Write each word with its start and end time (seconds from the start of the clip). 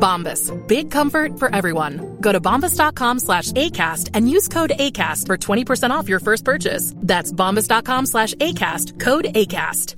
Bombas. 0.00 0.50
Big 0.66 0.90
comfort 0.90 1.38
for 1.38 1.54
everyone. 1.54 2.16
Go 2.20 2.32
to 2.32 2.40
bombas.com 2.40 3.18
slash 3.18 3.52
ACAST 3.52 4.10
and 4.14 4.28
use 4.28 4.48
code 4.48 4.70
ACAST 4.70 5.26
for 5.26 5.36
20% 5.36 5.90
off 5.90 6.08
your 6.08 6.20
first 6.20 6.44
purchase. 6.44 6.94
That's 6.96 7.30
bombas.com 7.30 8.06
slash 8.06 8.34
ACAST. 8.34 8.98
Code 8.98 9.26
ACAST. 9.26 9.94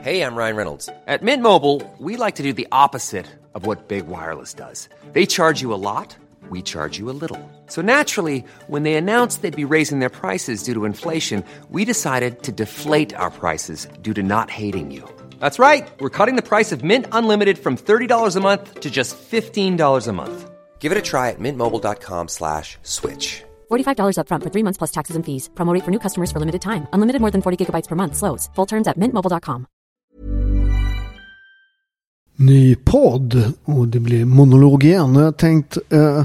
Hey, 0.00 0.22
I'm 0.22 0.34
Ryan 0.34 0.56
Reynolds. 0.56 0.90
At 1.06 1.22
Mint 1.22 1.42
Mobile, 1.42 1.80
we 1.98 2.16
like 2.16 2.34
to 2.34 2.42
do 2.42 2.52
the 2.52 2.66
opposite 2.72 3.26
of 3.54 3.64
what 3.64 3.86
Big 3.88 4.08
Wireless 4.08 4.52
does. 4.52 4.88
They 5.12 5.24
charge 5.24 5.62
you 5.62 5.72
a 5.72 5.78
lot, 5.78 6.16
we 6.50 6.60
charge 6.62 6.98
you 6.98 7.08
a 7.08 7.16
little. 7.22 7.40
So 7.68 7.80
naturally, 7.80 8.44
when 8.66 8.82
they 8.82 8.94
announced 8.96 9.40
they'd 9.40 9.54
be 9.56 9.64
raising 9.64 10.00
their 10.00 10.10
prices 10.10 10.64
due 10.64 10.74
to 10.74 10.84
inflation, 10.84 11.44
we 11.70 11.84
decided 11.84 12.42
to 12.42 12.52
deflate 12.52 13.14
our 13.14 13.30
prices 13.30 13.86
due 14.02 14.12
to 14.14 14.22
not 14.22 14.50
hating 14.50 14.90
you. 14.90 15.08
That's 15.40 15.58
right. 15.58 15.88
We're 16.00 16.10
cutting 16.18 16.36
the 16.36 16.48
price 16.48 16.70
of 16.70 16.84
Mint 16.84 17.06
Unlimited 17.12 17.58
from 17.58 17.76
$30 17.76 18.36
a 18.36 18.40
month 18.40 18.80
to 18.80 18.90
just 18.90 19.16
$15 19.16 20.08
a 20.08 20.12
month. 20.12 20.50
Give 20.80 20.92
it 20.92 20.98
a 20.98 21.02
try 21.02 21.30
at 21.30 21.38
mintmobile.com 21.38 22.28
slash 22.28 22.76
switch. 22.82 23.42
$45 23.70 24.16
upfront 24.18 24.42
for 24.42 24.50
three 24.50 24.62
months 24.62 24.78
plus 24.78 24.92
taxes 24.92 25.16
and 25.16 25.24
fees. 25.24 25.48
Promo 25.54 25.72
rate 25.74 25.84
for 25.84 25.90
new 25.90 25.98
customers 25.98 26.30
for 26.32 26.40
limited 26.40 26.60
time. 26.60 26.86
Unlimited 26.92 27.20
more 27.20 27.30
than 27.30 27.42
40 27.42 27.56
gigabytes 27.56 27.88
per 27.88 27.96
month. 27.96 28.16
Slows. 28.16 28.50
Full 28.56 28.66
terms 28.66 28.88
at 28.88 28.98
mintmobile.com. 28.98 29.66
Ny 32.36 32.76
podd 32.76 33.52
och 33.64 33.88
det 33.88 34.00
blir 34.00 34.24
monolog 34.24 34.84
igen. 34.84 35.16
Och 35.16 35.22
jag 35.22 35.36
tänkt 35.36 35.78
eh, 35.90 36.24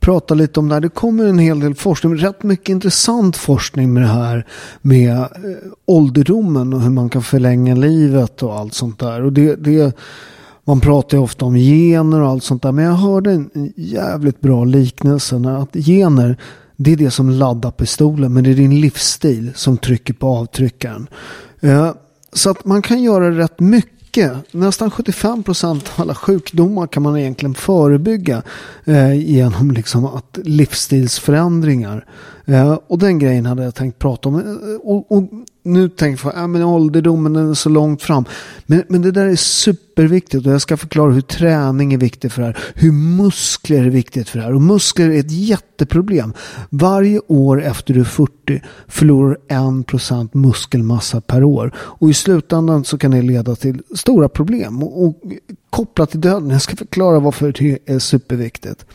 prata 0.00 0.34
lite 0.34 0.60
om 0.60 0.68
det 0.68 0.74
här. 0.74 0.80
Det 0.80 0.88
kommer 0.88 1.24
en 1.24 1.38
hel 1.38 1.60
del 1.60 1.74
forskning. 1.74 2.16
Rätt 2.16 2.42
mycket 2.42 2.68
intressant 2.68 3.36
forskning 3.36 3.92
med 3.92 4.02
det 4.02 4.08
här 4.08 4.46
med 4.82 5.18
eh, 5.18 5.26
ålderdomen 5.86 6.72
och 6.72 6.80
hur 6.80 6.90
man 6.90 7.08
kan 7.08 7.22
förlänga 7.22 7.74
livet 7.74 8.42
och 8.42 8.54
allt 8.54 8.74
sånt 8.74 8.98
där. 8.98 9.22
Och 9.22 9.32
det, 9.32 9.56
det 9.56 9.96
man 10.64 10.80
pratar 10.80 11.16
ju 11.16 11.22
ofta 11.22 11.44
om 11.44 11.54
gener 11.54 12.20
och 12.20 12.28
allt 12.28 12.44
sånt 12.44 12.62
där. 12.62 12.72
Men 12.72 12.84
jag 12.84 12.92
hörde 12.92 13.30
en 13.30 13.72
jävligt 13.76 14.40
bra 14.40 14.64
liknelse. 14.64 15.36
Att 15.36 15.74
gener, 15.74 16.36
det 16.76 16.92
är 16.92 16.96
det 16.96 17.10
som 17.10 17.30
laddar 17.30 17.70
pistolen. 17.70 18.32
Men 18.32 18.44
det 18.44 18.50
är 18.50 18.54
din 18.54 18.80
livsstil 18.80 19.50
som 19.54 19.78
trycker 19.78 20.14
på 20.14 20.26
avtryckaren. 20.26 21.08
Eh, 21.60 21.92
så 22.32 22.50
att 22.50 22.64
man 22.64 22.82
kan 22.82 23.02
göra 23.02 23.38
rätt 23.38 23.60
mycket 23.60 23.97
Nästan 24.50 24.90
75 24.90 25.42
procent 25.42 25.90
av 25.94 26.02
alla 26.02 26.14
sjukdomar 26.14 26.86
kan 26.86 27.02
man 27.02 27.18
egentligen 27.18 27.54
förebygga 27.54 28.42
eh, 28.84 29.14
genom 29.14 29.70
liksom 29.70 30.04
att 30.04 30.38
livsstilsförändringar. 30.44 32.04
Eh, 32.48 32.78
och 32.86 32.98
den 32.98 33.18
grejen 33.18 33.46
hade 33.46 33.64
jag 33.64 33.74
tänkt 33.74 33.98
prata 33.98 34.28
om. 34.28 34.34
Eh, 34.34 34.76
och, 34.82 35.12
och 35.12 35.24
nu 35.62 35.88
tänker 35.88 36.26
jag, 36.26 36.36
ja 36.36 36.46
men 36.46 36.62
ålderdomen 36.62 37.36
är 37.36 37.54
så 37.54 37.68
långt 37.68 38.02
fram. 38.02 38.24
Men, 38.66 38.82
men 38.88 39.02
det 39.02 39.10
där 39.10 39.26
är 39.26 39.36
superviktigt 39.36 40.46
och 40.46 40.52
jag 40.52 40.60
ska 40.60 40.76
förklara 40.76 41.12
hur 41.12 41.20
träning 41.20 41.92
är 41.92 41.98
viktigt 41.98 42.32
för 42.32 42.42
det 42.42 42.46
här. 42.46 42.58
Hur 42.74 42.92
muskler 42.92 43.84
är 43.84 43.90
viktigt 43.90 44.28
för 44.28 44.38
det 44.38 44.44
här. 44.44 44.54
Och 44.54 44.62
muskler 44.62 45.10
är 45.10 45.20
ett 45.20 45.30
jätteproblem. 45.30 46.32
Varje 46.70 47.20
år 47.26 47.62
efter 47.62 47.94
du 47.94 48.00
är 48.00 48.04
40 48.04 48.62
förlorar 48.86 49.36
du 49.48 49.54
1% 49.54 50.28
muskelmassa 50.32 51.20
per 51.20 51.44
år. 51.44 51.74
Och 51.76 52.10
i 52.10 52.14
slutändan 52.14 52.84
så 52.84 52.98
kan 52.98 53.10
det 53.10 53.22
leda 53.22 53.56
till 53.56 53.82
stora 53.96 54.28
problem. 54.28 54.82
Och, 54.82 55.06
och 55.06 55.22
kopplat 55.70 56.10
till 56.10 56.20
döden. 56.20 56.50
Jag 56.50 56.62
ska 56.62 56.76
förklara 56.76 57.20
varför 57.20 57.52
det 57.52 57.78
är 57.86 57.98
superviktigt. 57.98 58.86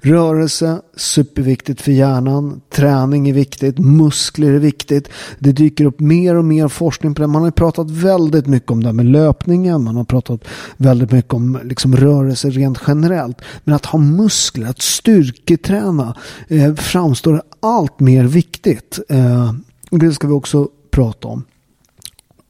Rörelse, 0.00 0.80
superviktigt 0.96 1.80
för 1.80 1.92
hjärnan. 1.92 2.60
Träning 2.70 3.28
är 3.28 3.32
viktigt. 3.32 3.78
Muskler 3.78 4.52
är 4.52 4.58
viktigt. 4.58 5.08
Det 5.38 5.52
dyker 5.52 5.84
upp 5.84 6.00
mer 6.00 6.34
och 6.34 6.44
mer 6.44 6.68
forskning 6.68 7.14
på 7.14 7.22
det. 7.22 7.28
Man 7.28 7.42
har 7.42 7.50
pratat 7.50 7.90
väldigt 7.90 8.46
mycket 8.46 8.70
om 8.70 8.82
det 8.82 8.88
här 8.88 8.92
med 8.92 9.06
löpningen. 9.06 9.84
Man 9.84 9.96
har 9.96 10.04
pratat 10.04 10.44
väldigt 10.76 11.12
mycket 11.12 11.34
om 11.34 11.58
liksom, 11.64 11.96
rörelse 11.96 12.50
rent 12.50 12.78
generellt. 12.86 13.38
Men 13.64 13.74
att 13.74 13.86
ha 13.86 13.98
muskler, 13.98 14.68
att 14.68 14.82
styrketräna 14.82 16.16
eh, 16.48 16.74
framstår 16.74 17.42
allt 17.60 18.00
mer 18.00 18.24
viktigt. 18.24 18.98
Eh, 19.08 19.52
det 19.90 20.12
ska 20.12 20.26
vi 20.26 20.32
också 20.32 20.68
prata 20.90 21.28
om. 21.28 21.44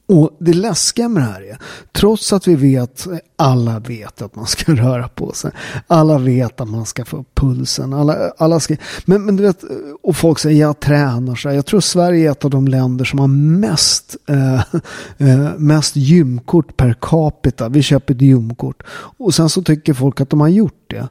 Och 0.06 0.30
det 0.38 0.52
läskiga 0.52 1.08
med 1.08 1.22
det 1.22 1.26
här 1.26 1.40
är, 1.42 1.58
trots 1.92 2.32
att 2.32 2.46
vi 2.46 2.54
vet, 2.54 3.06
alla 3.36 3.78
vet 3.78 4.22
att 4.22 4.36
man 4.36 4.46
ska 4.46 4.72
röra 4.74 5.08
på 5.08 5.32
sig. 5.32 5.50
Alla 5.86 6.18
vet 6.18 6.60
att 6.60 6.68
man 6.68 6.86
ska 6.86 7.04
få 7.04 7.16
upp 7.16 7.34
pulsen. 7.34 7.92
Alla, 7.92 8.32
alla 8.38 8.60
ska, 8.60 8.76
men, 9.04 9.24
men 9.24 9.36
du 9.36 9.42
vet, 9.42 9.64
och 10.02 10.16
folk 10.16 10.38
säger 10.38 10.60
jag 10.60 10.80
tränar 10.80 11.34
så 11.34 11.48
här. 11.48 11.56
Jag 11.56 11.66
tror 11.66 11.80
Sverige 11.80 12.28
är 12.28 12.32
ett 12.32 12.44
av 12.44 12.50
de 12.50 12.68
länder 12.68 13.04
som 13.04 13.18
har 13.18 13.26
mest, 13.26 14.16
eh, 14.28 14.54
eh, 15.18 15.58
mest 15.58 15.96
gymkort 15.96 16.76
per 16.76 16.96
capita. 17.00 17.68
Vi 17.68 17.82
köper 17.82 18.14
ett 18.14 18.20
gymkort. 18.20 18.82
Och 19.18 19.34
sen 19.34 19.48
så 19.48 19.62
tycker 19.62 19.94
folk 19.94 20.20
att 20.20 20.30
de 20.30 20.40
har 20.40 20.48
gjort 20.48 20.84
det. 20.86 21.08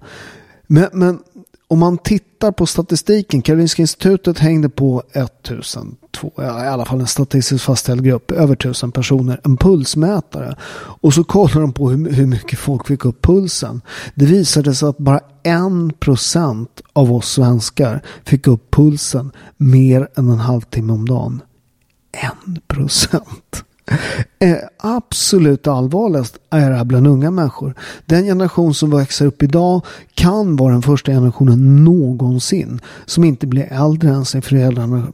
Men, 0.67 0.89
men 0.93 1.19
om 1.67 1.79
man 1.79 1.97
tittar 1.97 2.51
på 2.51 2.65
statistiken, 2.65 3.41
Karolinska 3.41 3.81
institutet 3.81 4.39
hängde 4.39 4.69
på 4.69 5.03
1002, 6.27 6.43
i 6.43 6.67
alla 6.67 6.85
fall 6.85 7.01
en 7.01 7.07
statistiskt 7.07 7.65
fastställd 7.65 8.03
grupp, 8.03 8.31
över 8.31 8.55
tusen 8.55 8.91
personer, 8.91 9.39
en 9.43 9.57
pulsmätare. 9.57 10.55
Och 11.01 11.13
så 11.13 11.23
kollar 11.23 11.61
de 11.61 11.73
på 11.73 11.89
hur, 11.89 12.11
hur 12.11 12.27
mycket 12.27 12.59
folk 12.59 12.87
fick 12.87 13.05
upp 13.05 13.21
pulsen. 13.21 13.81
Det 14.15 14.25
visade 14.25 14.75
sig 14.75 14.89
att 14.89 14.97
bara 14.97 15.19
en 15.43 15.93
procent 15.99 16.81
av 16.93 17.13
oss 17.13 17.31
svenskar 17.31 18.01
fick 18.25 18.47
upp 18.47 18.71
pulsen 18.71 19.31
mer 19.57 20.07
än 20.15 20.29
en 20.29 20.39
halvtimme 20.39 20.93
om 20.93 21.05
dagen. 21.05 21.41
En 22.11 22.59
procent. 22.67 23.63
Eh, 24.39 24.57
absolut 24.77 25.67
allvarligast 25.67 26.37
är 26.49 26.69
det 26.69 26.75
här 26.75 26.83
bland 26.83 27.07
unga 27.07 27.31
människor. 27.31 27.75
Den 28.05 28.23
generation 28.23 28.73
som 28.73 28.97
växer 28.97 29.25
upp 29.25 29.43
idag 29.43 29.85
kan 30.13 30.55
vara 30.55 30.73
den 30.73 30.81
första 30.81 31.11
generationen 31.11 31.83
någonsin 31.83 32.81
som 33.05 33.23
inte 33.23 33.47
blir 33.47 33.67
äldre 33.71 34.09
än 34.09 34.25
sin 34.25 34.41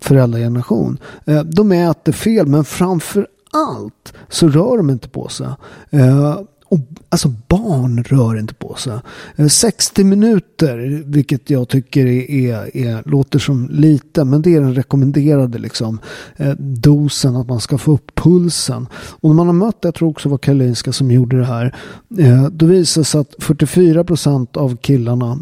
föräldrageneration. 0.01 0.97
Eh, 1.25 1.43
de 1.43 1.71
äter 1.71 2.11
fel 2.11 2.47
men 2.47 2.63
framför 2.63 3.27
allt 3.53 4.13
så 4.29 4.49
rör 4.49 4.77
de 4.77 4.89
inte 4.89 5.09
på 5.09 5.27
sig. 5.27 5.47
Eh, 5.89 6.39
och, 6.65 6.79
alltså 7.09 7.33
barn 7.47 8.03
rör 8.03 8.39
inte 8.39 8.53
på 8.53 8.75
sig. 8.75 8.99
Eh, 9.35 9.47
60 9.47 10.03
minuter, 10.03 11.03
vilket 11.05 11.49
jag 11.49 11.69
tycker 11.69 12.05
är, 12.05 12.31
är, 12.31 12.77
är, 12.77 13.09
låter 13.09 13.39
som 13.39 13.69
lite, 13.71 14.23
men 14.23 14.41
det 14.41 14.55
är 14.55 14.61
den 14.61 14.75
rekommenderade 14.75 15.57
liksom, 15.57 15.99
eh, 16.37 16.53
dosen 16.59 17.35
att 17.35 17.47
man 17.47 17.59
ska 17.59 17.77
få 17.77 17.93
upp 17.93 18.15
pulsen. 18.15 18.87
Och 18.93 19.29
när 19.29 19.35
man 19.35 19.47
har 19.47 19.53
mött, 19.53 19.77
jag 19.81 19.95
tror 19.95 20.09
också 20.09 20.29
det 20.29 20.31
var 20.31 20.37
Karolinska 20.37 20.91
som 20.91 21.11
gjorde 21.11 21.37
det 21.37 21.45
här, 21.45 21.75
eh, 22.17 22.43
då 22.43 22.65
visar 22.65 23.01
det 23.01 23.05
sig 23.05 23.21
att 23.21 23.35
44 23.39 24.03
procent 24.03 24.57
av 24.57 24.75
killarna, 24.75 25.39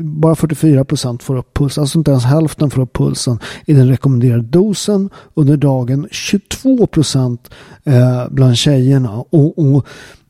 bara 0.00 0.34
44 0.34 0.84
procent 0.84 1.22
får 1.22 1.36
upp 1.36 1.54
pulsen, 1.54 1.82
alltså 1.82 1.98
inte 1.98 2.10
ens 2.10 2.24
hälften 2.24 2.70
får 2.70 2.82
upp 2.82 2.92
pulsen 2.92 3.38
i 3.66 3.72
den 3.72 3.88
rekommenderade 3.88 4.42
dosen 4.42 5.10
under 5.34 5.56
dagen. 5.56 6.08
22 6.10 6.86
procent 6.86 7.50
bland 8.30 8.56
tjejerna. 8.56 9.24
och, 9.30 9.58
och 9.58 9.86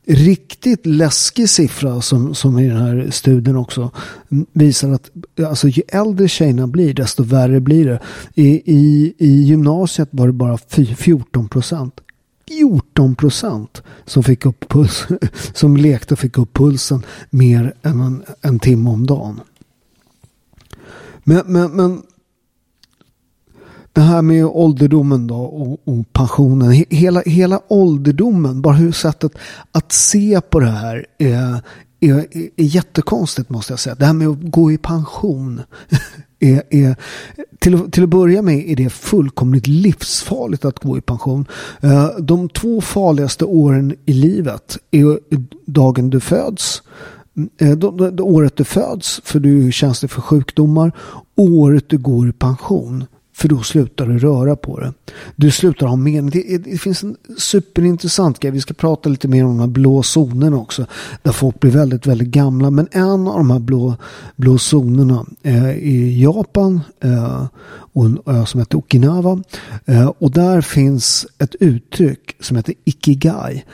riktigt 0.09 0.85
läskig 0.85 1.49
siffra 1.49 2.01
som, 2.01 2.35
som 2.35 2.59
i 2.59 2.67
den 2.67 2.77
här 2.77 3.07
studien 3.11 3.55
också 3.55 3.91
visar 4.53 4.91
att 4.91 5.09
alltså, 5.47 5.67
ju 5.67 5.81
äldre 5.87 6.27
tjejerna 6.27 6.67
blir 6.67 6.93
desto 6.93 7.23
värre 7.23 7.59
blir 7.59 7.85
det. 7.85 7.99
I, 8.33 8.47
i, 8.75 9.13
i 9.17 9.43
gymnasiet 9.43 10.09
var 10.11 10.27
det 10.27 10.33
bara 10.33 10.57
14 10.97 11.49
procent. 11.49 12.01
14 12.47 13.15
procent 13.15 13.83
som, 14.05 14.23
fick 14.23 14.45
upp 14.45 14.67
puls, 14.69 15.07
som 15.53 15.77
lekte 15.77 16.13
och 16.13 16.19
fick 16.19 16.37
upp 16.37 16.53
pulsen 16.53 17.05
mer 17.29 17.73
än 17.81 17.99
en, 17.99 18.23
en 18.41 18.59
timme 18.59 18.89
om 18.89 19.05
dagen. 19.05 19.41
Men, 21.23 21.43
men, 21.45 21.71
men 21.71 22.01
det 23.99 24.05
här 24.05 24.21
med 24.21 24.45
ålderdomen 24.45 25.27
då 25.27 25.35
och, 25.35 25.79
och 25.85 26.13
pensionen. 26.13 26.85
Hela, 26.89 27.21
hela 27.25 27.61
ålderdomen, 27.67 28.61
bara 28.61 28.73
hur 28.73 28.91
sättet 28.91 29.31
att 29.71 29.91
se 29.91 30.41
på 30.41 30.59
det 30.59 30.69
här 30.69 31.05
är, 31.17 31.61
är, 31.99 32.17
är, 32.31 32.49
jättekonstigt 32.55 33.49
måste 33.49 33.73
jag 33.73 33.79
säga. 33.79 33.95
Det 33.95 34.05
här 34.05 34.13
med 34.13 34.27
att 34.27 34.41
gå 34.41 34.71
i 34.71 34.77
pension. 34.77 35.61
Är, 36.41 36.63
är, 36.69 36.95
till, 37.59 37.91
till 37.91 38.03
att 38.03 38.09
börja 38.09 38.41
med 38.41 38.69
är 38.69 38.75
det 38.75 38.89
fullkomligt 38.89 39.67
livsfarligt 39.67 40.65
att 40.65 40.79
gå 40.79 40.97
i 40.97 41.01
pension. 41.01 41.45
Eh, 41.81 42.09
de 42.19 42.49
två 42.49 42.81
farligaste 42.81 43.45
åren 43.45 43.95
i 44.05 44.13
livet 44.13 44.77
är 44.91 45.19
dagen 45.65 46.09
du 46.09 46.19
föds 46.19 46.81
eh, 47.61 47.77
året 48.21 48.55
du 48.55 48.63
föds, 48.63 49.21
för 49.23 49.39
du 49.39 49.67
är 49.67 49.71
känslig 49.71 50.11
för 50.11 50.21
sjukdomar, 50.21 50.91
året 51.35 51.89
du 51.89 51.97
går 51.97 52.29
i 52.29 52.31
pension. 52.31 53.05
För 53.39 53.47
då 53.47 53.61
slutar 53.61 54.05
du 54.07 54.19
röra 54.19 54.55
på 54.55 54.79
det. 54.79 54.93
Du 55.35 55.51
slutar 55.51 55.87
ha 55.87 55.95
mening. 55.95 56.29
Det, 56.29 56.57
det, 56.57 56.77
finns 56.77 57.03
en 57.03 57.17
superintressant 57.37 58.39
grej. 58.39 58.51
Vi 58.51 58.61
ska 58.61 58.73
prata 58.73 59.09
lite 59.09 59.27
mer 59.27 59.45
om 59.45 59.49
de 59.49 59.59
här 59.59 59.67
blå 59.67 60.03
zonerna 60.03 60.57
också. 60.57 60.85
Där 61.21 61.31
folk 61.31 61.59
blir 61.59 61.71
väldigt, 61.71 62.07
väldigt 62.07 62.27
gamla. 62.27 62.71
Men 62.71 62.87
en 62.91 63.27
av 63.27 63.37
de 63.37 63.51
här 63.51 63.59
blå, 63.59 63.95
blå 64.35 64.57
zonerna 64.57 65.25
eh, 65.43 65.71
i 65.71 66.21
Japan. 66.23 66.81
Eh, 67.03 67.45
och 67.93 68.05
en 68.05 68.19
ö 68.25 68.45
som 68.45 68.59
heter 68.59 68.77
Okinawa. 68.77 69.43
Eh, 69.85 70.07
och 70.07 70.31
där 70.31 70.61
finns 70.61 71.27
ett 71.37 71.55
uttryck 71.59 72.35
som 72.39 72.57
heter 72.57 72.75
Ikigai. 72.85 73.65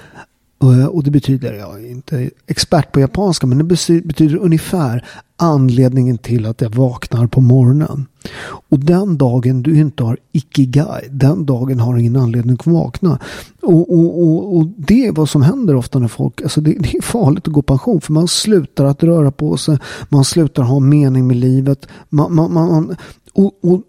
Och 0.65 1.03
det 1.03 1.11
betyder, 1.11 1.53
jag 1.53 1.83
är 1.83 1.91
inte 1.91 2.29
expert 2.47 2.91
på 2.91 2.99
japanska, 2.99 3.47
men 3.47 3.57
det 3.57 3.63
betyder 4.03 4.35
ungefär 4.37 5.05
anledningen 5.37 6.17
till 6.17 6.45
att 6.45 6.61
jag 6.61 6.75
vaknar 6.75 7.27
på 7.27 7.41
morgonen. 7.41 8.05
Och 8.45 8.79
den 8.79 9.17
dagen 9.17 9.63
du 9.63 9.79
inte 9.79 10.03
har 10.03 10.17
ikigai, 10.31 11.07
den 11.11 11.45
dagen 11.45 11.79
har 11.79 11.97
ingen 11.97 12.15
anledning 12.15 12.57
att 12.59 12.67
vakna. 12.67 13.19
Och, 13.61 13.93
och, 13.93 14.23
och, 14.23 14.57
och 14.57 14.67
det 14.77 15.07
är 15.07 15.11
vad 15.11 15.29
som 15.29 15.41
händer 15.41 15.75
ofta 15.75 15.99
när 15.99 16.07
folk, 16.07 16.41
alltså 16.41 16.61
det, 16.61 16.73
det, 16.79 16.97
är 16.97 17.01
farligt 17.01 17.47
att 17.47 17.53
gå 17.53 17.61
pension 17.61 18.01
för 18.01 18.13
man 18.13 18.27
slutar 18.27 18.85
att 18.85 19.03
röra 19.03 19.31
på 19.31 19.57
sig, 19.57 19.77
man 20.09 20.25
slutar 20.25 20.63
ha 20.63 20.79
mening 20.79 21.27
med 21.27 21.37
livet. 21.37 21.87
Man, 22.09 22.35
man, 22.35 22.53
man 22.53 22.95
och, 23.33 23.59
och 23.61 23.81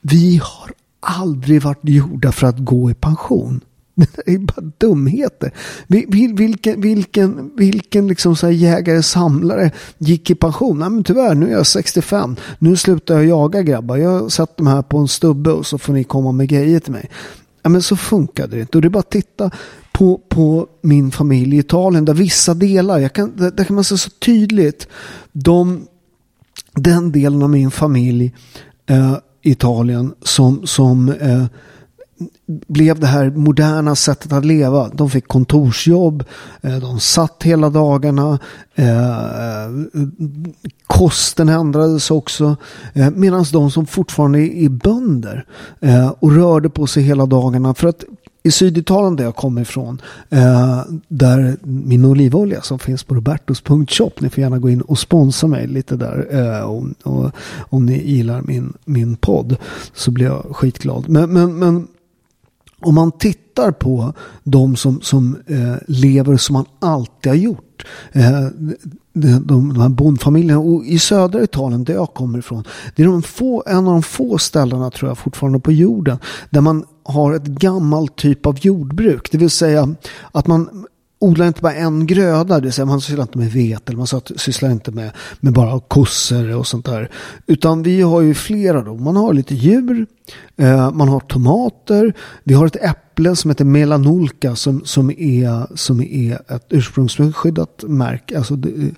vi 0.00 0.40
har 0.42 0.72
aldrig 1.00 1.62
varit 1.62 1.78
gjorda 1.82 2.32
för 2.32 2.46
att 2.46 2.58
gå 2.58 2.90
i 2.90 2.94
pension. 2.94 3.60
Det 4.24 4.32
är 4.34 4.38
bara 4.38 4.72
dumheter. 4.78 5.52
Vilken, 5.86 6.80
vilken, 6.80 7.50
vilken 7.56 8.08
liksom 8.08 8.36
så 8.36 8.50
jägare 8.50 9.02
samlare 9.02 9.70
gick 9.98 10.30
i 10.30 10.34
pension? 10.34 10.78
Nej 10.78 10.90
men 10.90 11.04
tyvärr, 11.04 11.34
nu 11.34 11.46
är 11.46 11.52
jag 11.52 11.66
65. 11.66 12.36
Nu 12.58 12.76
slutar 12.76 13.14
jag 13.14 13.26
jaga 13.26 13.62
grabbar. 13.62 13.96
Jag 13.96 14.32
sätter 14.32 14.56
dem 14.56 14.66
här 14.66 14.82
på 14.82 14.98
en 14.98 15.08
stubbe 15.08 15.50
och 15.50 15.66
så 15.66 15.78
får 15.78 15.92
ni 15.92 16.04
komma 16.04 16.32
med 16.32 16.48
grejer 16.48 16.80
till 16.80 16.92
mig. 16.92 17.10
Ja, 17.62 17.70
men 17.70 17.82
så 17.82 17.96
funkade 17.96 18.56
det 18.56 18.60
inte. 18.60 18.78
Och 18.78 18.82
det 18.82 18.88
är 18.88 18.90
bara 18.90 18.98
att 18.98 19.10
titta 19.10 19.50
på, 19.92 20.20
på 20.28 20.66
min 20.82 21.10
familj 21.10 21.56
i 21.56 21.58
Italien 21.58 22.04
där 22.04 22.14
vissa 22.14 22.54
delar, 22.54 22.98
jag 22.98 23.12
kan, 23.12 23.36
där 23.36 23.64
kan 23.64 23.74
man 23.74 23.84
se 23.84 23.98
så 23.98 24.10
tydligt, 24.10 24.88
de, 25.32 25.86
den 26.74 27.12
delen 27.12 27.42
av 27.42 27.50
min 27.50 27.70
familj 27.70 28.34
eh, 28.86 29.16
i 29.42 29.50
Italien 29.50 30.14
som, 30.22 30.66
som 30.66 31.08
eh, 31.08 31.44
blev 32.46 33.00
det 33.00 33.06
här 33.06 33.30
moderna 33.30 33.96
sättet 33.96 34.32
att 34.32 34.44
leva. 34.44 34.88
De 34.88 35.10
fick 35.10 35.28
kontorsjobb, 35.28 36.24
eh, 36.60 36.76
de 36.76 37.00
satt 37.00 37.42
hela 37.42 37.70
dagarna, 37.70 38.38
eh, 38.74 38.84
kosten 40.86 41.48
ändrades 41.48 42.10
också. 42.10 42.56
Eh, 42.92 43.10
Medan 43.10 43.44
de 43.52 43.70
som 43.70 43.86
fortfarande 43.86 44.38
är 44.38 44.68
bönder 44.68 45.44
och 46.20 46.32
rörde 46.32 46.68
på 46.68 46.86
sig 46.86 47.02
hela 47.02 47.26
dagarna. 47.26 47.74
För 47.74 47.88
att 47.88 48.04
i 48.42 48.50
Syditalien 48.50 49.16
där 49.16 49.24
jag 49.24 49.36
kommer 49.36 49.62
ifrån, 49.62 50.02
där 51.08 51.56
min 51.62 52.04
olivolja 52.04 52.62
som 52.62 52.78
finns 52.78 53.04
på 53.04 53.14
robertos.shop, 53.14 54.10
ni 54.18 54.30
får 54.30 54.42
gärna 54.42 54.58
gå 54.58 54.70
in 54.70 54.80
och 54.80 54.98
sponsra 54.98 55.48
mig 55.48 55.66
lite 55.66 55.96
där 55.96 56.62
om 57.70 57.86
ni 57.86 58.02
gillar 58.04 58.42
min, 58.42 58.72
min 58.84 59.16
podd 59.16 59.56
så 59.94 60.10
blir 60.10 60.26
jag 60.26 60.56
skitglad. 60.56 61.08
Men, 61.08 61.32
men, 61.32 61.58
men 61.58 61.86
om 62.80 62.94
man 62.94 63.12
tittar 63.12 63.72
på 63.72 64.12
de 64.44 64.76
som, 64.76 65.00
som 65.00 65.36
eh, 65.46 65.74
lever 65.86 66.36
som 66.36 66.52
man 66.52 66.64
alltid 66.78 67.32
har 67.32 67.36
gjort. 67.36 67.86
Eh, 68.12 68.46
de, 69.12 69.38
de, 69.46 69.80
här 69.80 69.88
bondfamiljerna 69.88 70.60
och 70.60 70.84
i 70.84 70.98
södra 70.98 71.42
Italien 71.42 71.84
där 71.84 71.94
jag 71.94 72.14
kommer 72.14 72.38
ifrån. 72.38 72.64
Det 72.96 73.02
är 73.02 73.06
de 73.06 73.22
få, 73.22 73.62
en 73.66 73.88
av 73.88 73.92
de 73.92 74.02
få 74.02 74.38
ställena 74.38 74.90
tror 74.90 75.10
jag 75.10 75.18
fortfarande 75.18 75.60
på 75.60 75.72
jorden. 75.72 76.18
Där 76.50 76.60
man 76.60 76.84
har 77.02 77.32
ett 77.32 77.46
gammalt 77.46 78.16
typ 78.16 78.46
av 78.46 78.58
jordbruk. 78.60 79.32
Det 79.32 79.38
vill 79.38 79.50
säga 79.50 79.94
att 80.32 80.46
man 80.46 80.86
odlar 81.20 81.46
inte 81.46 81.62
bara 81.62 81.74
en 81.74 82.06
gröda, 82.06 82.54
det 82.54 82.64
vill 82.64 82.72
säga 82.72 82.86
man 82.86 83.00
sysslar 83.00 83.22
inte 83.22 83.38
med 83.38 83.52
vete, 83.52 83.82
eller 83.86 83.98
man 83.98 84.06
sysslar 84.36 84.70
inte 84.70 84.90
med, 84.90 85.10
med 85.40 85.52
bara 85.52 85.80
kossor 85.80 86.56
och 86.56 86.66
sånt 86.66 86.86
där. 86.86 87.10
Utan 87.46 87.82
vi 87.82 88.02
har 88.02 88.20
ju 88.20 88.34
flera 88.34 88.82
då. 88.82 88.94
Man 88.94 89.16
har 89.16 89.32
lite 89.32 89.54
djur, 89.54 90.06
eh, 90.56 90.90
man 90.92 91.08
har 91.08 91.20
tomater, 91.20 92.14
vi 92.44 92.54
har 92.54 92.66
ett 92.66 92.76
äpple 92.76 93.36
som 93.36 93.50
heter 93.50 93.64
melanolka 93.64 94.56
som, 94.56 94.82
som, 94.84 95.10
är, 95.10 95.76
som 95.76 96.00
är 96.00 96.52
ett 96.54 96.66
ursprungsskyddat 96.68 97.84
märke. 97.86 98.38
Alltså 98.38 98.56
det, 98.56 98.90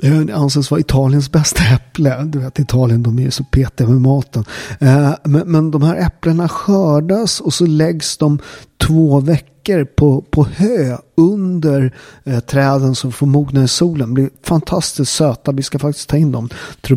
det 0.00 0.32
anses 0.32 0.70
vara 0.70 0.80
Italiens 0.80 1.32
bästa 1.32 1.62
äpple. 1.74 2.24
Du 2.24 2.38
vet 2.38 2.58
Italien, 2.58 3.02
de 3.02 3.18
är 3.18 3.22
ju 3.22 3.30
så 3.30 3.44
petiga 3.44 3.88
med 3.88 4.00
maten. 4.00 4.44
Eh, 4.80 5.12
men, 5.24 5.52
men 5.52 5.70
de 5.70 5.82
här 5.82 5.96
äpplena 5.96 6.48
skördas 6.48 7.40
och 7.40 7.54
så 7.54 7.66
läggs 7.66 8.16
de 8.16 8.38
två 8.78 9.20
veckor 9.20 9.57
veckor 9.68 9.84
på, 9.84 10.24
på 10.30 10.44
hö 10.44 10.98
under 11.18 11.94
eh, 12.24 12.40
träden 12.40 12.94
som 12.94 13.12
får 13.12 13.26
mogna 13.26 13.64
i 13.64 13.68
solen. 13.68 14.14
Blir 14.14 14.30
fantastiskt 14.42 15.12
söta. 15.12 15.52
Vi 15.52 15.62
ska 15.62 15.78
faktiskt 15.78 16.08
ta 16.08 16.16
in 16.16 16.32
dem 16.32 16.48
till 16.80 16.92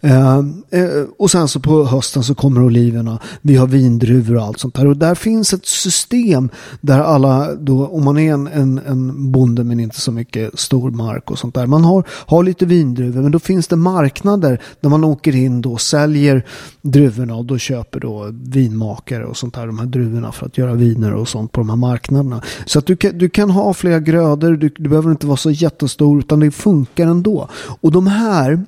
Eh, 0.00 0.38
eh, 0.70 1.04
och 1.18 1.30
sen 1.30 1.48
så 1.48 1.60
på 1.60 1.84
hösten 1.84 2.22
så 2.22 2.34
kommer 2.34 2.62
oliverna. 2.62 3.18
Vi 3.42 3.56
har 3.56 3.66
vindruvor 3.66 4.36
och 4.36 4.42
allt 4.42 4.58
sånt 4.58 4.74
där. 4.74 4.86
Och 4.86 4.96
där 4.96 5.14
finns 5.14 5.52
ett 5.52 5.66
system 5.66 6.50
där 6.80 7.00
alla, 7.00 7.54
då, 7.54 7.86
om 7.86 8.04
man 8.04 8.18
är 8.18 8.32
en, 8.32 8.46
en, 8.46 8.80
en 8.86 9.32
bonde 9.32 9.64
men 9.64 9.80
inte 9.80 10.00
så 10.00 10.12
mycket 10.12 10.58
stor 10.58 10.90
mark 10.90 11.30
och 11.30 11.38
sånt 11.38 11.54
där. 11.54 11.66
Man 11.66 11.84
har, 11.84 12.04
har 12.08 12.42
lite 12.42 12.66
vindruvor 12.66 13.22
men 13.22 13.32
då 13.32 13.38
finns 13.38 13.68
det 13.68 13.76
marknader 13.76 14.60
där 14.80 14.88
man 14.88 15.04
åker 15.04 15.36
in 15.36 15.62
då 15.62 15.72
och 15.72 15.80
säljer 15.80 16.44
druvorna 16.82 17.34
och 17.34 17.44
då 17.44 17.58
köper 17.58 18.00
då 18.00 18.28
vinmakare 18.32 19.26
och 19.26 19.36
sånt 19.36 19.54
där 19.54 19.66
de 19.66 19.78
här 19.78 19.86
druvorna 19.86 20.32
för 20.32 20.46
att 20.46 20.58
göra 20.58 20.74
viner 20.74 21.14
och 21.14 21.28
sånt 21.34 21.52
på 21.52 21.60
de 21.60 21.68
här 21.68 21.76
marknaderna. 21.76 22.42
Så 22.66 22.78
att 22.78 22.86
du 22.86 22.96
kan, 22.96 23.18
du 23.18 23.28
kan 23.28 23.50
ha 23.50 23.74
flera 23.74 24.00
grödor, 24.00 24.52
du, 24.52 24.68
du 24.68 24.88
behöver 24.88 25.10
inte 25.10 25.26
vara 25.26 25.36
så 25.36 25.50
jättestor 25.50 26.18
utan 26.18 26.40
det 26.40 26.50
funkar 26.50 27.06
ändå. 27.06 27.48
Och 27.80 27.92
de 27.92 28.06
här 28.06 28.64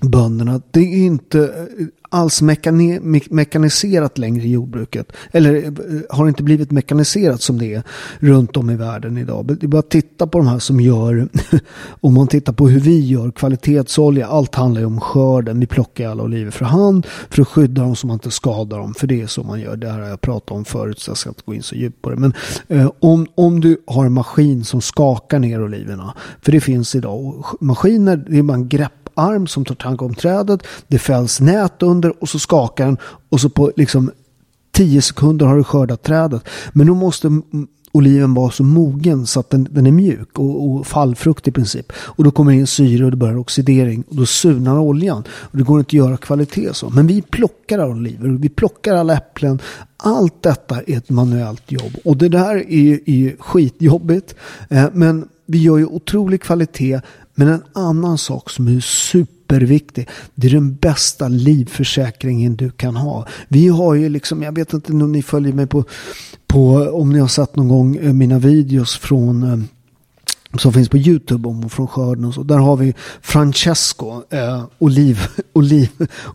bönderna, 0.00 0.60
det 0.70 0.80
är 0.80 1.06
inte 1.06 1.68
alls 2.10 2.42
mekani 2.42 3.00
mekaniserat 3.30 4.18
längre 4.18 4.44
i 4.44 4.50
jordbruket. 4.50 5.12
Eller 5.32 5.64
eh, 5.64 5.70
har 6.10 6.28
inte 6.28 6.42
blivit 6.42 6.70
mekaniserat 6.70 7.42
som 7.42 7.58
det 7.58 7.74
är 7.74 7.82
runt 8.18 8.56
om 8.56 8.70
i 8.70 8.76
världen 8.76 9.18
idag. 9.18 9.46
Det 9.46 9.66
är 9.66 9.68
bara 9.68 9.78
att 9.78 9.90
titta 9.90 10.26
på 10.26 10.38
de 10.38 10.46
här 10.46 10.58
som 10.58 10.80
gör, 10.80 11.28
om 12.00 12.14
man 12.14 12.26
tittar 12.26 12.52
på 12.52 12.68
hur 12.68 12.80
vi 12.80 13.06
gör 13.06 13.30
kvalitetsolja, 13.30 14.26
allt 14.26 14.54
handlar 14.54 14.80
ju 14.80 14.86
om 14.86 15.00
skörden. 15.00 15.60
Vi 15.60 15.66
plockar 15.66 16.08
alla 16.08 16.22
oliver 16.22 16.50
för 16.50 16.64
hand 16.64 17.06
för 17.30 17.42
att 17.42 17.48
skydda 17.48 17.82
dem 17.82 17.96
så 17.96 18.06
man 18.06 18.14
inte 18.14 18.30
skadar 18.30 18.78
dem. 18.78 18.94
För 18.94 19.06
det 19.06 19.22
är 19.22 19.26
så 19.26 19.42
man 19.42 19.60
gör. 19.60 19.76
Det 19.76 19.90
här 19.90 20.00
har 20.00 20.08
jag 20.08 20.20
pratat 20.20 20.50
om 20.50 20.64
förut 20.64 20.98
så 20.98 21.10
jag 21.10 21.16
ska 21.16 21.30
inte 21.30 21.42
gå 21.44 21.54
in 21.54 21.62
så 21.62 21.74
djupt 21.74 22.02
på 22.02 22.10
det. 22.10 22.16
Men 22.16 22.32
eh, 22.68 22.90
om, 23.00 23.26
om 23.34 23.60
du 23.60 23.82
har 23.86 24.06
en 24.06 24.12
maskin 24.12 24.64
som 24.64 24.80
skakar 24.80 25.38
ner 25.38 25.64
oliverna, 25.64 26.14
för 26.42 26.52
det 26.52 26.60
finns 26.60 26.94
idag 26.94 27.44
maskiner, 27.60 28.24
det 28.28 28.38
är 28.38 28.42
bara 28.42 28.54
en 28.54 28.68
grepp 28.68 28.92
arm 29.20 29.46
som 29.46 29.64
tar 29.64 29.74
tanke 29.74 30.04
om 30.04 30.14
trädet. 30.14 30.62
Det 30.88 30.98
fälls 30.98 31.40
nät 31.40 31.82
under 31.82 32.22
och 32.22 32.28
så 32.28 32.38
skakar 32.38 32.86
den 32.86 32.98
och 33.28 33.40
så 33.40 33.50
på 33.50 33.72
liksom 33.76 34.10
10 34.72 35.02
sekunder 35.02 35.46
har 35.46 35.56
du 35.56 35.64
skördat 35.64 36.02
trädet. 36.02 36.42
Men 36.72 36.86
då 36.86 36.94
måste 36.94 37.30
oliven 37.92 38.34
vara 38.34 38.50
så 38.50 38.64
mogen 38.64 39.26
så 39.26 39.40
att 39.40 39.50
den, 39.50 39.68
den 39.70 39.86
är 39.86 39.92
mjuk 39.92 40.38
och, 40.38 40.70
och, 40.70 40.86
fallfrukt 40.86 41.48
i 41.48 41.50
princip. 41.50 41.92
Och 41.92 42.24
då 42.24 42.30
kommer 42.30 42.52
det 42.52 42.58
in 42.58 42.66
syre 42.66 43.04
och 43.04 43.10
det 43.10 43.16
börjar 43.16 43.36
oxidering 43.36 44.04
och 44.08 44.16
då 44.16 44.26
surnar 44.26 44.78
oljan. 44.78 45.24
Och 45.30 45.58
det 45.58 45.64
går 45.64 45.78
inte 45.78 45.88
att 45.88 45.92
göra 45.92 46.16
kvalitet 46.16 46.74
så. 46.74 46.90
Men 46.90 47.06
vi 47.06 47.22
plockar 47.22 47.78
alla 47.78 47.94
oliver, 47.94 48.28
vi 48.28 48.48
plockar 48.48 48.96
alla 48.96 49.14
äpplen. 49.14 49.58
Allt 49.96 50.42
detta 50.42 50.82
är 50.82 50.96
ett 50.96 51.10
manuellt 51.10 51.72
jobb 51.72 51.96
och 52.04 52.16
det 52.16 52.28
där 52.28 52.56
är, 52.72 53.10
är 53.10 53.36
skitjobbigt. 53.38 54.34
Eh, 54.68 54.86
men 54.92 55.28
vi 55.46 55.58
gör 55.58 55.78
ju 55.78 55.86
otrolig 55.86 56.42
kvalitet 56.42 57.00
men 57.34 57.48
en 57.48 57.62
annan 57.72 58.18
sak 58.18 58.50
som 58.50 58.68
är 58.68 58.80
superviktig. 58.80 60.08
Det 60.34 60.46
är 60.46 60.50
den 60.50 60.74
bästa 60.74 61.28
livförsäkringen 61.28 62.56
du 62.56 62.70
kan 62.70 62.96
ha. 62.96 63.26
Vi 63.48 63.68
har 63.68 63.94
ju 63.94 64.08
liksom, 64.08 64.42
jag 64.42 64.52
vet 64.52 64.72
inte 64.72 64.92
om 64.92 65.12
ni 65.12 65.22
följer 65.22 65.52
mig 65.52 65.66
på, 65.66 65.84
på 66.46 66.90
om 66.92 67.12
ni 67.12 67.18
har 67.18 67.28
sett 67.28 67.56
någon 67.56 67.68
gång 67.68 67.96
eh, 67.96 68.12
mina 68.12 68.38
videos 68.38 68.96
från 68.96 69.42
eh, 69.42 69.58
som 70.58 70.72
finns 70.72 70.88
på 70.88 70.96
YouTube 70.96 71.48
om 71.48 71.70
från 71.70 71.88
skörden 71.88 72.24
och 72.24 72.34
så. 72.34 72.42
Där 72.42 72.58
har 72.58 72.76
vi 72.76 72.94
Francesco, 73.20 74.22
eh, 74.30 74.64
oliv, 74.78 75.20
oliv, 75.52 75.88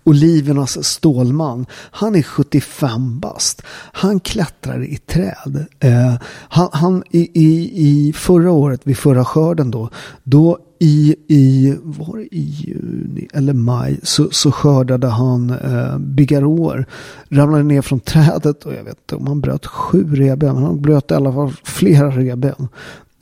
olivernas 0.04 0.86
stålman. 0.86 1.66
Han 1.72 2.16
är 2.16 2.24
75 2.24 3.20
bast. 3.20 3.62
Han 3.92 4.20
klättrar 4.20 4.84
i 4.84 4.98
träd. 4.98 5.66
Eh, 5.80 6.16
han, 6.30 6.70
han 6.72 7.04
i, 7.12 7.42
i, 7.44 7.72
i 7.88 8.14
förra 8.14 8.52
året, 8.52 8.82
vid 8.84 8.98
förra 8.98 9.26
skörden 9.26 9.72
då, 9.72 9.90
då 10.24 10.60
i, 10.80 11.16
i, 11.28 11.76
var 11.84 12.18
det 12.18 12.36
i 12.36 12.42
juni 12.42 13.28
eller 13.34 13.54
maj 13.54 14.00
så, 14.04 14.28
så 14.32 14.52
skördade 14.52 15.08
han 15.08 15.50
eh, 15.50 15.98
bigarråer. 15.98 16.86
Ramlade 17.30 17.64
ner 17.64 17.82
från 17.82 18.00
trädet 18.00 18.64
och 18.64 18.74
jag 18.74 18.84
vet 18.84 18.98
inte 18.98 19.16
om 19.16 19.28
han 19.28 19.42
bröt 19.42 19.66
sju 19.66 20.16
revben. 20.16 20.56
Han 20.56 20.82
bröt 20.82 21.12
i 21.12 21.14
alla 21.14 21.34
fall 21.34 21.52
flera 21.64 22.10
revben. 22.10 22.68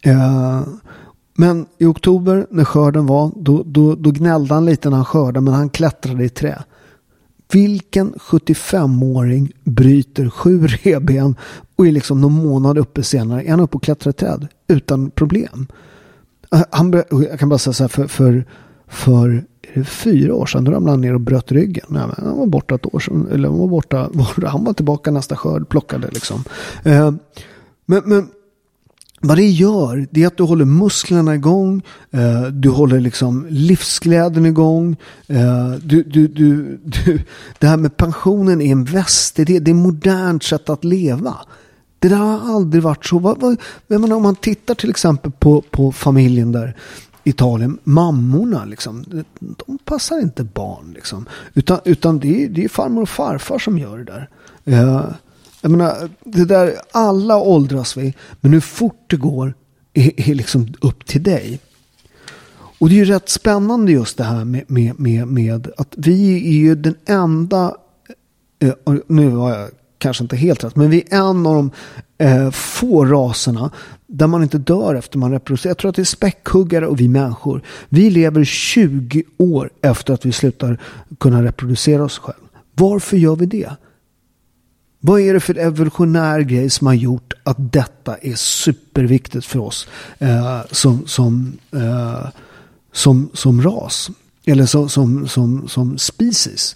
Eh, 0.02 0.62
men 1.36 1.66
i 1.78 1.86
oktober 1.86 2.48
när 2.50 2.66
skörden 2.66 3.06
var, 3.06 3.32
då, 3.36 3.64
då, 3.66 3.96
då 3.96 4.12
gnällde 4.12 4.54
han 4.54 4.66
lite 4.66 4.90
när 4.90 4.96
han 4.98 5.06
skördade, 5.06 5.42
men 5.42 5.54
han 5.54 5.70
klättrade 5.70 6.24
i 6.24 6.30
trä. 6.30 6.64
Vilken 7.52 8.14
75-åring 8.14 9.52
bryter 9.64 10.30
sju 10.30 10.68
reben 10.68 11.36
och 11.76 11.88
är 11.88 11.92
liksom 11.92 12.22
någon 12.22 12.34
månad 12.34 12.78
uppe 12.78 13.04
senare, 13.04 13.44
är 13.44 13.50
han 13.50 13.60
uppe 13.60 13.76
och 13.78 13.84
klättrar 13.84 14.10
i 14.10 14.14
träd 14.14 14.48
utan 14.68 15.12
problem. 15.12 15.68
Han, 16.72 17.04
jag 17.10 17.40
kan 17.40 17.50
bara 17.50 17.60
säga 17.60 17.74
så 17.74 17.84
här, 17.84 17.88
för, 17.88 18.08
för, 18.08 18.46
för 18.88 19.46
fyra 19.84 20.36
år 20.36 20.46
sedan, 20.46 20.64
då 20.64 20.72
ramlade 20.72 20.92
han 20.92 21.02
ner 21.02 21.14
och 21.14 21.22
bröt 21.22 21.52
ryggen. 21.52 21.86
Nej, 21.88 22.04
han 22.18 22.38
var 22.38 22.46
borta 22.46 22.76
ett 22.76 22.96
år 22.96 23.00
sedan, 23.00 23.28
eller 23.32 23.50
han 23.50 23.60
var 23.60 23.68
borta, 23.68 24.10
han 24.46 24.64
var 24.64 24.74
tillbaka 24.74 25.12
nästa 25.12 25.36
skörd, 25.36 25.70
plockade 25.70 26.08
liksom. 26.12 26.44
Eh, 26.84 27.12
men, 27.86 28.02
men 28.06 28.28
vad 29.26 29.38
det 29.38 29.48
gör, 29.48 30.08
det 30.12 30.24
är 30.24 30.28
att 30.28 30.38
du 30.38 30.44
håller 30.44 30.66
musklerna 30.66 31.36
igång, 31.36 31.82
eh, 32.12 32.44
du 32.44 32.70
håller 32.70 33.00
liksom 33.00 33.48
livsglädjen 33.50 34.46
igång. 34.46 34.96
Eh, 35.28 35.72
du, 35.84 36.04
du, 36.04 36.28
du, 36.28 36.80
du, 36.86 37.20
det 37.60 37.68
här 37.68 37.78
med 37.78 37.98
pensionen 37.98 38.62
är 38.62 38.72
en 38.72 38.84
väst, 38.84 39.36
det, 39.36 39.44
det 39.44 39.56
är 39.56 39.62
ett 39.62 39.76
modernt 39.76 40.44
sätt 40.44 40.70
att 40.70 40.84
leva. 40.84 41.36
Det 42.04 42.10
där 42.10 42.18
har 42.18 42.56
aldrig 42.56 42.84
varit 42.84 43.06
så. 43.06 43.20
Vad, 43.20 43.42
vad, 43.42 43.62
jag 43.88 44.02
menar, 44.02 44.16
om 44.16 44.24
man 44.24 44.36
tittar 44.36 44.76
till 44.76 44.90
exempel 44.90 45.32
på, 45.32 45.62
på 45.62 45.92
familjen 45.92 46.52
där 46.52 46.76
Italien, 47.24 47.80
mammorna 47.84 48.66
liksom, 48.66 49.24
de 49.40 49.78
passar 49.86 50.22
inte 50.22 50.44
barn 50.44 50.92
liksom. 50.94 51.26
Utan, 51.54 51.80
utan 51.86 52.20
det, 52.20 52.44
är, 52.44 52.50
det 52.50 52.64
är 52.64 52.70
farmor 52.70 53.02
och 53.02 53.10
farfar 53.10 53.60
som 53.60 53.80
gör 53.80 53.98
det 53.98 54.04
där. 54.04 54.30
Eh, 54.66 55.06
jag 55.62 55.72
menar, 55.72 56.10
det 56.24 56.46
där, 56.46 56.76
alla 56.92 57.38
åldras 57.38 57.98
vi, 57.98 58.14
men 58.42 58.54
hur 58.54 58.62
fort 58.62 59.06
det 59.08 59.18
går 59.18 59.54
är, 59.94 60.30
är 60.30 60.36
liksom 60.36 60.74
upp 60.82 61.06
till 61.06 61.24
dig. 61.24 61.60
Och 62.80 62.90
det 62.90 62.96
är 62.96 62.98
ju 62.98 63.06
rätt 63.06 63.30
spännande 63.30 63.92
just 63.92 64.18
det 64.18 64.24
här 64.24 64.46
med, 64.46 64.64
med, 64.68 65.00
med, 65.00 65.28
med 65.28 65.72
att 65.78 65.94
vi 65.98 66.36
är 66.48 66.60
ju 66.60 66.76
den 66.76 66.96
enda, 67.06 67.76
eh, 68.60 68.74
nu 69.08 69.30
har 69.30 69.50
jag 69.50 69.70
kanske 70.04 70.24
inte 70.24 70.36
helt 70.36 70.64
rätt, 70.64 70.76
men 70.76 70.90
vi 70.90 71.04
är 71.10 71.18
en 71.18 71.46
av 71.46 71.56
de 71.56 71.72
eh, 72.18 72.52
få 72.52 73.06
raserna 73.06 73.72
där 74.08 74.28
man 74.28 74.44
inte 74.44 74.58
dör 74.58 74.96
efter 74.96 75.18
man 75.18 75.32
reproducerar. 75.32 75.70
Jag 75.70 75.78
tror 75.78 75.90
att 75.90 75.96
det 75.96 76.02
är 76.02 76.06
späckhuggare 76.06 76.88
och 76.88 77.00
vi 77.00 77.08
människor. 77.08 77.62
Vi 77.90 78.10
lever 78.10 78.44
20 78.44 79.24
år 79.38 79.70
efter 79.82 80.14
att 80.14 80.26
vi 80.26 80.32
slutar 80.32 80.78
kunna 81.20 81.44
reproducera 81.44 82.04
oss 82.04 82.20
själva. 82.20 82.48
Varför 82.76 83.18
gör 83.18 83.36
vi 83.36 83.46
det? 83.46 83.70
Vad 85.00 85.22
är 85.22 85.34
det 85.34 85.40
för 85.40 85.58
evolutionär 85.58 86.40
grej 86.40 86.70
som 86.70 86.88
har 86.88 86.94
gjort 86.94 87.34
att 87.44 87.74
detta 87.74 88.16
är 88.16 88.36
superviktigt 88.36 89.46
för 89.46 89.60
oss 89.60 89.88
eh, 90.20 90.62
som, 90.72 91.08
som, 91.08 91.58
eh, 91.72 92.28
som, 92.92 93.30
som 93.34 93.62
ras? 93.62 94.10
Eller 94.46 94.66
som, 94.66 94.90
som, 94.90 95.28
som, 95.28 95.68
som 95.68 95.98
species? 95.98 96.76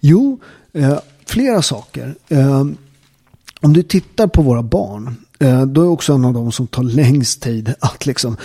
Jo, 0.00 0.40
eh, 0.72 0.98
flera 1.26 1.62
saker. 1.62 2.14
Ehm, 2.28 2.76
om 3.60 3.72
du 3.72 3.82
tittar 3.82 4.26
på 4.26 4.42
våra 4.42 4.62
barn 4.62 5.16
Eh, 5.38 5.66
då 5.66 5.82
är 5.82 5.88
också 5.88 6.12
en 6.12 6.24
av 6.24 6.34
de 6.34 6.52
som 6.52 6.66
tar 6.66 6.82
längst 6.82 7.42
tid 7.42 7.74
att 7.80 8.06
liksom, 8.06 8.36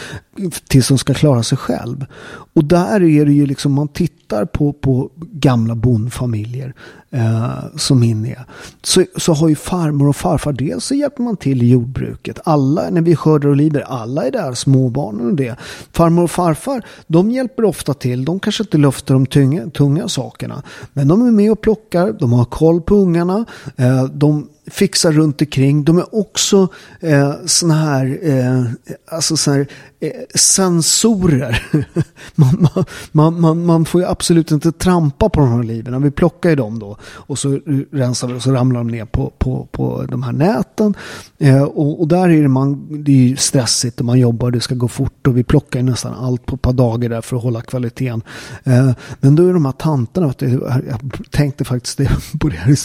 tills 0.68 0.88
de 0.88 0.98
ska 0.98 1.14
klara 1.14 1.44
sig 1.44 1.58
själv. 1.58 2.06
Och 2.54 2.64
där 2.64 3.04
är 3.04 3.26
det 3.26 3.34
ju 3.34 3.46
liksom, 3.46 3.74
man 3.74 3.88
tittar 3.88 4.46
på, 4.46 4.74
på 4.74 5.10
gamla 5.18 5.76
bondfamiljer 5.76 6.74
eh, 7.12 7.64
som 7.76 8.00
min 8.00 8.26
är. 8.26 8.46
Så, 8.84 9.06
så 9.18 9.34
har 9.34 9.50
ju 9.50 9.56
farmor 9.56 10.10
och 10.10 10.16
farfar, 10.16 10.54
dels 10.54 10.86
så 10.86 10.96
hjälper 10.96 11.24
man 11.24 11.38
till 11.38 11.64
i 11.64 11.70
jordbruket. 11.70 12.40
Alla, 12.44 12.90
när 12.90 13.02
vi 13.02 13.16
skördar 13.16 13.50
oliver, 13.50 13.82
alla 13.82 14.28
är 14.28 14.32
där, 14.32 14.54
småbarnen 14.54 15.26
och 15.26 15.36
det. 15.36 15.56
Farmor 15.92 16.24
och 16.24 16.32
farfar, 16.32 16.86
de 17.08 17.32
hjälper 17.32 17.64
ofta 17.64 17.94
till. 17.94 18.26
De 18.26 18.40
kanske 18.40 18.64
inte 18.64 18.78
luftar 18.78 19.14
de 19.14 19.26
tunga, 19.26 19.70
tunga 19.70 20.08
sakerna. 20.08 20.64
Men 20.94 21.08
de 21.08 21.28
är 21.28 21.32
med 21.32 21.52
och 21.52 21.62
plockar, 21.62 22.14
de 22.20 22.34
har 22.34 22.46
koll 22.46 22.82
på 22.82 22.96
ungarna. 22.96 23.46
Eh, 23.76 24.04
de 24.04 24.48
fixar 24.68 25.12
runt 25.12 25.42
omkring. 25.42 25.84
De 25.84 25.98
är 25.98 26.16
också 26.16 26.68
eh, 27.00 27.36
såna 27.46 27.74
här, 27.74 28.20
eh, 28.22 28.66
alltså 29.08 29.38
så 29.38 29.52
här 29.52 29.68
Eh, 30.04 30.12
sensorer. 30.36 31.68
man, 32.36 32.68
man, 33.12 33.42
man, 33.42 33.66
man, 33.66 33.86
får 33.86 34.02
ju 34.02 34.08
absolut 34.08 34.52
inte 34.52 34.72
trampa 34.72 35.30
på 35.30 35.40
de 35.40 35.50
här 35.50 35.64
liven. 35.64 36.04
Vi 36.04 36.12
plockar 36.12 36.50
ju 36.50 36.56
dem 36.56 36.80
då 36.80 36.98
och 37.04 37.40
så 37.40 37.60
rensar 37.92 38.28
vi 38.28 38.34
och 38.34 38.42
så 38.42 38.52
ramlar 38.52 38.80
de 38.80 38.88
ner 38.88 39.06
på, 39.06 39.34
på, 39.38 39.68
på 39.72 40.06
de 40.10 40.24
här 40.24 40.32
näten. 40.32 40.96
Eh, 41.38 41.64
och, 41.64 42.02
och, 42.02 42.08
där 42.08 42.30
är 42.30 42.42
det, 42.42 42.48
man, 42.48 42.88
det 43.04 43.12
är 43.12 43.28
ju 43.28 43.36
stressigt 43.36 44.00
och 44.00 44.06
man 44.06 44.20
jobbar, 44.20 44.52
det 44.52 44.60
ska 44.60 44.76
gå 44.76 44.88
fort 44.88 45.28
och 45.28 45.38
vi 45.38 45.44
plockar 45.44 45.80
ju 45.80 45.86
nästan 45.86 46.14
allt 46.14 46.46
på 46.46 46.56
ett 46.56 46.62
par 46.62 46.74
dagar 46.74 47.10
där 47.10 47.22
för 47.22 47.38
att 47.38 47.44
hålla 47.44 47.62
kvaliteten. 47.62 48.22
Eh, 48.64 48.92
men 49.20 49.36
då 49.36 49.48
är 49.48 49.54
de 49.54 49.66
här 49.66 49.72
tanterna, 49.72 50.34
jag 50.40 51.00
tänkte 51.32 51.64
faktiskt 51.64 51.98
det 51.98 52.10
på 52.40 52.50
det 52.50 52.56
här 52.56 52.78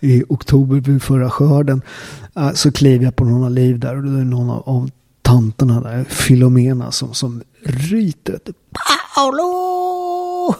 i 0.00 0.24
oktober 0.28 0.76
vid 0.76 1.02
förra 1.02 1.30
skörden. 1.30 1.82
Eh, 2.36 2.52
så 2.52 2.72
kliver 2.72 3.04
jag 3.04 3.16
på 3.16 3.24
några 3.24 3.48
liv 3.48 3.78
där 3.78 3.96
och 3.96 4.02
då 4.02 4.12
är 4.12 4.18
det 4.18 4.24
någon 4.24 4.50
av 4.50 4.90
tanterna 5.24 5.80
där, 5.80 6.04
Filomena, 6.04 6.92
som, 6.92 7.14
som 7.14 7.42
ryter. 7.62 8.38
Paolo! 9.14 10.54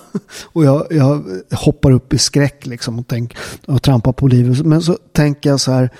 Och 0.44 0.64
jag, 0.64 0.86
jag 0.90 1.24
hoppar 1.52 1.90
upp 1.90 2.12
i 2.12 2.18
skräck 2.18 2.66
liksom 2.66 2.98
och, 2.98 3.06
tänk, 3.08 3.36
och 3.66 3.82
trampar 3.82 4.12
på 4.12 4.28
livet. 4.28 4.66
Men 4.66 4.82
så 4.82 4.98
tänker 5.12 5.50
jag 5.50 5.60
så 5.60 5.72
här, 5.72 5.90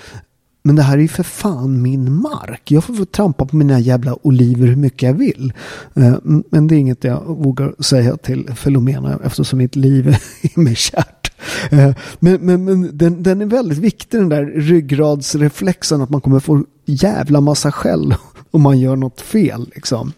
men 0.63 0.75
det 0.75 0.81
här 0.81 0.97
är 0.97 1.01
ju 1.01 1.07
för 1.07 1.23
fan 1.23 1.81
min 1.81 2.13
mark. 2.13 2.71
Jag 2.71 2.83
får 2.83 2.93
få 2.93 3.05
trampa 3.05 3.45
på 3.45 3.55
mina 3.55 3.79
jävla 3.79 4.17
oliver 4.21 4.67
hur 4.67 4.75
mycket 4.75 5.01
jag 5.01 5.13
vill. 5.13 5.53
Eh, 5.93 6.15
men 6.23 6.67
det 6.67 6.75
är 6.75 6.79
inget 6.79 7.03
jag 7.03 7.25
vågar 7.25 7.83
säga 7.83 8.17
till 8.17 8.49
Filomena 8.55 9.19
eftersom 9.23 9.59
mitt 9.59 9.75
liv 9.75 10.07
är 10.41 10.59
mig 10.59 10.75
kärt. 10.75 11.31
Eh, 11.71 11.91
men, 12.19 12.41
men, 12.41 12.65
men 12.65 12.97
den, 12.97 13.23
den, 13.23 13.41
är 13.41 13.45
väldigt 13.45 13.77
viktig 13.77 14.19
den 14.19 14.29
där 14.29 14.45
ryggradsreflexen 14.45 16.01
att 16.01 16.09
man 16.09 16.21
kommer 16.21 16.39
få 16.39 16.63
jävla 16.85 17.41
massa 17.41 17.71
skäll 17.71 18.15
om 18.55 18.61
man 18.61 18.79
gör 18.79 18.95
något 18.95 19.21
fel. 19.21 19.71
Liksom. 19.75 20.13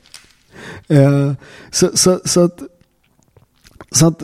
Eh, 0.88 1.34
så, 1.72 1.90
så, 1.94 2.20
så, 2.26 2.42
att, 2.46 2.62
så 3.92 4.08
att 4.08 4.24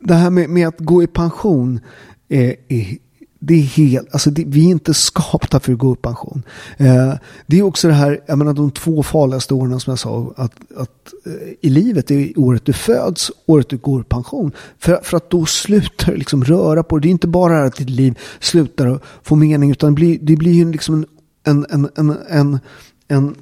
det 0.00 0.14
här 0.14 0.30
med, 0.30 0.50
med 0.50 0.68
att 0.68 0.78
gå 0.78 1.02
i 1.02 1.06
pension 1.06 1.80
är, 2.28 2.56
är 2.68 2.98
det 3.40 3.54
är 3.54 3.62
helt, 3.62 4.12
alltså 4.12 4.30
det, 4.30 4.44
vi 4.46 4.66
är 4.66 4.70
inte 4.70 4.94
skapta 4.94 5.60
för 5.60 5.72
att 5.72 5.78
gå 5.78 5.92
i 5.92 5.96
pension. 5.96 6.42
Eh, 6.76 7.14
det 7.46 7.58
är 7.58 7.62
också 7.62 7.88
det 7.88 7.94
här, 7.94 8.20
jag 8.26 8.38
menar 8.38 8.52
de 8.52 8.70
två 8.70 9.02
farligaste 9.02 9.54
åren 9.54 9.80
som 9.80 9.90
jag 9.90 9.98
sa, 9.98 10.34
att, 10.36 10.52
att 10.76 11.12
eh, 11.26 11.48
i 11.60 11.68
livet 11.68 12.10
är 12.10 12.38
året 12.38 12.64
du 12.64 12.72
föds, 12.72 13.30
året 13.46 13.68
du 13.68 13.76
går 13.76 14.00
i 14.00 14.04
pension. 14.04 14.52
För, 14.78 15.00
för 15.02 15.16
att 15.16 15.30
då 15.30 15.46
slutar 15.46 16.12
du 16.12 16.18
liksom 16.18 16.44
röra 16.44 16.82
på 16.82 16.98
det. 16.98 17.02
Det 17.02 17.08
är 17.08 17.10
inte 17.10 17.28
bara 17.28 17.64
att 17.64 17.76
ditt 17.76 17.90
liv 17.90 18.18
slutar 18.40 19.00
få 19.22 19.36
mening, 19.36 19.70
utan 19.70 19.90
det 19.90 19.94
blir, 19.94 20.18
det 20.22 20.36
blir 20.36 20.52
ju 20.52 20.72
liksom 20.72 20.94
en, 20.94 21.06
en, 21.48 21.66
en, 21.70 21.88
en, 21.96 22.16
en 22.28 22.58
en 23.08 23.34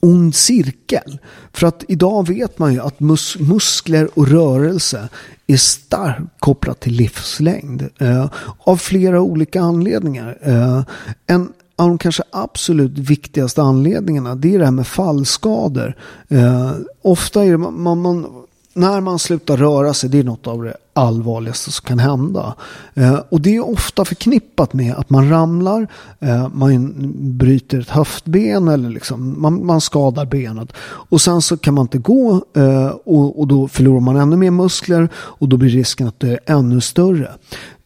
ond 0.00 0.34
cirkel. 0.34 1.18
För 1.52 1.66
att 1.66 1.84
idag 1.88 2.28
vet 2.28 2.58
man 2.58 2.72
ju 2.72 2.80
att 2.80 3.00
mus 3.00 3.36
muskler 3.38 4.18
och 4.18 4.28
rörelse 4.28 5.08
är 5.46 5.56
starkt 5.56 6.22
kopplat 6.38 6.80
till 6.80 6.92
livslängd. 6.92 7.88
Eh, 7.98 8.30
av 8.58 8.76
flera 8.76 9.20
olika 9.20 9.60
anledningar. 9.60 10.38
Eh, 10.42 10.82
en 11.26 11.52
av 11.76 11.88
de 11.88 11.98
kanske 11.98 12.22
absolut 12.30 12.98
viktigaste 12.98 13.62
anledningarna 13.62 14.34
det 14.34 14.54
är 14.54 14.58
det 14.58 14.64
här 14.64 14.72
med 14.72 14.86
fallskador. 14.86 15.96
Eh, 16.28 16.72
ofta 17.02 17.44
är 17.44 17.50
det 17.50 17.58
man, 17.58 18.00
man 18.00 18.26
när 18.74 19.00
man 19.00 19.18
slutar 19.18 19.56
röra 19.56 19.94
sig, 19.94 20.10
det 20.10 20.18
är 20.18 20.24
något 20.24 20.46
av 20.46 20.62
det 20.62 20.76
allvarligaste 20.92 21.72
som 21.72 21.86
kan 21.86 21.98
hända. 21.98 22.54
Eh, 22.94 23.20
och 23.28 23.40
det 23.40 23.56
är 23.56 23.68
ofta 23.68 24.04
förknippat 24.04 24.72
med 24.72 24.94
att 24.94 25.10
man 25.10 25.30
ramlar, 25.30 25.88
eh, 26.20 26.48
man 26.48 26.94
bryter 27.38 27.80
ett 27.80 27.88
höftben 27.88 28.68
eller 28.68 28.90
liksom, 28.90 29.42
man, 29.42 29.66
man, 29.66 29.80
skadar 29.80 30.26
benet. 30.26 30.72
Och 30.82 31.20
sen 31.20 31.42
så 31.42 31.56
kan 31.56 31.74
man 31.74 31.84
inte 31.84 31.98
gå 31.98 32.44
eh, 32.56 32.86
och, 32.86 33.40
och, 33.40 33.46
då 33.48 33.68
förlorar 33.68 34.00
man 34.00 34.16
ännu 34.16 34.36
mer 34.36 34.50
muskler 34.50 35.08
och 35.14 35.48
då 35.48 35.56
blir 35.56 35.70
risken 35.70 36.08
att 36.08 36.20
det 36.20 36.30
är 36.30 36.40
ännu 36.46 36.80
större. 36.80 37.30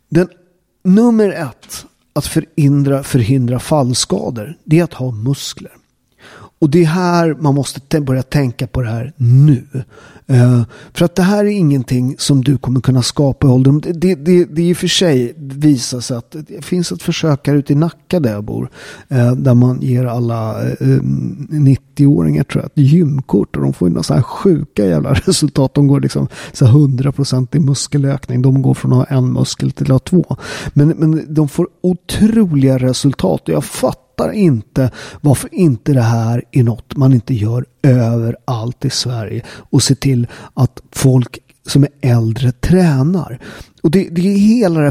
Den, 0.09 0.29
nummer 0.85 1.31
ett 1.31 1.87
att 2.13 2.27
förhindra, 2.27 3.03
förhindra 3.03 3.59
fallskador, 3.59 4.57
det 4.65 4.79
är 4.79 4.85
att 4.85 4.95
ha 4.95 5.11
muskler. 5.11 5.73
Och 6.61 6.71
det 6.71 6.83
är 6.83 6.87
här 6.87 7.37
man 7.41 7.55
måste 7.55 8.01
börja 8.01 8.23
tänka 8.23 8.67
på 8.67 8.81
det 8.81 8.89
här 8.89 9.13
nu. 9.17 9.67
Uh, 10.33 10.63
för 10.95 11.05
att 11.05 11.15
det 11.15 11.23
här 11.23 11.45
är 11.45 11.49
ingenting 11.49 12.15
som 12.19 12.45
du 12.45 12.59
kommer 12.59 12.81
kunna 12.81 13.03
skapa 13.03 13.47
i 13.47 13.51
ålderdom. 13.51 13.81
Det, 13.81 13.93
det, 13.93 14.15
det, 14.15 14.45
det 14.45 14.63
i 14.63 14.73
och 14.73 14.77
för 14.77 14.87
sig 14.87 15.35
visar 15.37 16.01
sig 16.01 16.17
att 16.17 16.37
det 16.49 16.65
finns 16.65 16.93
ett 16.93 17.03
försök 17.03 17.47
här 17.47 17.55
ute 17.55 17.73
i 17.73 17.77
Nacka 17.77 18.21
där 18.21 18.33
jag 18.33 18.45
bor. 18.45 18.71
Uh, 19.13 19.33
där 19.33 19.55
man 19.55 19.81
ger 19.83 20.05
alla 20.05 20.63
eh, 20.63 20.77
mm, 20.81 21.49
uh, 21.53 21.59
90-åringar 21.59 22.45
tror 22.45 22.63
jag 22.63 22.67
ett 22.67 22.93
gymkort. 22.93 23.57
Och 23.57 23.63
de 23.63 23.73
får 23.73 23.89
ju 23.89 23.95
några 23.95 24.03
så 24.03 24.15
här 24.15 24.23
sjuka 24.23 24.87
jävla 24.87 25.13
resultat. 25.27 25.75
De 25.75 25.87
går 25.87 26.01
liksom 26.01 26.29
så 26.53 26.67
100% 26.67 27.57
i 27.57 27.61
muskelökning. 27.61 28.43
De 28.43 28.63
går 28.63 28.75
från 28.75 28.93
att 28.93 29.09
ha 29.09 29.17
en 29.17 29.33
muskel 29.33 29.71
till 29.71 29.87
att 29.87 29.91
ha 29.91 29.99
två. 29.99 30.37
Men, 30.75 30.89
men 30.89 31.35
de 31.35 31.49
får 31.49 31.69
otroliga 31.81 32.79
resultat. 32.79 33.49
Och 33.49 33.55
jag 33.55 33.65
fattar 33.65 34.33
inte 34.33 34.91
varför 35.21 35.55
inte 35.55 35.93
det 35.93 36.03
här 36.03 36.45
är 36.53 36.63
något 36.63 36.97
man 36.97 37.13
inte 37.13 37.35
gör 37.35 37.65
överallt 37.93 38.85
i 38.85 38.91
Sverige 38.91 39.43
och 39.49 39.83
se 39.83 39.95
till 39.95 40.27
att 40.55 40.81
folk 40.93 41.39
som 41.67 41.85
är 41.85 41.91
äldre 42.01 42.53
tränar. 42.53 43.39
Och 43.83 43.91
det, 43.91 44.09
det, 44.11 44.21
är 44.29 44.39
hela 44.39 44.79
det 44.79 44.87
här 44.87 44.91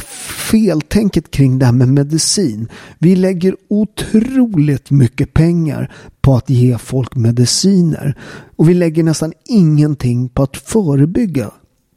feltänket 0.49 1.31
kring 1.31 1.59
det 1.59 1.65
här 1.65 1.73
med 1.73 1.87
medicin. 1.87 2.67
Vi 2.99 3.15
lägger 3.15 3.55
otroligt 3.67 4.91
mycket 4.91 5.33
pengar 5.33 5.91
på 6.21 6.35
att 6.35 6.49
ge 6.49 6.77
folk 6.77 7.15
mediciner. 7.15 8.17
Och 8.55 8.69
vi 8.69 8.73
lägger 8.73 9.03
nästan 9.03 9.33
ingenting 9.45 10.29
på 10.29 10.43
att 10.43 10.57
förebygga 10.57 11.51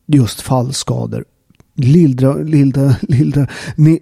just 0.06 0.40
fallskador. 0.40 1.24
Lildra, 1.74 2.34
lildra, 2.34 2.94
lildra, 3.02 3.46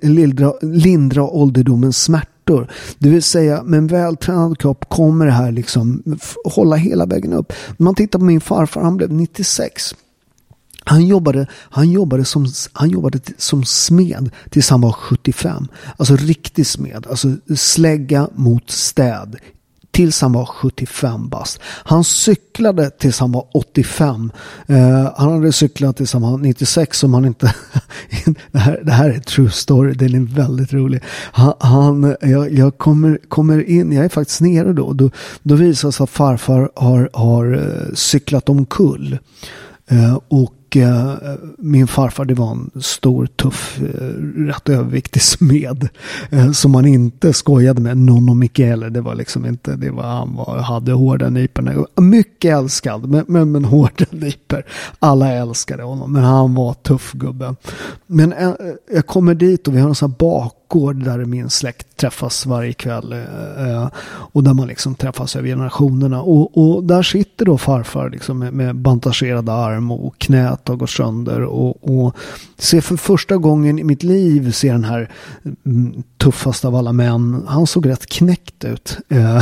lildra, 0.02 0.52
lindra 0.62 1.23
ålderdomens 1.23 2.02
smärta 2.02 2.38
smärtor. 2.49 2.69
Det 2.99 3.09
vill 3.09 3.23
säga 3.23 3.62
med 3.62 3.78
en 3.78 3.87
vältränad 3.87 4.59
kropp 4.59 4.88
kommer 4.88 5.26
det 5.26 5.33
här 5.33 5.52
liksom 5.52 6.02
hålla 6.45 6.76
hela 6.76 7.07
vägen 7.07 7.33
upp. 7.33 7.52
Man 7.76 7.95
tittar 7.95 8.19
på 8.19 8.25
min 8.25 8.40
farfar, 8.40 8.83
han 8.83 8.97
blev 8.97 9.12
96. 9.12 9.95
Han 10.85 11.07
jobbade, 11.07 11.47
han, 11.52 11.90
jobbade 11.90 12.25
som, 12.25 12.47
han 12.73 12.90
jobbade 12.90 13.21
som 13.38 13.64
smed 13.64 14.31
tills 14.50 14.71
han 14.71 14.81
var 14.81 14.93
75. 14.93 15.69
Alltså 15.97 16.17
riktig 16.17 16.67
smed. 16.67 17.07
Alltså 17.11 17.28
slägga 17.57 18.28
mot 18.35 18.71
städ 18.71 19.37
tills 19.99 20.21
han 20.21 20.33
var 20.33 20.47
75 20.47 21.28
bast. 21.28 21.61
Han 21.62 22.05
cyklade 22.05 22.90
tills 22.90 23.21
han 23.21 23.33
var 23.33 23.47
85. 23.55 24.33
Eh, 24.67 25.12
han 25.17 25.33
hade 25.33 25.52
cyklat 25.52 25.97
tills 25.97 26.12
han 26.12 26.23
var 26.23 26.38
96 26.38 27.05
om 27.05 27.14
han 27.14 27.25
inte... 27.25 27.55
det, 28.52 28.59
här, 28.59 28.81
det 28.85 28.93
här 28.93 29.11
är 29.11 29.19
true 29.19 29.50
story, 29.50 29.93
den 29.93 30.14
är 30.14 30.35
väldigt 30.35 30.73
rolig. 30.73 31.02
Han, 31.33 31.52
han 31.61 32.17
jag, 32.21 32.52
jag 32.52 32.78
kommer, 32.78 33.19
kommer 33.28 33.71
in, 33.71 33.93
jag 33.93 34.05
är 34.05 34.09
faktiskt 34.09 34.40
nere 34.40 34.73
då. 34.73 34.93
Då, 34.93 35.11
då 35.43 35.55
visar 35.55 35.90
sig 35.90 36.05
att 36.05 36.11
farfar 36.11 36.71
har, 36.75 37.11
har 37.12 37.55
eh, 37.55 37.95
cyklat 37.95 38.49
omkull. 38.49 39.19
Eh, 39.90 40.19
och 40.28 40.55
och 40.68 40.76
eh, 40.76 41.14
min 41.58 41.87
farfar 41.87 42.25
det 42.25 42.34
var 42.34 42.50
en 42.50 42.70
stor, 42.82 43.26
tuff, 43.26 43.80
eh, 43.80 44.04
rätt 44.46 44.68
överviktig 44.68 45.22
smed. 45.22 45.88
Eh, 46.30 46.50
som 46.52 46.72
man 46.72 46.87
inte 46.87 47.32
skojade 47.32 47.80
med. 47.80 47.96
Nonno 47.96 48.34
Michele, 48.34 48.88
det 48.88 49.00
var 49.00 49.14
liksom 49.14 49.46
inte, 49.46 49.76
det 49.76 49.90
var, 49.90 50.02
han 50.02 50.34
var, 50.34 50.58
hade 50.58 50.92
hårda 50.92 51.30
nypor. 51.30 52.00
Mycket 52.00 52.54
älskad, 52.54 53.08
men, 53.08 53.25
men, 53.28 53.52
men 53.52 53.64
hårda 53.64 54.04
nypor. 54.10 54.62
Alla 54.98 55.32
älskade 55.32 55.82
honom, 55.82 56.12
men 56.12 56.25
han 56.25 56.54
var 56.54 56.75
tuff 56.75 57.12
gubbe. 57.12 57.54
Men 58.06 58.32
eh, 58.32 58.52
jag 58.92 59.06
kommer 59.06 59.34
dit 59.34 59.68
och 59.68 59.75
vi 59.75 59.80
har 59.80 59.88
en 59.88 59.94
sån 59.94 60.10
här 60.10 60.18
bak 60.18 60.54
bakgård 60.68 61.04
där 61.04 61.25
min 61.25 61.50
släkt 61.50 61.96
träffas 61.96 62.46
varje 62.46 62.72
kväll. 62.72 63.12
Eh, 63.12 63.68
eh, 63.68 63.88
och 64.06 64.44
där 64.44 64.54
man 64.54 64.68
liksom 64.68 64.94
träffas 64.94 65.37
över 65.37 65.48
generationerna. 65.48 66.22
Och, 66.22 66.58
och 66.58 66.84
där 66.84 67.02
sitter 67.02 67.44
då 67.44 67.58
farfar 67.58 68.10
liksom 68.10 68.38
med, 68.38 68.52
med 68.52 68.76
bandagerad 68.76 69.49
arm 69.49 69.90
och 69.90 70.19
knät 70.58 70.68
har 70.68 70.76
gått 70.76 70.90
sönder. 70.90 71.42
Och, 71.42 72.04
och 72.04 72.16
ser 72.58 72.80
för 72.80 72.97
första 72.97 73.36
gången 73.36 73.78
i 73.78 73.84
mitt 73.84 74.02
liv 74.02 74.52
ser 74.52 74.73
den 74.73 74.84
här 74.84 75.10
mm, 75.66 76.02
tuffast 76.18 76.64
av 76.64 76.75
alla 76.75 76.92
män. 76.92 77.44
Han 77.47 77.66
såg 77.66 77.86
rätt 77.86 78.06
knäckt 78.06 78.64
ut. 78.64 78.99
Eh, 79.08 79.36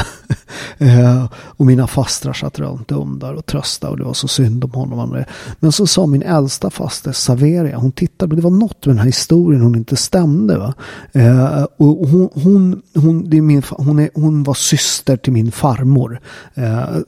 eh, 0.78 1.26
och 1.32 1.66
mina 1.66 1.86
fastrar 1.86 2.32
satt 2.32 2.58
runt 2.58 2.92
om 2.92 3.18
där 3.18 3.34
och 3.34 3.46
tröstade 3.46 3.90
och 3.90 3.98
det 3.98 4.04
var 4.04 4.14
så 4.14 4.28
synd 4.28 4.64
om 4.64 4.70
honom. 4.70 5.24
Men 5.60 5.72
så 5.72 5.86
sa 5.86 6.06
min 6.06 6.22
äldsta 6.22 6.70
faster 6.70 7.12
Saveria, 7.12 7.78
hon 7.78 7.92
tittade, 7.92 8.36
det 8.36 8.42
var 8.42 8.50
något 8.50 8.86
med 8.86 8.94
den 8.94 8.98
här 8.98 9.06
historien 9.06 9.62
hon 9.62 9.74
inte 9.74 9.96
stämde. 9.96 10.58
Va? 10.58 10.74
Eh, 11.12 11.66
och 11.76 12.08
hon, 12.08 12.30
hon, 12.34 12.82
hon, 12.94 13.30
det 13.30 13.36
är 13.36 13.42
min, 13.42 13.62
hon, 13.70 13.98
är, 13.98 14.10
hon 14.14 14.42
var 14.42 14.54
syster 14.54 15.16
till 15.16 15.32
min 15.32 15.52
farmor. 15.52 16.20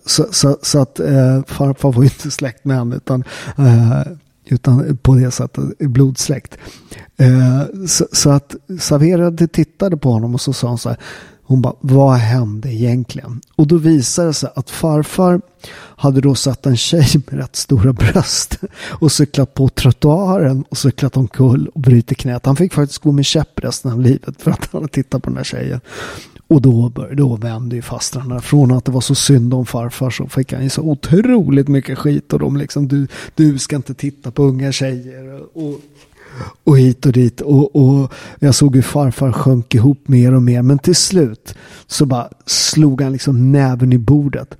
så, 0.07 0.27
så, 0.31 0.59
så 0.63 0.79
att 0.79 1.01
farfar 1.47 1.93
var 1.93 2.05
inte 2.05 2.31
släkt 2.31 2.65
med 2.65 2.77
henne 2.77 2.97
utan 2.97 3.25
utan 4.49 4.97
på 4.97 5.15
det 5.15 5.31
sättet 5.31 5.79
blodsläkt. 5.79 6.59
Eh, 7.17 7.87
så, 7.87 8.07
så, 8.13 8.31
att 8.31 8.55
Saverade 8.81 9.49
tittade 9.49 9.97
på 9.97 10.13
honom 10.13 10.35
och 10.35 10.41
så 10.41 10.53
sa 10.53 10.69
hon 10.69 10.79
så 10.79 10.89
här. 10.89 10.99
Hon 11.43 11.63
bara, 11.63 11.75
vad 11.81 12.15
hände 12.15 12.75
egentligen? 12.75 13.41
Och 13.57 13.67
då 13.67 13.77
visade 13.77 14.29
det 14.29 14.35
sig 14.35 14.51
att 14.55 14.71
farfar 14.71 15.41
hade 15.97 16.21
då 16.21 16.35
satt 16.35 16.67
en 16.67 16.77
tjej 16.77 17.07
med 17.27 17.41
rätt 17.41 17.57
stora 17.57 17.93
bröst 17.93 18.59
och 18.89 19.13
cyklat 19.13 19.55
på 19.55 19.69
trottoaren 19.69 20.65
och 20.69 20.79
cyklat 20.79 21.17
omkull 21.17 21.69
och 21.75 21.81
brutit 21.81 22.19
knät. 22.19 22.47
Han 22.47 22.57
fick 22.57 22.75
faktiskt 22.75 23.03
gå 23.03 23.13
med 23.13 23.27
käpp 23.27 23.61
resten 23.61 23.93
av 23.93 24.01
livet 24.01 24.43
för 24.43 24.51
att 24.51 24.69
han 24.73 24.81
hade 24.81 24.93
tittat 24.93 25.23
på 25.23 25.31
den 25.31 25.37
här 25.37 25.45
tjejen. 25.45 25.81
Och 26.49 26.63
då, 26.63 26.93
då 27.13 27.37
vände 27.37 27.77
ju 27.77 27.83
fastrarna. 27.83 28.41
Från 28.41 28.73
att 28.73 28.85
det 28.85 28.93
var 28.93 29.01
så 29.01 29.15
synd 29.15 29.55
om 29.55 29.67
farfar 29.67 30.11
så 30.11 30.27
fick 30.27 30.53
han 30.53 30.63
ju 30.63 30.71
så 30.71 30.83
otroligt 30.83 31.69
mycket 31.69 31.99
skit. 31.99 32.33
Och 32.33 32.39
de 32.39 32.57
liksom, 32.57 32.89
du, 32.89 33.07
du 33.35 33.59
ska 33.59 33.77
inte 33.77 33.95
titta 33.95 34.31
på 34.31 34.43
unga 34.43 34.73
tjejer. 34.73 35.41
Och, 35.53 35.81
och 36.65 36.79
hit 36.79 37.07
och 37.07 37.13
dit. 37.13 37.41
Och, 37.41 37.77
och 37.77 38.13
jag 38.39 38.55
såg 38.55 38.75
hur 38.75 38.83
farfar 38.83 39.33
sjönk 39.33 39.75
ihop 39.75 40.09
mer 40.09 40.35
och 40.35 40.43
mer. 40.43 40.63
Men 40.63 40.79
till 40.79 40.97
slut 40.97 41.55
så 41.87 42.07
bara 42.07 42.29
slog 42.47 43.03
han 43.03 43.13
liksom 43.13 43.53
näven 43.53 43.93
i 43.93 43.99
bordet. 43.99 44.59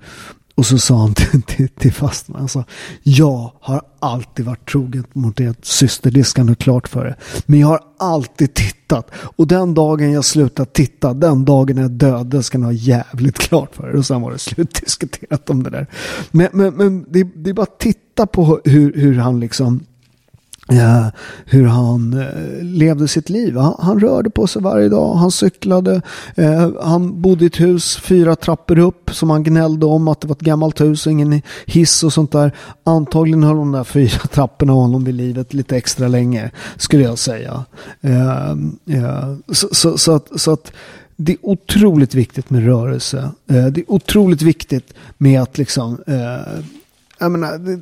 Och 0.59 0.65
så 0.65 0.77
sa 0.77 0.97
han 0.97 1.13
till, 1.13 1.41
till, 1.41 1.69
till 1.69 1.93
fasten, 1.93 2.35
alltså, 2.35 2.63
jag 3.03 3.51
har 3.61 3.81
alltid 3.99 4.45
varit 4.45 4.69
trogen 4.69 5.05
mot 5.13 5.39
er 5.39 5.55
syster, 5.61 6.11
det 6.11 6.23
ska 6.23 6.43
ni 6.43 6.49
ha 6.49 6.55
klart 6.55 6.87
för 6.87 7.05
er. 7.05 7.15
Men 7.45 7.59
jag 7.59 7.67
har 7.67 7.79
alltid 7.99 8.53
tittat. 8.53 9.11
Och 9.15 9.47
den 9.47 9.73
dagen 9.73 10.11
jag 10.11 10.25
slutar 10.25 10.65
titta, 10.65 11.13
den 11.13 11.45
dagen 11.45 11.77
jag 11.77 11.91
död, 11.91 12.27
det 12.27 12.43
ska 12.43 12.57
ni 12.57 12.65
ha 12.65 12.71
jävligt 12.71 13.37
klart 13.37 13.75
för 13.75 13.89
er. 13.89 13.95
Och 13.95 14.05
sen 14.05 14.21
var 14.21 14.31
det 14.31 14.39
slutdiskuterat 14.39 15.49
om 15.49 15.63
det 15.63 15.69
där. 15.69 15.87
Men, 16.31 16.47
men, 16.53 16.73
men 16.75 17.05
det, 17.09 17.23
det 17.35 17.49
är 17.49 17.53
bara 17.53 17.63
att 17.63 17.79
titta 17.79 18.27
på 18.27 18.59
hur, 18.65 18.93
hur 18.93 19.15
han 19.15 19.39
liksom 19.39 19.85
hur 21.45 21.65
han 21.65 22.13
eh, 22.13 22.63
levde 22.63 23.07
sitt 23.07 23.29
liv. 23.29 23.57
Han, 23.57 23.75
han, 23.79 23.99
rörde 23.99 24.29
på 24.29 24.47
sig 24.47 24.61
varje 24.61 24.89
dag, 24.89 25.15
han 25.15 25.31
cyklade, 25.31 26.01
eh, 26.35 26.69
han 26.81 27.21
bodde 27.21 27.43
i 27.43 27.47
ett 27.47 27.59
hus 27.59 27.97
fyra 27.97 28.35
trappor 28.35 28.79
upp 28.79 29.09
som 29.15 29.29
han 29.29 29.43
gnällde 29.43 29.85
om 29.85 30.07
att 30.07 30.21
det 30.21 30.27
var 30.27 30.35
ett 30.35 30.41
gammalt 30.41 30.81
hus 30.81 31.05
och 31.05 31.11
ingen 31.11 31.41
hiss 31.65 32.03
och 32.03 32.13
sånt 32.13 32.31
där. 32.31 32.51
Antagligen 32.83 33.43
höll 33.43 33.55
de 33.55 33.71
där 33.71 33.83
fyra 33.83 34.19
trapporna 34.31 34.73
honom 34.73 35.03
vid 35.03 35.15
livet 35.15 35.53
lite 35.53 35.77
extra 35.77 36.07
länge, 36.07 36.51
skulle 36.77 37.03
jag 37.03 37.17
säga. 37.17 37.65
Eh, 38.01 38.51
eh, 38.85 39.35
så, 39.51 39.67
så, 39.71 39.97
så, 39.97 40.11
att, 40.11 40.39
så 40.39 40.51
att 40.51 40.71
det 41.15 41.31
är 41.31 41.37
otroligt 41.41 42.13
viktigt 42.13 42.49
med 42.49 42.65
rörelse. 42.65 43.31
Eh, 43.47 43.65
det 43.65 43.81
är 43.81 43.91
otroligt 43.91 44.41
viktigt 44.41 44.93
med 45.17 45.41
att 45.41 45.57
liksom, 45.57 45.97
eh, 46.07 46.61
jag 47.19 47.31
menar, 47.31 47.57
det, 47.57 47.81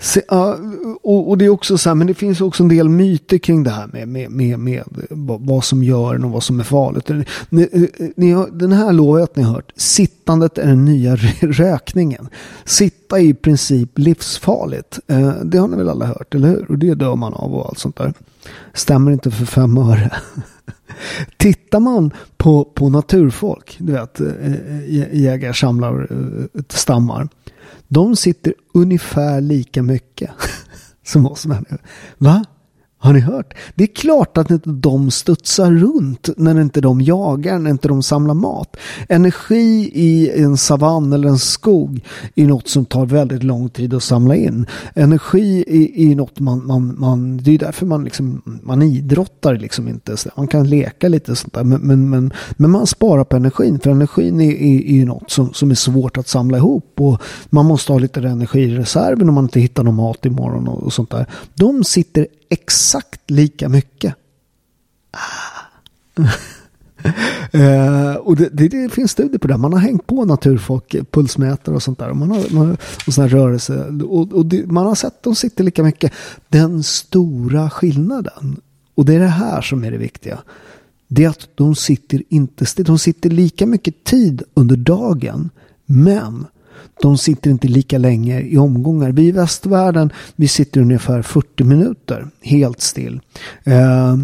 Se, 0.00 0.20
uh, 0.32 0.54
och, 1.02 1.28
och, 1.28 1.38
det 1.38 1.44
är 1.44 1.48
också 1.48 1.78
så 1.78 1.90
här, 1.90 1.94
men 1.94 2.06
det 2.06 2.14
finns 2.14 2.40
också 2.40 2.62
en 2.62 2.68
del 2.68 2.88
myter 2.88 3.38
kring 3.38 3.62
det 3.62 3.70
här 3.70 3.86
med, 3.86 4.08
med, 4.08 4.30
med, 4.30 4.58
med 4.58 4.84
vad 5.40 5.64
som 5.64 5.82
gör 5.82 6.14
en 6.14 6.24
och 6.24 6.30
vad 6.30 6.42
som 6.42 6.60
är 6.60 6.64
farligt. 6.64 7.10
Ni, 7.48 7.90
ni 8.16 8.30
har, 8.30 8.48
den 8.52 8.72
här 8.72 8.92
lovar 8.92 9.18
jag 9.18 9.24
att 9.24 9.36
ni 9.36 9.42
har 9.42 9.54
hört. 9.54 9.72
Sittandet 9.76 10.58
är 10.58 10.66
den 10.66 10.84
nya 10.84 11.16
rökningen. 11.40 12.28
Sitta 12.64 13.18
är 13.18 13.22
i 13.22 13.34
princip 13.34 13.98
livsfarligt. 13.98 14.98
Uh, 15.12 15.32
det 15.44 15.58
har 15.58 15.68
ni 15.68 15.76
väl 15.76 15.88
alla 15.88 16.06
hört, 16.06 16.34
eller 16.34 16.48
hur? 16.48 16.70
Och 16.70 16.78
det 16.78 16.94
dör 16.94 17.16
man 17.16 17.34
av 17.34 17.54
och 17.54 17.66
allt 17.66 17.78
sånt 17.78 17.96
där. 17.96 18.12
Stämmer 18.74 19.12
inte 19.12 19.30
för 19.30 19.46
fem 19.46 19.78
öre. 19.78 20.10
Tittar 21.36 21.80
man 21.80 22.10
på, 22.36 22.64
på 22.64 22.88
naturfolk, 22.88 23.76
du 23.78 23.92
vet, 23.92 24.20
eh, 24.20 24.26
eh, 24.26 24.94
jägar, 24.94 25.14
jägare, 25.14 25.54
samlar, 25.54 26.08
stammar 26.68 27.28
de 27.88 28.16
sitter 28.16 28.54
ungefär 28.74 29.40
lika 29.40 29.82
mycket 29.82 30.30
som 31.04 31.26
oss 31.26 31.46
människor. 31.46 31.82
Va? 32.18 32.44
Har 33.00 33.12
ni 33.12 33.20
hört? 33.20 33.54
Det 33.74 33.84
är 33.84 33.94
klart 33.94 34.38
att 34.38 34.50
inte 34.50 34.70
de 34.70 35.10
studsar 35.10 35.72
runt 35.72 36.28
när 36.36 36.60
inte 36.60 36.80
de 36.80 37.00
jagar, 37.00 37.58
när 37.58 37.70
inte 37.70 37.88
de 37.88 38.02
samlar 38.02 38.34
mat. 38.34 38.76
Energi 39.08 39.90
i 39.94 40.42
en 40.42 40.56
savann 40.56 41.12
eller 41.12 41.28
en 41.28 41.38
skog 41.38 42.04
är 42.34 42.46
något 42.46 42.68
som 42.68 42.84
tar 42.84 43.06
väldigt 43.06 43.42
lång 43.42 43.68
tid 43.68 43.94
att 43.94 44.02
samla 44.02 44.36
in. 44.36 44.66
Energi 44.94 45.64
är, 45.66 46.10
är 46.10 46.16
något 46.16 46.40
man, 46.40 46.66
man, 46.66 46.94
man, 46.98 47.36
det 47.36 47.50
är 47.50 47.58
därför 47.58 47.86
man, 47.86 48.04
liksom, 48.04 48.42
man 48.62 48.82
idrottar 48.82 49.56
liksom 49.56 49.88
inte. 49.88 50.16
Man 50.36 50.46
kan 50.46 50.68
leka 50.68 51.08
lite 51.08 51.36
sånt 51.36 51.54
där, 51.54 51.64
men, 51.64 51.80
men, 51.80 52.10
men, 52.10 52.32
men 52.56 52.70
man 52.70 52.86
sparar 52.86 53.24
på 53.24 53.36
energin. 53.36 53.80
För 53.80 53.90
energin 53.90 54.40
är, 54.40 54.52
är, 54.52 55.00
är 55.00 55.06
något 55.06 55.30
som, 55.30 55.52
som 55.52 55.70
är 55.70 55.74
svårt 55.74 56.18
att 56.18 56.28
samla 56.28 56.56
ihop 56.56 56.92
och 56.96 57.22
man 57.50 57.66
måste 57.66 57.92
ha 57.92 57.98
lite 57.98 58.20
energi 58.20 58.60
i 58.60 58.76
reserven 58.76 59.28
om 59.28 59.34
man 59.34 59.44
inte 59.44 59.60
hittar 59.60 59.82
någon 59.82 59.94
mat 59.94 60.26
imorgon 60.26 60.68
och, 60.68 60.82
och 60.82 60.92
sånt 60.92 61.10
där. 61.10 61.26
De 61.54 61.84
sitter 61.84 62.26
exakt 62.48 63.30
lika 63.30 63.68
mycket. 63.68 64.14
Uh, 67.54 68.16
och 68.16 68.36
det, 68.36 68.48
det, 68.52 68.68
det, 68.68 68.88
finns 68.88 69.10
studier 69.10 69.38
på 69.38 69.48
det. 69.48 69.56
Man 69.56 69.72
har 69.72 69.80
hängt 69.80 70.06
på 70.06 70.24
naturfolk, 70.24 70.94
pulsmätare 71.10 71.74
och 71.74 71.82
sånt 71.82 71.98
där. 71.98 72.12
Man 72.12 72.30
har, 72.30 72.54
man, 72.54 72.76
och 73.06 73.14
sån 73.14 73.28
rörelse. 73.28 73.84
Och, 73.86 74.32
och 74.32 74.46
det, 74.46 74.66
man 74.66 74.86
har 74.86 74.94
sett 74.94 75.12
att 75.12 75.22
de 75.22 75.34
sitter 75.34 75.64
lika 75.64 75.82
mycket. 75.82 76.12
Den 76.48 76.82
stora 76.82 77.70
skillnaden. 77.70 78.60
Och 78.94 79.04
det 79.04 79.14
är 79.14 79.20
det 79.20 79.26
här 79.26 79.62
som 79.62 79.84
är 79.84 79.90
det 79.90 79.98
viktiga. 79.98 80.38
Det 81.08 81.24
är 81.24 81.28
att 81.28 81.48
de 81.54 81.74
sitter 81.74 82.22
inte 82.28 82.66
De 82.76 82.98
sitter 82.98 83.30
lika 83.30 83.66
mycket 83.66 84.04
tid 84.04 84.42
under 84.54 84.76
dagen. 84.76 85.50
Men 85.86 86.46
de 87.02 87.18
sitter 87.18 87.50
inte 87.50 87.68
lika 87.68 87.98
länge 87.98 88.40
i 88.40 88.58
omgångar. 88.58 89.12
Vi 89.12 89.22
i 89.22 89.32
västvärlden, 89.32 90.12
vi 90.36 90.48
sitter 90.48 90.80
ungefär 90.80 91.22
40 91.22 91.64
minuter 91.64 92.28
helt 92.42 92.80
still. 92.80 93.20
Eh, 93.64 94.16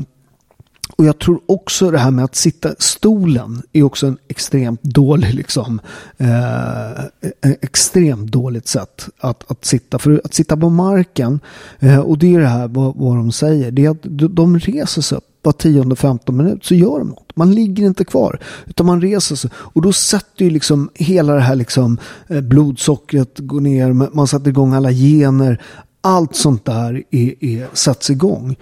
och 0.97 1.05
jag 1.05 1.19
tror 1.19 1.41
också 1.47 1.91
det 1.91 1.99
här 1.99 2.11
med 2.11 2.25
att 2.25 2.35
sitta 2.35 2.75
stolen 2.79 3.63
är 3.73 3.83
också 3.83 4.07
en 4.07 4.19
extremt 4.29 4.83
dålig 4.83 5.35
liksom 5.35 5.81
eh, 6.17 6.91
e-, 6.91 7.33
e-, 7.43 7.57
extremt 7.63 8.33
dåligt 8.33 8.69
sätt 8.69 9.09
att, 9.19 9.51
att 9.51 9.65
sitta. 9.65 9.99
För 9.99 10.21
att 10.25 10.35
sitta 10.35 10.57
på 10.57 10.71
marken 10.71 11.41
eh, 11.79 11.99
och 11.99 12.19
det 12.19 12.35
är 12.35 12.41
det 12.41 12.47
här 12.47 12.69
vad, 12.69 12.97
vad 12.97 13.17
de 13.17 13.33
säger. 13.33 13.71
Det 13.71 13.85
är 13.85 13.91
att 13.91 14.03
de 14.37 14.59
reser 14.59 15.03
sig 15.03 15.19
upp 15.19 15.34
var 15.45 15.53
tionde, 15.53 15.97
femton 15.97 16.37
minut 16.37 16.65
så 16.65 16.75
gör 16.75 16.99
de 16.99 17.09
något. 17.09 17.37
Man 17.37 17.55
ligger 17.55 17.87
inte 17.87 18.05
kvar 18.05 18.41
utan 18.67 18.87
man 18.87 19.01
reser 19.01 19.37
sig 19.37 19.51
och 19.57 19.83
då 19.83 19.93
sätter 19.93 20.45
ju 20.45 20.51
liksom 20.51 20.91
hela 20.95 21.35
det 21.35 21.41
här 21.41 21.57
liksom 21.57 21.99
eh, 22.29 22.41
blodsockret 22.41 23.39
går 23.39 23.61
ner, 23.61 23.93
man 23.93 24.29
sätter 24.29 24.49
igång 24.49 24.73
alla 24.73 24.93
gener. 24.93 25.63
Allt 26.01 26.37
sånt 26.37 26.65
där 26.65 27.03
är, 27.11 27.45
är, 27.45 27.69
sätts 27.73 28.11
igång. 28.11 28.57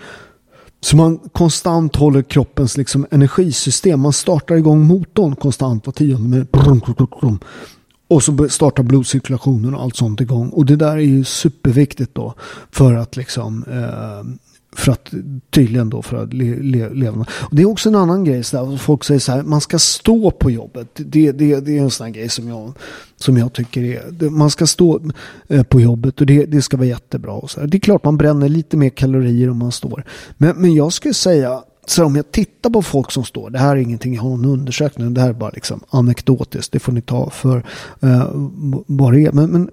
Så 0.81 0.97
man 0.97 1.19
konstant 1.19 1.97
håller 1.97 2.23
kroppens 2.23 2.77
liksom 2.77 3.07
energisystem. 3.11 4.01
Man 4.01 4.13
startar 4.13 4.55
igång 4.55 4.81
motorn 4.81 5.37
konstant 5.37 5.87
var 5.87 5.93
tionde 5.93 6.29
minut. 6.29 6.49
Och 8.09 8.23
så 8.23 8.49
startar 8.49 8.83
blodcirkulationen 8.83 9.75
och 9.75 9.83
allt 9.83 9.97
sånt 9.97 10.21
igång. 10.21 10.49
Och 10.49 10.67
det 10.67 10.77
där 10.77 10.97
är 10.97 11.01
ju 11.01 11.25
superviktigt 11.25 12.15
då. 12.15 12.35
För 12.71 12.95
att 12.95 13.17
liksom 13.17 13.65
eh, 13.69 14.52
för 14.77 14.93
att 14.93 15.11
tydligen 15.51 15.91
då 15.91 16.03
för 16.03 16.17
att 16.17 16.33
le, 16.33 16.57
le, 16.57 16.89
leva. 16.89 17.27
Och 17.31 17.57
det 17.57 17.63
är 17.63 17.67
också 17.67 17.89
en 17.89 17.95
annan 17.95 18.25
grej. 18.25 18.45
Så 18.45 18.57
där, 18.57 18.77
folk 18.77 19.05
säger 19.05 19.21
så 19.21 19.33
här, 19.33 19.43
man 19.43 19.61
ska 19.61 19.79
stå 19.79 20.31
på 20.31 20.51
jobbet. 20.51 20.89
Det, 20.95 21.33
det, 21.33 21.61
det 21.61 21.79
är 21.79 21.83
en 21.83 21.91
sån 21.91 22.05
här 22.07 22.13
grej 22.13 22.29
som 22.29 22.49
jag, 22.49 22.73
som 23.17 23.37
jag 23.37 23.53
tycker 23.53 23.83
är, 23.83 24.31
man 24.31 24.51
ska 24.51 24.67
stå 24.67 25.01
eh, 25.49 25.63
på 25.63 25.81
jobbet 25.81 26.21
och 26.21 26.27
det, 26.27 26.45
det 26.45 26.63
ska 26.63 26.77
vara 26.77 26.87
jättebra. 26.87 27.33
Och 27.33 27.51
så 27.51 27.61
här. 27.61 27.67
Det 27.67 27.77
är 27.77 27.81
klart 27.81 28.05
man 28.05 28.17
bränner 28.17 28.49
lite 28.49 28.77
mer 28.77 28.91
kalorier 28.91 29.51
om 29.51 29.59
man 29.59 29.73
står. 29.73 30.05
Men, 30.37 30.57
men 30.57 30.75
jag 30.75 30.93
skulle 30.93 31.15
säga, 31.15 31.63
så 31.87 32.05
om 32.05 32.17
jag 32.17 32.33
tittar 32.33 32.71
på 32.71 32.83
folk 32.83 33.11
som 33.11 33.25
står, 33.25 33.51
det 33.51 33.59
här 33.59 33.77
är 33.77 33.81
ingenting 33.81 34.15
jag 34.15 34.23
har 34.23 34.31
någon 34.31 34.45
undersökning, 34.45 35.15
det 35.15 35.21
här 35.21 35.29
är 35.29 35.33
bara 35.33 35.51
liksom 35.51 35.81
anekdotiskt, 35.91 36.73
det 36.73 36.79
får 36.79 36.93
ni 36.93 37.03
ta 37.03 37.31
för 37.31 37.65
eh, 38.01 38.31
vad 38.87 39.13
det 39.13 39.21
är. 39.21 39.33
Men, 39.33 39.51
men 39.51 39.71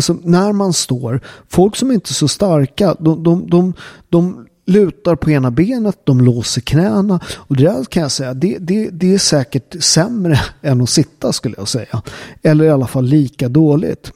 Alltså 0.00 0.16
när 0.22 0.52
man 0.52 0.72
står, 0.72 1.20
folk 1.48 1.76
som 1.76 1.90
inte 1.92 2.10
är 2.10 2.14
så 2.14 2.28
starka, 2.28 2.96
de, 2.98 3.22
de, 3.22 3.50
de, 3.50 3.74
de 4.08 4.46
lutar 4.66 5.16
på 5.16 5.30
ena 5.30 5.50
benet, 5.50 5.98
de 6.04 6.20
låser 6.20 6.60
knäna. 6.60 7.20
Och 7.36 7.56
det 7.56 7.64
där 7.64 7.84
kan 7.84 8.02
jag 8.02 8.12
säga, 8.12 8.34
det, 8.34 8.58
det, 8.58 8.90
det 8.90 9.14
är 9.14 9.18
säkert 9.18 9.82
sämre 9.82 10.40
än 10.62 10.80
att 10.80 10.90
sitta 10.90 11.32
skulle 11.32 11.54
jag 11.58 11.68
säga. 11.68 12.02
Eller 12.42 12.64
i 12.64 12.70
alla 12.70 12.86
fall 12.86 13.04
lika 13.04 13.48
dåligt. 13.48 14.12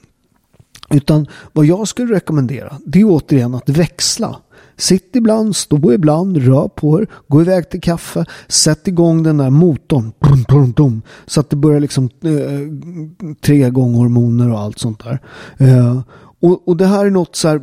Utan 0.90 1.26
vad 1.52 1.66
jag 1.66 1.88
skulle 1.88 2.14
rekommendera, 2.14 2.78
det 2.86 3.00
är 3.00 3.04
återigen 3.04 3.54
att 3.54 3.68
växla. 3.68 4.36
Sitt 4.76 5.16
ibland, 5.16 5.56
stå 5.56 5.92
ibland, 5.92 6.36
rör 6.36 6.68
på 6.68 7.00
er, 7.00 7.06
gå 7.28 7.40
iväg 7.40 7.70
till 7.70 7.80
kaffe, 7.80 8.24
sätt 8.48 8.88
igång 8.88 9.22
den 9.22 9.36
där 9.36 9.50
motorn. 9.50 10.12
Brum, 10.20 10.42
brum, 10.48 10.72
brum, 10.72 11.02
så 11.26 11.40
att 11.40 11.50
det 11.50 11.56
börjar 11.56 11.80
liksom 11.80 12.04
eh, 12.04 13.30
tre 13.40 13.70
gånger 13.70 13.98
hormoner 13.98 14.52
och 14.52 14.60
allt 14.60 14.78
sånt 14.78 15.04
där. 15.04 15.18
Eh, 15.58 16.00
och, 16.40 16.68
och, 16.68 16.76
det 16.76 16.86
här 16.86 17.06
är 17.06 17.10
något, 17.10 17.36
så 17.36 17.48
här, 17.48 17.60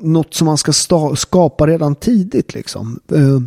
något 0.00 0.34
som 0.34 0.46
man 0.46 0.58
ska 0.58 0.72
sta, 0.72 1.16
skapa 1.16 1.66
redan 1.66 1.94
tidigt. 1.94 2.54
Liksom. 2.54 3.00
Eh, 3.12 3.40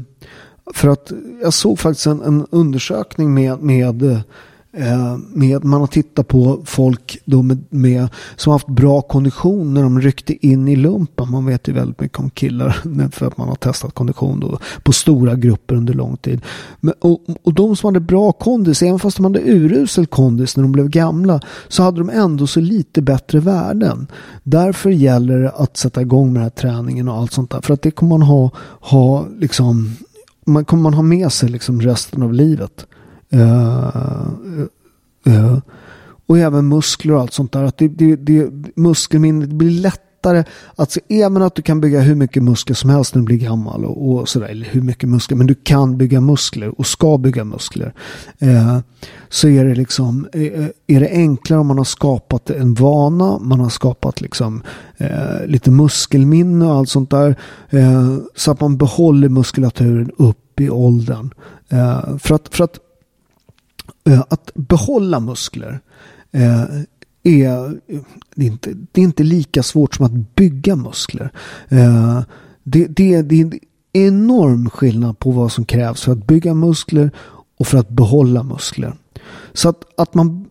för 0.74 0.90
att 0.90 1.12
jag 1.42 1.54
såg 1.54 1.80
faktiskt 1.80 2.08
en, 2.08 2.22
en 2.22 2.46
undersökning 2.52 3.34
med, 3.34 3.62
med 3.62 4.04
eh, 4.04 4.20
Eh, 4.78 5.18
med, 5.34 5.64
man 5.64 5.80
har 5.80 5.88
tittat 5.88 6.28
på 6.28 6.62
folk 6.66 7.18
då 7.26 7.42
med, 7.42 7.64
med, 7.70 8.08
som 8.36 8.52
haft 8.52 8.68
bra 8.68 9.02
kondition 9.02 9.74
när 9.74 9.82
de 9.82 10.02
ryckte 10.02 10.48
in 10.48 10.68
i 10.68 10.76
lumpen. 10.76 11.32
Man 11.32 11.46
vet 11.46 11.68
ju 11.68 11.74
väldigt 11.74 12.00
mycket 12.00 12.20
om 12.20 12.30
killar 12.30 13.10
för 13.12 13.28
att 13.28 13.38
man 13.38 13.48
har 13.48 13.56
testat 13.56 13.94
kondition 13.94 14.40
då, 14.40 14.60
på 14.84 14.94
stora 14.94 15.36
grupper 15.36 15.76
under 15.76 15.94
lång 15.94 16.18
tid. 16.18 16.42
Men, 16.80 16.94
och, 17.00 17.22
och 17.44 17.54
de 17.54 17.76
som 17.76 17.88
hade 17.88 18.00
bra 18.00 18.32
kondis, 18.32 18.82
även 18.82 19.00
fast 19.00 19.18
de 19.18 19.26
hade 19.26 19.40
urusel 19.40 20.06
kondis 20.06 20.58
när 20.58 20.64
de 20.64 20.72
blev 20.72 20.90
gamla, 20.90 21.40
så 21.68 21.84
hade 21.84 21.98
de 21.98 22.10
ändå 22.10 22.48
så 22.48 22.60
lite 22.60 23.02
bättre 23.02 23.40
värden. 23.40 24.08
Därför 24.44 24.90
gäller 24.90 25.40
det 25.40 25.52
att 25.52 25.78
sätta 25.78 26.02
igång 26.02 26.34
med 26.34 26.36
den 26.36 26.44
här 26.44 26.50
träningen 26.50 27.10
och 27.10 27.16
allt 27.18 27.32
sånt 27.32 27.52
där. 27.52 27.62
För 27.62 27.74
att 27.74 27.82
det 27.82 27.92
kommer 27.92 28.18
man 28.18 28.28
ha, 28.28 28.52
ha 28.80 29.26
liksom, 29.40 29.96
man 30.46 30.66
kommer 30.66 30.84
man 30.84 30.94
ha 30.94 31.04
med 31.04 31.32
sig 31.32 31.50
liksom 31.50 31.82
resten 31.82 32.24
av 32.24 32.34
livet. 32.34 32.86
Uh, 33.34 34.64
uh, 35.28 35.58
och 36.28 36.38
även 36.38 36.68
muskler 36.68 37.14
och 37.14 37.22
allt 37.22 37.34
sånt 37.34 37.52
där. 37.52 37.64
Att 37.64 37.78
det, 37.78 37.88
det, 37.88 38.16
det, 38.16 38.50
muskelminnet 38.76 39.50
blir 39.50 39.70
lättare 39.70 40.44
att 40.76 40.92
se. 40.92 41.02
Även 41.10 41.42
att 41.42 41.56
du 41.56 41.62
kan 41.62 41.82
bygga 41.82 42.00
hur 42.00 42.16
mycket 42.16 42.44
muskler 42.44 42.76
som 42.76 42.90
helst 42.90 43.16
när 43.16 43.22
du 43.22 43.26
blir 43.26 43.38
gammal 43.38 43.86
och, 43.86 44.12
och 44.12 44.30
sådär. 44.30 44.48
Eller 44.48 44.66
hur 44.66 44.82
mycket 44.82 45.10
muskler. 45.10 45.38
Men 45.38 45.48
du 45.48 45.56
kan 45.56 45.98
bygga 45.98 46.22
muskler 46.22 46.80
och 46.80 46.88
ska 46.88 47.18
bygga 47.18 47.44
muskler. 47.44 47.94
Uh, 48.44 48.80
så 49.30 49.48
är 49.48 49.66
det 49.66 49.76
liksom 49.76 50.28
är 50.88 51.00
det 51.00 51.10
enklare 51.10 51.60
om 51.60 51.68
man 51.68 51.78
har 51.78 51.86
skapat 51.86 52.50
en 52.50 52.74
vana. 52.74 53.40
Man 53.40 53.60
har 53.60 53.70
skapat 53.70 54.22
liksom 54.22 54.64
lite 55.46 55.72
muskelminne 55.72 56.66
och 56.66 56.76
allt 56.76 56.90
sånt 56.90 57.10
där. 57.10 57.36
så 58.36 58.52
att 58.52 58.62
man 58.62 58.78
behåller 58.78 59.30
muskulaturen 59.30 60.12
upp 60.18 60.60
i 60.60 60.70
åldern. 60.70 61.34
för 62.20 62.36
att, 62.36 62.56
för 62.56 62.64
att 62.64 62.80
Eh, 64.10 64.24
att 64.30 64.52
behålla 64.54 65.20
muskler 65.20 65.80
eh, 66.32 66.64
är, 67.24 67.66
eh, 67.88 68.02
det 68.36 68.46
är, 68.46 68.48
inte, 68.48 68.74
det 68.92 69.02
är 69.02 69.06
inte 69.06 69.24
lika 69.24 69.64
svårt 69.64 69.96
som 69.96 70.06
att 70.06 70.36
bygga 70.36 70.76
muskler. 70.76 71.32
Eh, 71.70 72.22
det, 72.64 72.88
det, 72.88 73.22
det 73.22 73.36
är 73.36 73.42
en 73.42 73.60
enorm 73.94 74.70
skillnad 74.70 75.20
på 75.20 75.32
vad 75.32 75.52
som 75.52 75.66
krävs 75.66 76.02
för 76.02 76.12
att 76.12 76.28
bygga 76.28 76.54
muskler 76.54 77.12
och 77.58 77.68
för 77.68 77.78
att 77.78 77.90
behålla 77.90 78.44
muskler. 78.44 78.94
Så 79.54 79.70
att, 79.70 80.00
att 80.00 80.14
man 80.14 80.46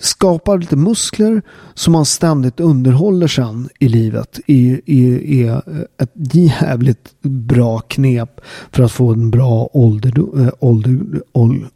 skapar 0.00 0.58
lite 0.58 0.76
muskler 0.76 1.42
som 1.74 1.92
man 1.92 2.04
ständigt 2.04 2.60
underhåller 2.60 3.26
sen 3.26 3.68
i 3.78 3.88
livet 3.88 4.40
är, 4.46 4.80
är, 4.86 5.22
är 5.22 5.62
ett 5.98 6.12
jävligt 6.14 7.14
bra 7.22 7.78
knep 7.78 8.40
för 8.72 8.82
att 8.82 8.92
få 8.92 9.12
en 9.12 9.30
bra 9.30 9.62
eh, 9.62 9.68
ålderdom. 9.72 10.50
Ålder, 10.60 11.20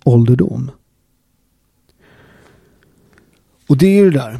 ålderdom. 0.04 0.70
Och 3.66 3.76
det 3.76 3.86
är 3.86 4.04
ju 4.04 4.10
det 4.10 4.18
där. 4.18 4.38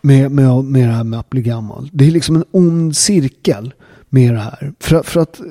med, 0.00 0.30
med, 0.30 0.64
med 0.64 0.88
det 0.88 0.94
här 0.94 1.04
med 1.04 1.20
att 1.20 1.30
bli 1.30 1.42
gammal. 1.42 1.90
Det 1.92 2.06
är 2.06 2.10
liksom 2.10 2.36
en 2.36 2.44
ond 2.50 2.96
cirkel 2.96 3.74
med 4.08 4.34
det 4.34 4.40
här. 4.40 4.72
För, 4.80 5.02
för 5.02 5.20
att 5.20 5.40
eh, 5.40 5.46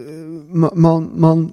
man, 0.75 1.11
man 1.15 1.51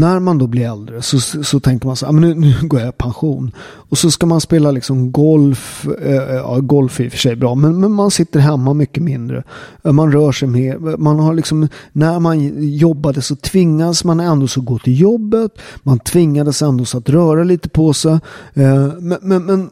när 0.00 0.20
man 0.20 0.38
då 0.38 0.46
blir 0.46 0.70
äldre 0.70 1.02
så, 1.02 1.20
så 1.20 1.60
tänker 1.60 1.86
man 1.86 1.96
så 1.96 2.06
här, 2.06 2.12
ah, 2.12 2.16
nu, 2.16 2.34
nu 2.34 2.54
går 2.62 2.80
jag 2.80 2.88
i 2.88 2.92
pension. 2.92 3.50
Och 3.60 3.98
så 3.98 4.10
ska 4.10 4.26
man 4.26 4.40
spela 4.40 4.70
liksom 4.70 5.12
golf, 5.12 5.88
äh, 6.02 6.14
ja 6.14 6.58
golf 6.60 7.00
är 7.00 7.04
i 7.04 7.08
och 7.08 7.12
för 7.12 7.18
sig 7.18 7.36
bra, 7.36 7.54
men, 7.54 7.80
men 7.80 7.92
man 7.92 8.10
sitter 8.10 8.40
hemma 8.40 8.74
mycket 8.74 9.02
mindre. 9.02 9.42
Eh, 9.84 9.92
man 9.92 10.12
rör 10.12 10.32
sig 10.32 10.48
mer, 10.48 10.96
man 10.96 11.18
har 11.18 11.34
liksom, 11.34 11.68
när 11.92 12.20
man 12.20 12.64
jobbade 12.68 13.22
så 13.22 13.36
tvingades 13.36 14.04
man 14.04 14.20
ändå 14.20 14.48
så 14.48 14.60
gå 14.60 14.78
till 14.78 15.00
jobbet, 15.00 15.58
man 15.82 15.98
tvingades 15.98 16.62
ändå 16.62 16.84
så 16.84 16.98
att 16.98 17.08
röra 17.08 17.44
lite 17.44 17.68
på 17.68 17.92
sig. 17.92 18.12
Äh, 18.54 18.86
men, 19.00 19.18
men, 19.22 19.44
men 19.44 19.70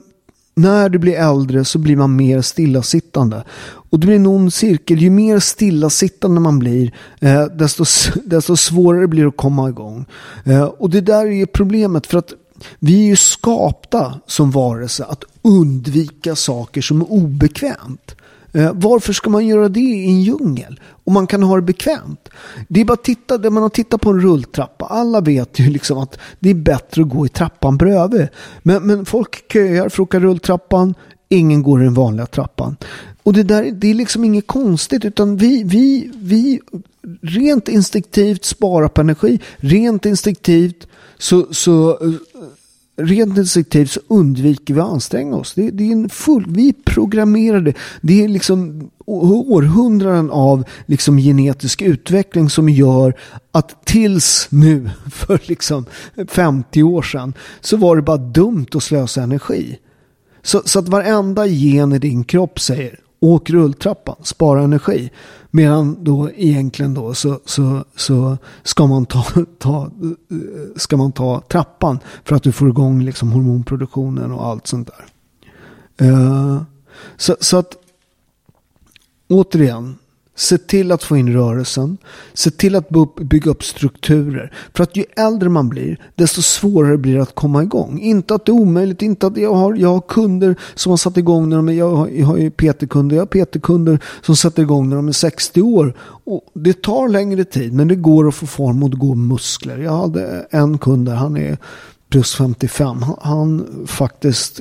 när 0.59 0.89
du 0.89 0.99
blir 0.99 1.15
äldre 1.15 1.65
så 1.65 1.79
blir 1.79 1.97
man 1.97 2.17
mer 2.17 2.41
stillasittande. 2.41 3.45
Och 3.91 4.01
det 4.01 4.07
blir 4.07 4.17
en 4.17 4.27
ond 4.27 4.55
cirkel. 4.55 4.99
Ju 4.99 5.11
mer 5.11 5.39
stillasittande 5.39 6.41
man 6.41 6.59
blir, 6.59 6.95
eh, 7.21 7.45
desto, 7.45 7.85
desto 8.25 8.57
svårare 8.57 9.07
blir 9.07 9.23
det 9.23 9.29
att 9.29 9.37
komma 9.37 9.69
igång. 9.69 10.07
Eh, 10.45 10.65
och 10.65 10.91
det 10.91 11.01
där 11.01 11.27
är 11.27 11.47
problemet. 11.47 12.07
För 12.07 12.19
att 12.19 12.33
vi 12.79 13.01
är 13.01 13.07
ju 13.07 13.17
skapta 13.17 14.21
som 14.27 14.51
varelse 14.51 15.05
att 15.05 15.25
undvika 15.43 16.37
saker 16.37 16.81
som 16.81 17.01
är 17.01 17.13
obekvämt. 17.13 18.15
Eh, 18.53 18.73
varför 18.75 19.13
ska 19.13 19.31
man 19.31 19.47
göra 19.47 19.69
det 19.69 19.81
i 19.81 20.05
en 20.05 20.23
djungel? 20.23 20.81
Om 21.05 21.15
man 21.15 21.27
kan 21.27 21.43
ha 21.43 21.57
det 21.57 21.63
bekvämt. 21.63 22.29
Det 22.69 22.81
är 22.81 22.85
bara 22.85 22.93
att 22.93 23.05
titta, 23.05 23.39
det 23.39 23.51
man 23.51 23.63
har 23.63 23.71
tittat 23.71 24.01
på 24.01 24.11
en 24.11 24.21
rulltrappa. 24.21 24.85
Alla 24.85 25.21
vet 25.21 25.59
ju 25.59 25.71
liksom 25.71 25.99
att 25.99 26.19
det 26.39 26.51
är 26.51 26.55
bättre 26.55 27.03
att 27.03 27.09
gå 27.09 27.27
i 27.27 27.29
trappan 27.29 27.77
bredvid. 27.77 28.29
Men, 28.63 28.87
men 28.87 29.05
folk 29.05 29.53
köar 29.53 29.89
för 29.89 30.03
att 30.03 30.07
åka 30.07 30.21
rulltrappan. 30.21 30.95
Ingen 31.29 31.63
går 31.63 31.81
i 31.81 31.85
den 31.85 31.95
vanliga 31.95 32.27
trappan. 32.27 32.77
Och 33.23 33.33
det 33.33 33.43
där 33.43 33.71
det 33.73 33.91
är 33.91 33.95
liksom 33.95 34.25
inget 34.25 34.47
konstigt 34.47 35.05
utan 35.05 35.37
vi, 35.37 35.63
vi, 35.65 36.11
vi 36.15 36.61
rent 37.23 37.69
instinktivt 37.69 38.45
sparar 38.45 38.89
på 38.89 39.01
energi. 39.01 39.41
Rent 39.57 40.07
instinktivt 40.07 40.89
så, 41.19 41.47
så 41.51 41.91
eh, 41.91 42.13
rent 42.99 43.39
instinktivt 43.39 43.91
så 43.91 44.01
undviker 44.09 44.75
vi 44.75 44.81
att 44.81 44.89
anstränga 44.89 45.37
oss. 45.37 45.55
Det, 45.55 45.71
det 45.71 45.85
är 45.85 45.93
en 45.93 46.09
full, 46.09 46.45
vi 46.49 46.69
är 46.69 46.75
programmerade. 46.85 47.73
Det 48.01 48.25
är 48.25 48.29
liksom 48.29 48.91
århundraden 49.07 50.31
av 50.31 50.65
liksom 50.87 51.19
genetisk 51.19 51.83
utveckling 51.83 52.51
som 52.51 52.69
gör 52.69 53.15
att 53.53 53.85
tills 53.87 54.47
nu, 54.51 54.91
för 55.13 55.41
liksom 55.45 55.85
50 56.29 56.83
år 56.83 57.03
sedan, 57.03 57.35
så 57.61 57.77
var 57.77 57.97
det 57.97 58.03
bara 58.03 58.17
dumt 58.17 58.67
att 58.75 58.83
slösa 58.83 59.23
energi. 59.23 59.79
Så, 60.43 60.63
så 60.65 60.79
att 60.79 60.89
varenda 60.89 61.47
gen 61.47 61.93
i 61.93 61.99
din 61.99 62.25
kropp 62.25 62.61
säger 62.61 62.99
åk 63.21 63.51
rulltrappan, 63.51 64.17
spara 64.23 64.63
energi. 64.63 65.11
Medan 65.51 66.05
då 66.05 66.31
egentligen 66.31 66.95
då 66.95 67.15
så, 67.15 67.41
så, 67.45 67.85
så 67.97 68.39
ska, 68.63 68.87
man 68.87 69.07
ta, 69.07 69.25
ta, 69.59 69.91
ska 70.77 70.97
man 70.97 71.13
ta 71.13 71.43
trappan 71.49 71.99
för 72.25 72.37
att 72.37 72.43
du 72.43 72.53
får 72.53 72.69
igång 72.69 73.03
liksom 73.03 73.33
hormonproduktionen 73.33 74.33
och 74.33 74.47
allt 74.47 74.67
sånt 74.67 74.89
där. 74.89 75.05
Uh, 76.07 76.63
så, 77.17 77.37
så 77.41 77.57
att 77.57 77.77
återigen, 79.29 79.99
Se 80.39 80.59
till 80.59 80.93
att 80.93 81.03
få 81.03 81.17
in 81.17 81.33
rörelsen. 81.33 81.99
Se 82.35 82.51
till 82.51 82.77
att 82.77 82.89
bygga 83.21 83.51
upp 83.51 83.65
strukturer. 83.65 84.53
För 84.75 84.83
att 84.83 84.97
ju 84.97 85.05
äldre 85.17 85.49
man 85.49 85.69
blir, 85.69 86.01
desto 86.15 86.43
svårare 86.43 86.99
blir 86.99 87.15
det 87.15 87.23
att 87.23 87.35
komma 87.35 87.63
igång. 87.63 88.01
Inte 88.01 88.35
att 88.35 88.47
det 88.47 88.53
är 88.53 88.55
omöjligt, 88.55 89.03
inte 89.03 89.27
att 89.27 89.37
jag 89.37 89.55
har, 89.55 89.75
jag 89.75 89.89
har 89.89 90.01
kunder 90.01 90.57
som 90.75 90.91
har 90.91 90.97
satt 90.97 91.17
igång 91.17 91.49
när 91.49 91.57
de 91.57 91.69
är, 91.69 91.73
jag 91.73 91.91
har, 91.91 92.09
jag 92.09 92.27
har 92.27 92.37
ju 92.37 92.51
PT-kunder, 92.51 93.17
jag 93.17 93.23
har 93.23 93.45
PT-kunder 93.45 93.99
som 94.23 94.37
sätter 94.37 94.63
igång 94.63 94.89
när 94.89 94.97
de 94.97 95.09
är 95.09 95.13
60 95.13 95.63
år. 95.63 95.95
Och 96.25 96.43
det 96.55 96.83
tar 96.83 97.09
längre 97.09 97.45
tid, 97.45 97.73
men 97.73 97.89
det 97.89 97.97
går 97.97 98.29
att 98.29 98.35
få 98.35 98.47
form 98.47 98.83
och 98.83 98.91
det 98.91 98.97
går 98.97 99.15
muskler. 99.15 99.79
Jag 99.79 99.97
hade 99.97 100.47
en 100.51 100.79
kund 100.79 101.07
där, 101.07 101.15
han 101.15 101.37
är 101.37 101.59
plus 102.11 102.35
55. 102.35 103.03
Han, 103.03 103.17
han 103.21 103.67
faktiskt 103.87 104.61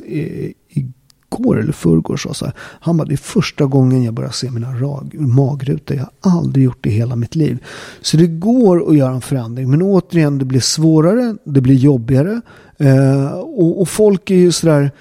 igår 1.37 1.59
eller 1.59 1.73
förrgår 1.73 2.17
sa 2.17 2.33
så 2.33 2.45
här. 2.45 2.53
Han 2.59 2.97
bara, 2.97 3.07
det 3.07 3.13
är 3.13 3.17
första 3.17 3.65
gången 3.65 4.03
jag 4.03 4.13
börjar 4.13 4.31
se 4.31 4.51
mina 4.51 4.73
rag, 4.73 5.15
magrutor. 5.19 5.97
Jag 5.97 6.31
har 6.31 6.39
aldrig 6.39 6.65
gjort 6.65 6.77
det 6.81 6.89
i 6.89 6.93
hela 6.93 7.15
mitt 7.15 7.35
liv. 7.35 7.63
Så 8.01 8.17
det 8.17 8.27
går 8.27 8.89
att 8.89 8.97
göra 8.97 9.13
en 9.13 9.21
förändring. 9.21 9.69
Men 9.69 9.81
återigen, 9.81 10.37
det 10.37 10.45
blir 10.45 10.59
svårare, 10.59 11.35
det 11.43 11.61
blir 11.61 11.75
jobbigare. 11.75 12.41
Eh, 12.77 13.31
och, 13.31 13.81
och, 13.81 13.89
folk 13.89 14.31
är 14.31 14.35
ju 14.35 14.51
sådär, 14.51 14.91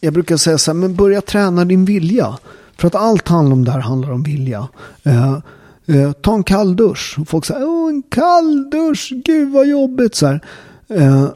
jag 0.00 0.12
brukar 0.12 0.36
säga 0.36 0.58
så 0.58 0.72
här, 0.72 0.78
men 0.78 0.94
börja 0.94 1.20
träna 1.20 1.64
din 1.64 1.84
vilja. 1.84 2.38
För 2.76 2.86
att 2.86 2.94
allt 2.94 3.28
handlar 3.28 3.52
om 3.52 3.64
det 3.64 3.70
här 3.70 3.80
handlar 3.80 4.12
om 4.12 4.22
vilja. 4.22 4.68
Eh, 5.02 5.38
eh, 5.86 6.12
ta 6.12 6.34
en 6.34 6.42
kall 6.42 6.76
dusch. 6.76 7.16
folk 7.26 7.44
säger, 7.44 7.68
åh 7.68 7.88
en 7.88 8.02
kall 8.02 8.70
dusch, 8.70 9.12
gud 9.24 9.52
vad 9.52 9.66
jobbigt. 9.66 10.14
Så 10.14 10.26
här. 10.26 10.40
Eh, 10.88 11.28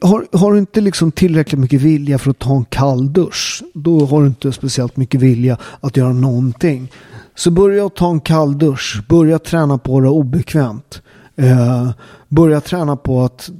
har, 0.00 0.26
har 0.32 0.52
du 0.52 0.58
inte 0.58 0.80
liksom 0.80 1.12
tillräckligt 1.12 1.60
mycket 1.60 1.80
vilja 1.80 2.18
för 2.18 2.30
att 2.30 2.38
ta 2.38 2.56
en 2.56 2.64
kall 2.64 3.12
dusch, 3.12 3.62
då 3.74 4.06
har 4.06 4.20
du 4.20 4.26
inte 4.26 4.52
speciellt 4.52 4.96
mycket 4.96 5.20
vilja 5.20 5.58
att 5.80 5.96
göra 5.96 6.12
någonting. 6.12 6.92
Så 7.34 7.50
börja 7.50 7.88
ta 7.88 8.10
en 8.10 8.20
kall 8.20 8.58
dusch, 8.58 9.02
börja 9.08 9.38
träna 9.38 9.78
på 9.78 10.00
det 10.00 10.08
obekvämt. 10.08 11.02
Eh, 11.36 11.90
börja 12.28 12.60
träna 12.60 12.96
på 12.96 13.22
att 13.22 13.50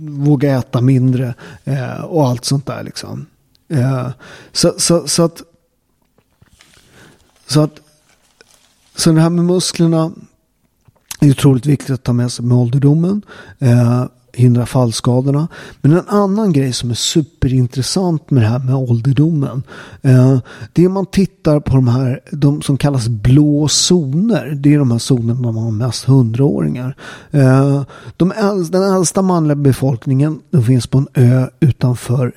våga 0.00 0.58
äta 0.58 0.80
mindre 0.80 1.34
eh, 1.64 2.04
och 2.04 2.28
allt 2.28 2.44
sånt 2.44 2.66
där 2.66 2.82
liksom. 2.82 3.26
Eh, 3.68 4.08
så, 4.52 4.74
så, 4.78 5.08
så 5.08 5.22
att 5.22 5.42
så 7.46 7.60
att 7.60 7.80
så 8.96 9.12
det 9.12 9.20
här 9.20 9.30
med 9.30 9.44
musklerna 9.44 10.12
är 11.20 11.30
otroligt 11.30 11.66
viktigt 11.66 11.90
att 11.90 12.02
ta 12.02 12.12
med 12.12 12.32
sig 12.32 12.44
med 12.44 12.56
ålderdomen. 12.58 13.22
Eh, 13.58 14.04
Hindra 14.32 14.66
fallskadorna. 14.66 15.48
Men 15.80 15.92
en 15.92 16.08
annan 16.08 16.52
grej 16.52 16.72
som 16.72 16.90
är 16.90 16.94
superintressant 16.94 18.30
med 18.30 18.42
det 18.42 18.48
här 18.48 18.58
med 18.58 18.74
ålderdomen. 18.74 19.62
Eh, 20.02 20.38
det 20.72 20.82
är 20.82 20.86
om 20.86 20.92
man 20.92 21.06
tittar 21.06 21.60
på 21.60 21.76
de 21.76 21.88
här, 21.88 22.20
de 22.32 22.62
som 22.62 22.76
kallas 22.76 23.08
blå 23.08 23.68
zoner. 23.68 24.58
Det 24.60 24.74
är 24.74 24.78
de 24.78 24.90
här 24.90 24.98
zonerna 24.98 25.40
där 25.42 25.52
man 25.52 25.64
har 25.64 25.70
mest 25.70 26.04
hundraåringar. 26.04 26.96
Eh, 27.30 27.82
de 28.16 28.32
äldsta, 28.32 28.78
den 28.78 28.94
äldsta 28.96 29.22
manliga 29.22 29.56
befolkningen 29.56 30.40
de 30.50 30.62
finns 30.62 30.86
på 30.86 30.98
en 30.98 31.08
ö 31.14 31.46
utanför 31.60 32.32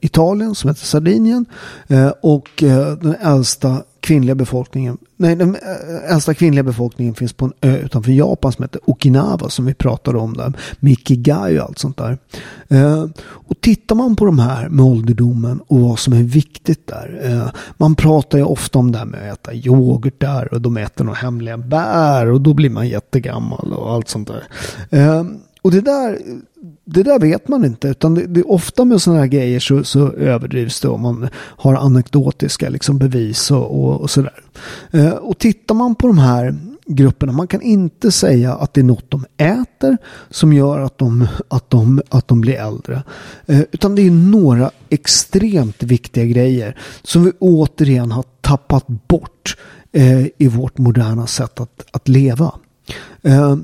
Italien 0.00 0.54
som 0.54 0.68
heter 0.68 0.86
Sardinien. 0.86 1.46
Eh, 1.86 2.12
och 2.22 2.62
eh, 2.62 2.96
den 2.96 3.14
äldsta 3.20 3.82
kvinnliga 4.00 4.34
befolkningen, 4.34 4.98
nej 5.16 5.36
den 5.36 5.54
eh, 5.54 6.12
äldsta 6.12 6.34
kvinnliga 6.34 6.62
befolkningen 6.62 7.14
finns 7.14 7.32
på 7.32 7.44
en 7.44 7.52
ö 7.60 7.76
utanför 7.76 8.12
Japan 8.12 8.52
som 8.52 8.62
heter 8.62 8.80
Okinawa 8.84 9.48
som 9.48 9.66
vi 9.66 9.74
pratade 9.74 10.18
om 10.18 10.36
där. 10.36 10.52
Mikigai 10.80 11.58
och 11.58 11.64
allt 11.64 11.78
sånt 11.78 11.96
där. 11.96 12.18
Eh, 12.68 13.04
och 13.20 13.60
tittar 13.60 13.96
man 13.96 14.16
på 14.16 14.24
de 14.24 14.38
här 14.38 14.68
med 14.68 14.84
ålderdomen 14.84 15.60
och 15.66 15.80
vad 15.80 15.98
som 15.98 16.12
är 16.12 16.22
viktigt 16.22 16.86
där. 16.86 17.20
Eh, 17.22 17.60
man 17.76 17.94
pratar 17.94 18.38
ju 18.38 18.44
ofta 18.44 18.78
om 18.78 18.92
det 18.92 18.98
här 18.98 19.04
med 19.04 19.32
att 19.32 19.38
äta 19.38 19.54
yoghurt 19.54 20.20
där 20.20 20.54
och 20.54 20.60
de 20.60 20.76
äter 20.76 21.04
några 21.04 21.18
hemliga 21.18 21.58
bär 21.58 22.26
och 22.26 22.40
då 22.40 22.54
blir 22.54 22.70
man 22.70 22.88
jättegammal 22.88 23.72
och 23.72 23.92
allt 23.92 24.08
sånt 24.08 24.28
där. 24.28 24.44
Eh, 24.90 25.24
och 25.62 25.70
det 25.70 25.80
där, 25.80 26.18
det 26.84 27.02
där 27.02 27.18
vet 27.18 27.48
man 27.48 27.64
inte. 27.64 27.88
Utan 27.88 28.14
det, 28.14 28.26
det 28.26 28.42
ofta 28.42 28.84
med 28.84 29.02
sådana 29.02 29.20
här 29.20 29.26
grejer 29.26 29.60
så, 29.60 29.84
så 29.84 30.12
överdrivs 30.12 30.80
det 30.80 30.88
om 30.88 31.00
man 31.00 31.28
har 31.34 31.74
anekdotiska 31.74 32.68
liksom 32.68 32.98
bevis 32.98 33.50
och, 33.50 33.84
och, 33.84 34.00
och 34.00 34.10
sådär. 34.10 34.40
Eh, 34.90 35.10
och 35.10 35.38
tittar 35.38 35.74
man 35.74 35.94
på 35.94 36.06
de 36.06 36.18
här 36.18 36.54
grupperna. 36.88 37.32
Man 37.32 37.46
kan 37.46 37.62
inte 37.62 38.12
säga 38.12 38.54
att 38.54 38.74
det 38.74 38.80
är 38.80 38.84
något 38.84 39.10
de 39.10 39.24
äter 39.36 39.96
som 40.30 40.52
gör 40.52 40.80
att 40.80 40.98
de, 40.98 41.28
att 41.48 41.70
de, 41.70 42.02
att 42.08 42.28
de 42.28 42.40
blir 42.40 42.54
äldre. 42.54 43.02
Eh, 43.46 43.60
utan 43.72 43.94
det 43.94 44.02
är 44.02 44.10
några 44.10 44.70
extremt 44.88 45.82
viktiga 45.82 46.24
grejer 46.24 46.76
som 47.02 47.24
vi 47.24 47.32
återigen 47.38 48.12
har 48.12 48.24
tappat 48.40 48.86
bort 48.86 49.56
eh, 49.92 50.26
i 50.38 50.48
vårt 50.48 50.78
moderna 50.78 51.26
sätt 51.26 51.60
att, 51.60 51.84
att 51.90 52.08
leva. 52.08 52.54
Eh, 53.22 53.56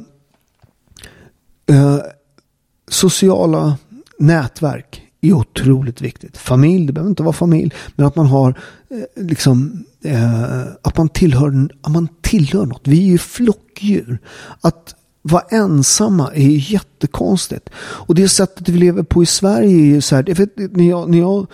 Eh, 1.67 1.99
sociala 2.89 3.79
nätverk 4.19 5.03
är 5.21 5.33
otroligt 5.33 6.01
viktigt. 6.01 6.37
Familj, 6.39 6.87
det 6.87 6.93
behöver 6.93 7.11
inte 7.11 7.23
vara 7.23 7.33
familj, 7.33 7.73
men 7.97 8.07
att 8.07 8.17
man 8.17 8.27
har 8.27 8.49
eh, 8.91 9.25
liksom 9.25 9.85
eh, 10.05 10.61
att 10.83 10.97
man 10.99 11.09
tillhör, 11.09 11.69
att 11.81 11.93
man 11.93 12.09
tillhör 12.21 12.67
något. 12.67 12.83
Vi 12.85 12.99
är 12.99 13.11
ju 13.11 13.19
flockdjur. 13.19 14.19
Att 14.61 14.95
vara 15.27 15.43
ensamma 15.49 16.31
är 16.35 16.43
ju 16.43 16.75
jättekonstigt. 16.75 17.71
Och 17.77 18.15
det 18.15 18.29
sättet 18.29 18.69
vi 18.69 18.79
lever 18.79 19.03
på 19.03 19.23
i 19.23 19.27
Sverige 19.27 19.77
är 19.77 19.87
ju 19.87 20.01
så 20.01 20.17
här. 20.17 20.23
Vet, 20.23 20.57
när 20.57 20.89
jag, 20.89 21.11
när 21.11 21.19
jag 21.19 21.47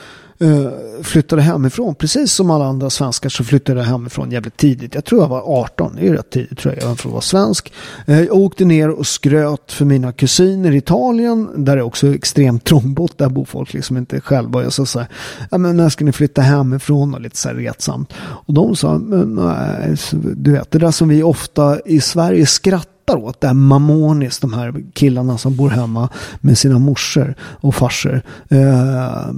uh, 0.43 0.69
flyttade 1.03 1.43
hemifrån, 1.43 1.95
precis 1.95 2.33
som 2.33 2.51
alla 2.51 2.65
andra 2.65 2.91
svenskar 2.91 3.29
så 3.29 3.45
flyttade 3.45 3.81
jag 3.81 3.87
hemifrån 3.87 4.31
jävligt 4.31 4.57
tidigt. 4.57 4.95
Jag 4.95 5.05
tror 5.05 5.21
jag 5.21 5.29
var 5.29 5.43
18, 5.47 5.95
det 5.95 6.01
är 6.01 6.05
ju 6.05 6.17
rätt 6.17 6.31
tidigt 6.31 6.59
tror 6.59 6.75
jag, 6.75 6.85
även 6.85 6.97
för 6.97 7.09
att 7.09 7.13
vara 7.13 7.23
svensk. 7.23 7.73
Uh, 8.09 8.23
jag 8.23 8.37
åkte 8.37 8.65
ner 8.65 8.91
och 8.91 9.07
skröt 9.07 9.73
för 9.73 9.85
mina 9.85 10.13
kusiner 10.13 10.73
i 10.73 10.77
Italien, 10.77 11.65
där 11.65 11.77
det 11.77 11.83
är 11.83 11.87
också 11.87 12.15
extremt 12.15 12.65
trångbott, 12.65 13.19
där 13.19 13.29
bor 13.29 13.45
folk 13.45 13.73
liksom 13.73 13.97
inte 13.97 14.21
själva. 14.21 14.59
Och 14.59 14.65
jag 14.65 14.73
sa 14.73 14.87
så 14.87 14.99
här, 14.99 15.09
ja 15.51 15.59
men 15.59 15.77
när 15.77 15.89
ska 15.89 16.05
ni 16.05 16.13
flytta 16.13 16.43
hemifrån 16.43 17.15
och 17.15 17.21
lite 17.21 17.37
så 17.37 17.49
här 17.49 17.57
retsamt. 17.57 18.13
Och 18.19 18.55
de 18.55 18.77
sa, 18.77 18.99
men 18.99 19.35
nej, 19.35 19.97
du 20.37 20.53
vet, 20.53 20.71
det 20.71 20.79
där 20.79 20.91
som 20.91 21.09
vi 21.09 21.23
ofta 21.23 21.81
i 21.81 22.01
Sverige 22.01 22.47
skrattar 22.47 23.00
åt, 23.17 23.41
det 23.41 23.47
här 23.47 23.55
mamonis, 23.55 24.39
de 24.39 24.53
här 24.53 24.85
killarna 24.93 25.39
som 25.39 25.57
bor 25.57 25.71
hemma 25.71 26.09
med 26.41 26.59
sina 26.59 26.79
morsor 26.79 27.35
och 27.41 27.75
farsor. 27.75 28.23
Eh, 28.49 29.31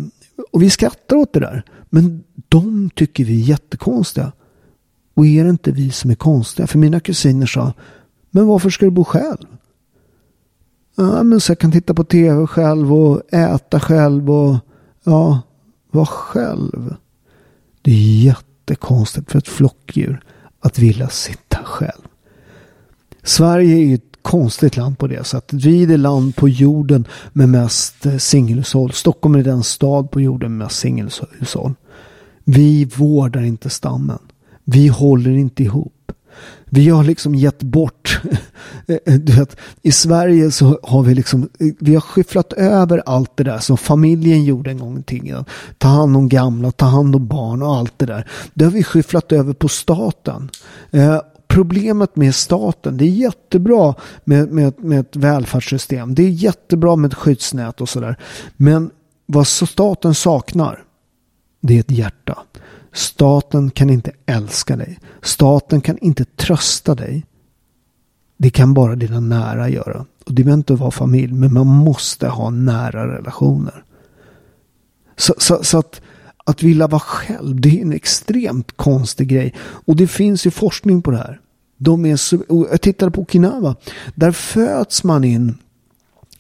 och 0.52 0.62
vi 0.62 0.70
skrattar 0.70 1.16
åt 1.16 1.32
det 1.32 1.40
där. 1.40 1.62
Men 1.90 2.24
de 2.48 2.90
tycker 2.94 3.24
vi 3.24 3.40
är 3.42 3.44
jättekonstiga. 3.44 4.32
Och 5.14 5.26
är 5.26 5.44
det 5.44 5.50
inte 5.50 5.70
vi 5.70 5.90
som 5.90 6.10
är 6.10 6.14
konstiga? 6.14 6.66
För 6.66 6.78
mina 6.78 7.00
kusiner 7.00 7.46
sa, 7.46 7.72
men 8.30 8.46
varför 8.46 8.70
ska 8.70 8.84
du 8.84 8.90
bo 8.90 9.04
själv? 9.04 9.46
Ja, 10.96 11.22
men 11.22 11.40
så 11.40 11.50
jag 11.50 11.58
kan 11.58 11.72
titta 11.72 11.94
på 11.94 12.04
tv 12.04 12.46
själv 12.46 12.94
och 12.94 13.34
äta 13.34 13.80
själv 13.80 14.30
och 14.30 14.56
ja, 15.04 15.40
vara 15.90 16.06
själv. 16.06 16.96
Det 17.82 17.90
är 17.90 18.24
jättekonstigt 18.24 19.30
för 19.30 19.38
ett 19.38 19.48
flockdjur 19.48 20.24
att 20.60 20.78
vilja 20.78 21.08
sitta 21.08 21.58
själv. 21.64 22.02
Sverige 23.22 23.76
är 23.76 23.84
ju 23.84 23.94
ett 23.94 24.12
konstigt 24.22 24.76
land 24.76 24.98
på 24.98 25.06
det 25.06 25.24
sättet. 25.24 25.64
Vi 25.64 25.82
är 25.82 25.86
det 25.86 25.96
land 25.96 26.36
på 26.36 26.48
jorden 26.48 27.08
med 27.32 27.48
mest 27.48 28.06
eh, 28.06 28.16
singelhushåll. 28.16 28.92
Stockholm 28.92 29.34
är 29.34 29.42
den 29.42 29.62
stad 29.62 30.10
på 30.10 30.20
jorden 30.20 30.56
med 30.56 30.64
mest 30.66 30.78
singelhushåll. 30.78 31.74
Vi 32.44 32.84
vårdar 32.84 33.42
inte 33.42 33.70
stammen. 33.70 34.18
Vi 34.64 34.88
håller 34.88 35.30
inte 35.30 35.62
ihop. 35.62 36.12
Vi 36.64 36.88
har 36.88 37.04
liksom 37.04 37.34
gett 37.34 37.62
bort, 37.62 38.20
eh, 38.86 38.96
eh, 39.06 39.14
du 39.14 39.32
vet, 39.32 39.56
i 39.82 39.92
Sverige 39.92 40.50
så 40.50 40.78
har 40.82 41.02
vi 41.02 41.14
liksom, 41.14 41.48
vi 41.80 41.94
har 41.94 42.00
skyfflat 42.00 42.52
över 42.52 43.02
allt 43.06 43.36
det 43.36 43.44
där 43.44 43.58
som 43.58 43.76
familjen 43.76 44.44
gjorde 44.44 44.70
en 44.70 44.78
gång 44.78 44.98
i 44.98 45.02
tiden. 45.02 45.44
Ta 45.78 45.88
hand 45.88 46.16
om 46.16 46.28
gamla, 46.28 46.70
ta 46.70 46.86
hand 46.86 47.16
om 47.16 47.26
barn 47.26 47.62
och 47.62 47.76
allt 47.76 47.98
det 47.98 48.06
där. 48.06 48.28
Det 48.54 48.64
har 48.64 48.72
vi 48.72 48.84
skyfflat 48.84 49.32
över 49.32 49.52
på 49.52 49.68
staten. 49.68 50.50
Eh, 50.90 51.20
problemet 51.52 52.16
med 52.16 52.34
staten, 52.34 52.96
det 52.96 53.04
är 53.04 53.08
jättebra 53.08 53.94
med, 54.24 54.52
med, 54.52 54.84
med 54.84 55.00
ett 55.00 55.16
välfärdssystem. 55.16 56.14
Det 56.14 56.22
är 56.22 56.28
jättebra 56.28 56.96
med 56.96 57.12
ett 57.12 57.18
skyddsnät 57.18 57.80
och 57.80 57.88
sådär. 57.88 58.16
Men 58.56 58.90
vad 59.26 59.46
staten 59.46 60.14
saknar, 60.14 60.84
det 61.60 61.76
är 61.76 61.80
ett 61.80 61.90
hjärta. 61.90 62.38
Staten 62.92 63.70
kan 63.70 63.90
inte 63.90 64.12
älska 64.26 64.76
dig. 64.76 64.98
Staten 65.22 65.80
kan 65.80 65.98
inte 65.98 66.24
trösta 66.24 66.94
dig. 66.94 67.26
Det 68.36 68.50
kan 68.50 68.74
bara 68.74 68.94
dina 68.94 69.20
nära 69.20 69.68
göra. 69.68 70.06
Och 70.26 70.34
det 70.34 70.44
behöver 70.44 70.58
inte 70.58 70.74
vara 70.74 70.90
familj, 70.90 71.32
men 71.32 71.52
man 71.52 71.66
måste 71.66 72.28
ha 72.28 72.50
nära 72.50 73.16
relationer. 73.16 73.84
Så, 75.16 75.34
så, 75.38 75.64
så 75.64 75.78
att 75.78 76.00
att 76.44 76.62
vilja 76.62 76.86
vara 76.86 77.00
själv, 77.00 77.60
det 77.60 77.78
är 77.78 77.82
en 77.82 77.92
extremt 77.92 78.76
konstig 78.76 79.28
grej. 79.28 79.54
Och 79.58 79.96
det 79.96 80.06
finns 80.06 80.46
ju 80.46 80.50
forskning 80.50 81.02
på 81.02 81.10
det 81.10 81.16
här. 81.16 81.40
De 81.78 82.06
är 82.06 82.16
så, 82.16 82.38
jag 82.48 82.80
tittade 82.80 83.10
på 83.10 83.20
Okinawa. 83.20 83.76
Där 84.14 84.32
föds 84.32 85.04
man 85.04 85.24
in 85.24 85.58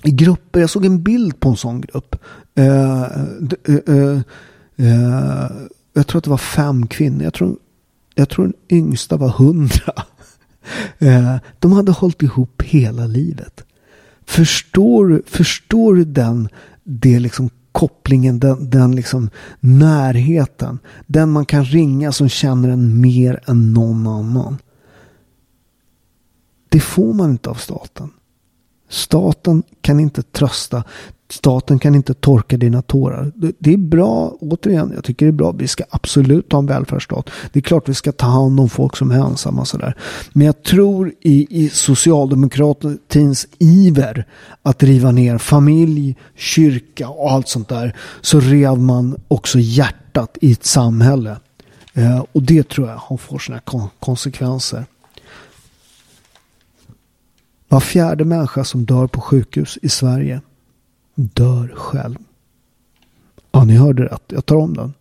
i 0.02 0.10
grupper. 0.10 0.60
Jag 0.60 0.70
såg 0.70 0.84
en 0.84 1.02
bild 1.02 1.40
på 1.40 1.48
en 1.48 1.56
sån 1.56 1.80
grupp. 1.80 2.16
Uh, 2.58 3.06
uh, 3.68 4.20
uh, 4.80 5.50
jag 5.92 6.06
tror 6.06 6.18
att 6.18 6.24
det 6.24 6.30
var 6.30 6.36
fem 6.36 6.86
kvinnor. 6.86 7.22
Jag 7.22 7.34
tror, 7.34 7.56
jag 8.14 8.28
tror 8.28 8.44
den 8.44 8.78
yngsta 8.78 9.16
var 9.16 9.28
hundra. 9.28 9.92
Eh, 10.98 11.36
de 11.58 11.72
hade 11.72 11.92
hållit 11.92 12.22
ihop 12.22 12.62
hela 12.62 13.06
livet. 13.06 13.64
Förstår, 14.26 15.22
förstår 15.26 15.94
du 15.94 16.04
den, 16.04 16.48
det 16.84 17.18
liksom 17.18 17.50
kopplingen, 17.72 18.38
den, 18.38 18.70
den 18.70 18.96
liksom 18.96 19.30
närheten. 19.60 20.78
Den 21.06 21.30
man 21.30 21.46
kan 21.46 21.64
ringa 21.64 22.12
som 22.12 22.28
känner 22.28 22.68
en 22.68 23.00
mer 23.00 23.40
än 23.46 23.72
någon 23.72 24.06
annan. 24.06 24.58
Det 26.68 26.80
får 26.80 27.14
man 27.14 27.30
inte 27.30 27.50
av 27.50 27.54
staten. 27.54 28.10
Staten 28.92 29.62
kan 29.80 30.00
inte 30.00 30.22
trösta. 30.22 30.84
Staten 31.30 31.78
kan 31.78 31.94
inte 31.94 32.14
torka 32.14 32.56
dina 32.56 32.82
tårar. 32.82 33.32
Det 33.58 33.72
är 33.72 33.76
bra, 33.76 34.36
återigen, 34.40 34.92
jag 34.94 35.04
tycker 35.04 35.26
det 35.26 35.30
är 35.30 35.32
bra. 35.32 35.52
Vi 35.52 35.68
ska 35.68 35.84
absolut 35.90 36.52
ha 36.52 36.58
en 36.58 36.66
välfärdsstat. 36.66 37.30
Det 37.52 37.58
är 37.58 37.62
klart 37.62 37.88
vi 37.88 37.94
ska 37.94 38.12
ta 38.12 38.26
hand 38.26 38.60
om 38.60 38.68
folk 38.68 38.96
som 38.96 39.10
är 39.10 39.18
ensamma. 39.18 39.64
Sådär. 39.64 39.94
Men 40.32 40.46
jag 40.46 40.62
tror 40.62 41.12
i, 41.20 41.46
i 41.64 41.68
socialdemokratins 41.68 43.46
iver 43.58 44.26
att 44.62 44.82
riva 44.82 45.10
ner 45.10 45.38
familj, 45.38 46.16
kyrka 46.36 47.08
och 47.08 47.32
allt 47.32 47.48
sånt 47.48 47.68
där. 47.68 47.96
Så 48.20 48.40
rev 48.40 48.78
man 48.78 49.16
också 49.28 49.58
hjärtat 49.58 50.38
i 50.40 50.52
ett 50.52 50.64
samhälle. 50.64 51.36
Eh, 51.94 52.24
och 52.32 52.42
det 52.42 52.68
tror 52.68 52.88
jag 52.88 52.96
har 52.96 53.16
får 53.16 53.38
sina 53.38 53.60
konsekvenser. 54.00 54.84
Var 57.72 57.80
fjärde 57.80 58.24
människa 58.24 58.64
som 58.64 58.84
dör 58.84 59.06
på 59.06 59.20
sjukhus 59.20 59.78
i 59.82 59.88
Sverige 59.88 60.40
dör 61.14 61.72
själv. 61.76 62.16
Ja, 63.52 63.64
ni 63.64 63.76
hörde 63.76 64.04
rätt. 64.04 64.22
Jag 64.26 64.46
tar 64.46 64.56
om 64.56 64.74
den. 64.74 64.94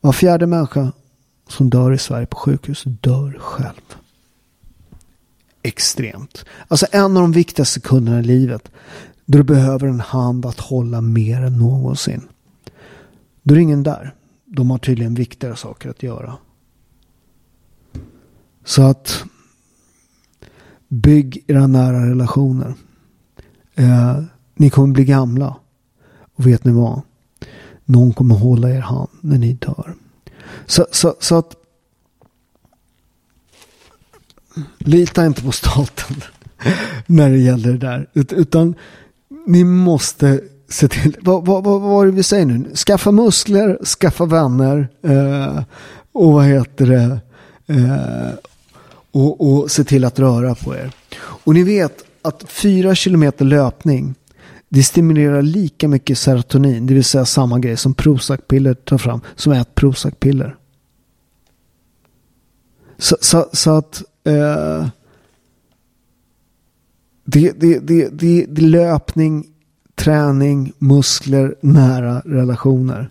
Var 0.00 0.12
fjärde 0.12 0.46
människa 0.46 0.92
som 1.48 1.70
dör 1.70 1.92
i 1.92 1.98
Sverige 1.98 2.26
på 2.26 2.36
sjukhus 2.36 2.82
dör 2.84 3.38
själv. 3.40 3.96
Extremt. 5.62 6.44
Alltså 6.68 6.86
en 6.90 7.16
av 7.16 7.22
de 7.22 7.32
viktigaste 7.32 7.80
sekunderna 7.80 8.20
i 8.20 8.22
livet. 8.22 8.70
Då 9.24 9.38
du 9.38 9.44
behöver 9.44 9.86
en 9.86 10.00
hand 10.00 10.46
att 10.46 10.60
hålla 10.60 11.00
mer 11.00 11.42
än 11.42 11.58
någonsin. 11.58 12.22
Då 13.42 13.54
är 13.54 13.58
ingen 13.58 13.82
där. 13.82 14.14
De 14.44 14.70
har 14.70 14.78
tydligen 14.78 15.14
viktigare 15.14 15.56
saker 15.56 15.90
att 15.90 16.02
göra. 16.02 16.36
Så 18.64 18.82
att 18.82 19.24
bygg 20.88 21.44
era 21.46 21.66
nära 21.66 22.10
relationer. 22.10 22.74
Eh, 23.74 24.22
ni 24.54 24.70
kommer 24.70 24.94
bli 24.94 25.04
gamla. 25.04 25.56
Och 26.36 26.46
vet 26.46 26.64
ni 26.64 26.72
vad? 26.72 27.00
Någon 27.84 28.12
kommer 28.12 28.34
hålla 28.34 28.70
er 28.70 28.80
hand 28.80 29.08
när 29.20 29.38
ni 29.38 29.52
dör. 29.52 29.94
Så, 30.66 30.86
så, 30.90 31.14
så 31.20 31.38
att 31.38 31.54
lita 34.78 35.26
inte 35.26 35.42
på 35.42 35.52
staten 35.52 36.16
när 37.06 37.30
det 37.30 37.38
gäller 37.38 37.72
det 37.72 37.78
där. 37.78 38.08
Utan 38.14 38.74
ni 39.46 39.64
måste 39.64 40.40
se 40.68 40.88
till. 40.88 41.16
Vad, 41.20 41.46
vad, 41.46 41.64
vad 41.64 41.80
var 41.80 42.06
det 42.06 42.12
vi 42.12 42.22
säger 42.22 42.46
nu? 42.46 42.74
Skaffa 42.74 43.10
muskler, 43.10 43.84
skaffa 43.84 44.24
vänner. 44.24 44.88
Eh, 45.02 45.62
och 46.12 46.32
vad 46.32 46.44
heter 46.44 46.86
det? 46.86 47.20
Eh, 47.74 48.30
och, 49.16 49.40
och 49.48 49.70
se 49.70 49.84
till 49.84 50.04
att 50.04 50.18
röra 50.18 50.54
på 50.54 50.74
er. 50.74 50.92
Och 51.18 51.54
ni 51.54 51.62
vet 51.62 52.04
att 52.22 52.44
fyra 52.48 52.94
kilometer 52.94 53.44
löpning 53.44 54.14
det 54.68 54.82
stimulerar 54.82 55.42
lika 55.42 55.88
mycket 55.88 56.18
serotonin, 56.18 56.86
det 56.86 56.94
vill 56.94 57.04
säga 57.04 57.24
samma 57.24 57.58
grej 57.58 57.76
som 57.76 57.94
Prozac-piller 57.94 58.74
tar 58.74 58.98
fram, 58.98 59.20
som 59.36 59.52
ett 59.52 59.74
Prozac-piller. 59.74 60.56
Så, 62.98 63.16
så, 63.20 63.48
så, 63.52 63.70
att 63.70 64.02
eh, 64.24 64.88
det, 67.24 67.52
det, 67.60 67.78
det, 67.78 68.08
det, 68.08 68.46
det 68.48 68.62
är 68.62 68.66
löpning, 68.66 69.46
träning, 69.94 70.72
muskler, 70.78 71.54
nära 71.60 72.20
relationer. 72.20 73.10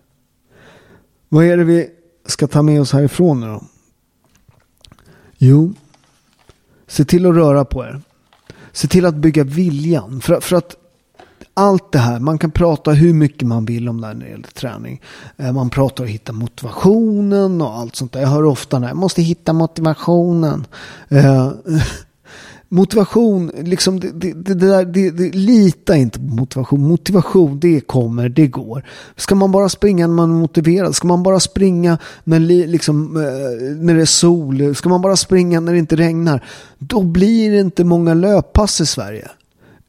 Vad 1.29 1.45
är 1.45 1.57
det 1.57 1.63
vi 1.63 1.89
ska 2.25 2.47
ta 2.47 2.61
med 2.61 2.81
oss 2.81 2.93
härifrån 2.93 3.39
nu 3.39 3.47
då? 3.47 3.63
Jo, 5.37 5.73
se 6.87 7.05
till 7.05 7.25
att 7.25 7.35
röra 7.35 7.65
på 7.65 7.83
er. 7.83 8.01
Se 8.71 8.87
till 8.87 9.05
att 9.05 9.15
bygga 9.15 9.43
viljan. 9.43 10.21
För, 10.21 10.39
för 10.39 10.55
att 10.55 10.75
allt 11.53 11.91
det 11.91 11.99
här, 11.99 12.19
man 12.19 12.37
kan 12.37 12.51
prata 12.51 12.91
hur 12.91 13.13
mycket 13.13 13.47
man 13.47 13.65
vill 13.65 13.89
om 13.89 14.01
det 14.01 14.07
här 14.07 14.13
när 14.13 14.25
det 14.25 14.31
gäller 14.31 14.47
träning. 14.47 15.01
Eh, 15.37 15.51
man 15.51 15.69
pratar 15.69 16.03
om 16.03 16.07
att 16.07 16.13
hitta 16.13 16.33
motivationen 16.33 17.61
och 17.61 17.73
allt 17.73 17.95
sånt 17.95 18.11
där. 18.11 18.21
Jag 18.21 18.27
hör 18.27 18.43
ofta 18.43 18.79
när 18.79 18.87
jag 18.87 18.97
måste 18.97 19.21
hitta 19.21 19.53
motivationen. 19.53 20.67
Eh, 21.09 21.51
Motivation, 22.75 23.51
liksom 23.63 23.99
det, 23.99 24.11
det, 24.11 24.33
det 24.33 24.53
där, 24.53 24.85
det, 24.85 25.11
det, 25.11 25.35
lita 25.35 25.97
inte 25.97 26.19
på 26.19 26.25
motivation. 26.25 26.81
Motivation, 26.81 27.59
det 27.59 27.81
kommer, 27.81 28.29
det 28.29 28.47
går. 28.47 28.85
Ska 29.15 29.35
man 29.35 29.51
bara 29.51 29.69
springa 29.69 30.07
när 30.07 30.13
man 30.13 30.29
är 30.29 30.35
motiverad? 30.35 30.95
Ska 30.95 31.07
man 31.07 31.23
bara 31.23 31.39
springa 31.39 31.97
när, 32.23 32.39
liksom, 32.39 33.17
eh, 33.17 33.83
när 33.83 33.95
det 33.95 34.01
är 34.01 34.05
sol? 34.05 34.75
Ska 34.75 34.89
man 34.89 35.01
bara 35.01 35.15
springa 35.15 35.59
när 35.59 35.73
det 35.73 35.79
inte 35.79 35.95
regnar? 35.95 36.43
Då 36.77 37.01
blir 37.01 37.51
det 37.51 37.59
inte 37.59 37.83
många 37.83 38.13
löppass 38.13 38.81
i 38.81 38.85
Sverige. 38.85 39.27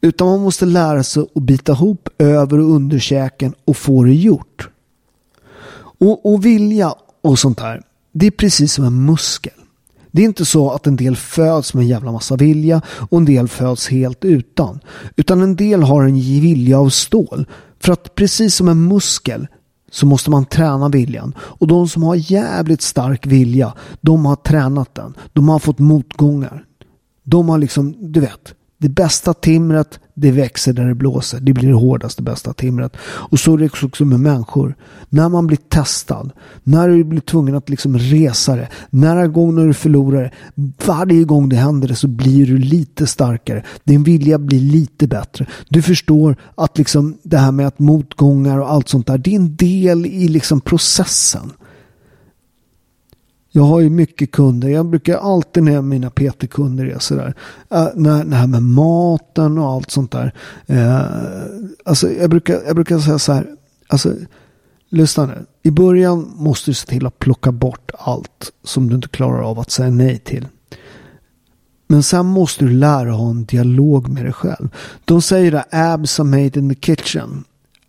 Utan 0.00 0.26
man 0.26 0.40
måste 0.40 0.66
lära 0.66 1.02
sig 1.02 1.22
att 1.34 1.42
bita 1.42 1.72
ihop 1.72 2.08
över 2.18 2.58
och 2.58 2.70
underkäken 2.70 3.54
och 3.64 3.76
få 3.76 4.04
det 4.04 4.14
gjort. 4.14 4.68
Och, 5.98 6.32
och 6.32 6.44
vilja 6.44 6.94
och 7.22 7.38
sånt 7.38 7.58
där, 7.58 7.82
det 8.12 8.26
är 8.26 8.30
precis 8.30 8.72
som 8.72 8.84
en 8.84 9.04
muskel. 9.04 9.52
Det 10.16 10.22
är 10.22 10.26
inte 10.26 10.44
så 10.44 10.70
att 10.70 10.86
en 10.86 10.96
del 10.96 11.16
föds 11.16 11.74
med 11.74 11.82
en 11.82 11.88
jävla 11.88 12.12
massa 12.12 12.36
vilja 12.36 12.82
och 13.10 13.18
en 13.18 13.24
del 13.24 13.48
föds 13.48 13.88
helt 13.88 14.24
utan. 14.24 14.80
Utan 15.16 15.40
en 15.40 15.56
del 15.56 15.82
har 15.82 16.02
en 16.02 16.14
vilja 16.20 16.78
av 16.78 16.88
stål. 16.88 17.46
För 17.80 17.92
att 17.92 18.14
precis 18.14 18.54
som 18.54 18.68
en 18.68 18.88
muskel 18.88 19.46
så 19.90 20.06
måste 20.06 20.30
man 20.30 20.44
träna 20.44 20.88
viljan. 20.88 21.34
Och 21.38 21.66
de 21.66 21.88
som 21.88 22.02
har 22.02 22.32
jävligt 22.32 22.82
stark 22.82 23.26
vilja, 23.26 23.74
de 24.00 24.26
har 24.26 24.36
tränat 24.36 24.94
den. 24.94 25.14
De 25.32 25.48
har 25.48 25.58
fått 25.58 25.78
motgångar. 25.78 26.64
De 27.24 27.48
har 27.48 27.58
liksom, 27.58 28.12
du 28.12 28.20
vet, 28.20 28.54
det 28.78 28.88
bästa 28.88 29.34
timret, 29.34 30.00
det 30.14 30.30
växer 30.30 30.72
där 30.72 30.84
det 30.84 30.94
blåser. 30.94 31.40
Det 31.40 31.52
blir 31.52 31.68
det 31.68 31.74
hårdaste, 31.74 32.22
bästa 32.22 32.52
timret. 32.52 32.96
Och 33.02 33.40
så 33.40 33.54
är 33.54 33.58
det 33.58 33.84
också 33.84 34.04
med 34.04 34.20
människor. 34.20 34.76
När 35.08 35.28
man 35.28 35.46
blir 35.46 35.58
testad, 35.68 36.32
när 36.62 36.88
du 36.88 37.04
blir 37.04 37.20
tvungen 37.20 37.54
att 37.54 37.68
liksom 37.68 37.98
resa 37.98 38.56
det, 38.56 38.68
när 38.90 39.26
gång 39.26 39.54
när 39.54 39.66
du 39.66 39.74
förlorar 39.74 40.22
det, 40.22 40.30
varje 40.86 41.24
gång 41.24 41.48
det 41.48 41.56
händer 41.56 41.88
det 41.88 41.94
så 41.94 42.08
blir 42.08 42.46
du 42.46 42.58
lite 42.58 43.06
starkare. 43.06 43.64
Din 43.84 44.02
vilja 44.02 44.38
blir 44.38 44.60
lite 44.60 45.06
bättre. 45.06 45.46
Du 45.68 45.82
förstår 45.82 46.36
att 46.54 46.78
liksom 46.78 47.18
det 47.22 47.38
här 47.38 47.52
med 47.52 47.66
att 47.66 47.78
motgångar 47.78 48.58
och 48.58 48.72
allt 48.72 48.88
sånt 48.88 49.06
där, 49.06 49.18
det 49.18 49.30
är 49.30 49.36
en 49.36 49.56
del 49.56 50.06
i 50.06 50.28
liksom 50.28 50.60
processen. 50.60 51.52
Jag 53.56 53.62
har 53.62 53.80
ju 53.80 53.90
mycket 53.90 54.32
kunder. 54.32 54.68
Jag 54.68 54.86
brukar 54.86 55.18
alltid 55.18 55.62
när 55.62 55.82
mina 55.82 56.10
PT-kunder 56.10 56.86
är 56.86 56.98
sådär. 56.98 57.34
Äh, 57.70 57.88
när, 57.94 58.24
det 58.24 58.36
här 58.36 58.46
med 58.46 58.62
maten 58.62 59.58
och 59.58 59.68
allt 59.68 59.90
sånt 59.90 60.12
där. 60.12 60.32
Eh, 60.66 61.00
alltså 61.84 62.10
jag 62.10 62.30
brukar, 62.30 62.62
jag 62.66 62.74
brukar 62.74 62.98
säga 62.98 63.18
så 63.18 63.32
här. 63.32 63.46
Alltså, 63.88 64.14
lyssna 64.88 65.26
nu. 65.26 65.46
I 65.62 65.70
början 65.70 66.32
måste 66.36 66.70
du 66.70 66.74
se 66.74 66.86
till 66.86 67.06
att 67.06 67.18
plocka 67.18 67.52
bort 67.52 67.90
allt 67.98 68.52
som 68.64 68.88
du 68.88 68.94
inte 68.94 69.08
klarar 69.08 69.42
av 69.42 69.58
att 69.58 69.70
säga 69.70 69.90
nej 69.90 70.18
till. 70.18 70.48
Men 71.86 72.02
sen 72.02 72.26
måste 72.26 72.64
du 72.64 72.70
lära 72.70 73.04
dig 73.04 73.12
ha 73.12 73.30
en 73.30 73.44
dialog 73.44 74.08
med 74.08 74.24
dig 74.24 74.32
själv. 74.32 74.68
De 75.04 75.22
säger 75.22 75.52
att 75.52 75.74
abs 75.74 76.20
are 76.20 76.26
made 76.26 76.58
in 76.58 76.74
the 76.74 76.80
kitchen 76.80 77.44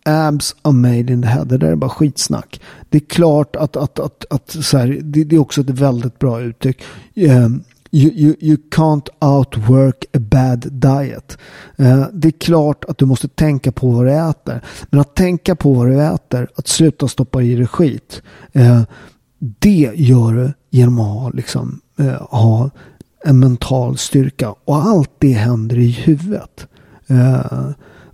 abs 0.08 0.56
are 0.62 0.72
made 0.72 1.12
in 1.12 1.22
the 1.22 1.28
head. 1.28 1.44
Det 1.44 1.58
där 1.58 1.72
är 1.72 1.76
bara 1.76 1.90
skitsnack. 1.90 2.60
Det 2.88 2.98
är 2.98 3.06
klart 3.08 3.56
att, 3.56 3.76
att, 3.76 3.98
att, 3.98 4.24
att 4.30 4.50
så 4.50 4.78
här, 4.78 5.00
det, 5.02 5.24
det, 5.24 5.36
är 5.36 5.40
också 5.40 5.60
ett 5.60 5.70
väldigt 5.70 6.18
bra 6.18 6.40
uttryck. 6.40 6.82
Um, 7.16 7.64
You, 7.90 8.10
you, 8.12 8.36
you 8.40 8.56
can't 8.70 9.08
outwork 9.20 10.04
a 10.12 10.18
bad 10.18 10.72
diet. 10.72 11.38
Uh, 11.80 12.06
det 12.12 12.28
är 12.28 12.32
klart 12.32 12.84
att 12.84 12.98
du 12.98 13.06
måste 13.06 13.28
tänka 13.28 13.72
på 13.72 13.90
vad 13.90 14.06
du 14.06 14.12
äter. 14.12 14.60
Men 14.90 15.00
att 15.00 15.14
tänka 15.14 15.56
på 15.56 15.72
vad 15.72 15.86
du 15.86 16.02
äter, 16.02 16.48
att 16.56 16.68
sluta 16.68 17.08
stoppa 17.08 17.42
i 17.42 17.54
dig 17.54 17.66
skit. 17.66 18.22
Uh, 18.56 18.82
det 19.38 19.92
gör 19.94 20.32
du 20.32 20.52
genom 20.70 21.00
att 21.00 21.06
ha, 21.06 21.30
liksom, 21.30 21.80
uh, 22.00 22.22
ha 22.30 22.70
en 23.24 23.38
mental 23.38 23.98
styrka. 23.98 24.54
Och 24.64 24.76
allt 24.76 25.10
det 25.18 25.32
händer 25.32 25.78
i 25.78 25.90
huvudet. 25.90 26.66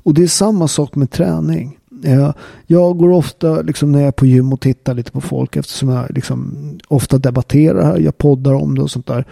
och 0.02 0.14
det 0.14 0.22
är 0.22 0.26
samma 0.26 0.68
sak 0.68 0.94
med 0.94 1.10
träning. 1.10 1.78
Eh, 2.04 2.32
jag 2.66 2.98
går 2.98 3.10
ofta 3.10 3.62
liksom 3.62 3.92
när 3.92 3.98
jag 3.98 4.08
är 4.08 4.12
på 4.12 4.26
gym 4.26 4.52
och 4.52 4.60
tittar 4.60 4.94
lite 4.94 5.12
på 5.12 5.20
folk 5.20 5.56
eftersom 5.56 5.88
jag 5.88 6.10
liksom 6.10 6.56
ofta 6.88 7.18
debatterar, 7.18 7.98
jag 7.98 8.18
poddar 8.18 8.54
om 8.54 8.74
det 8.74 8.82
och 8.82 8.90
sånt 8.90 9.06
där. 9.06 9.24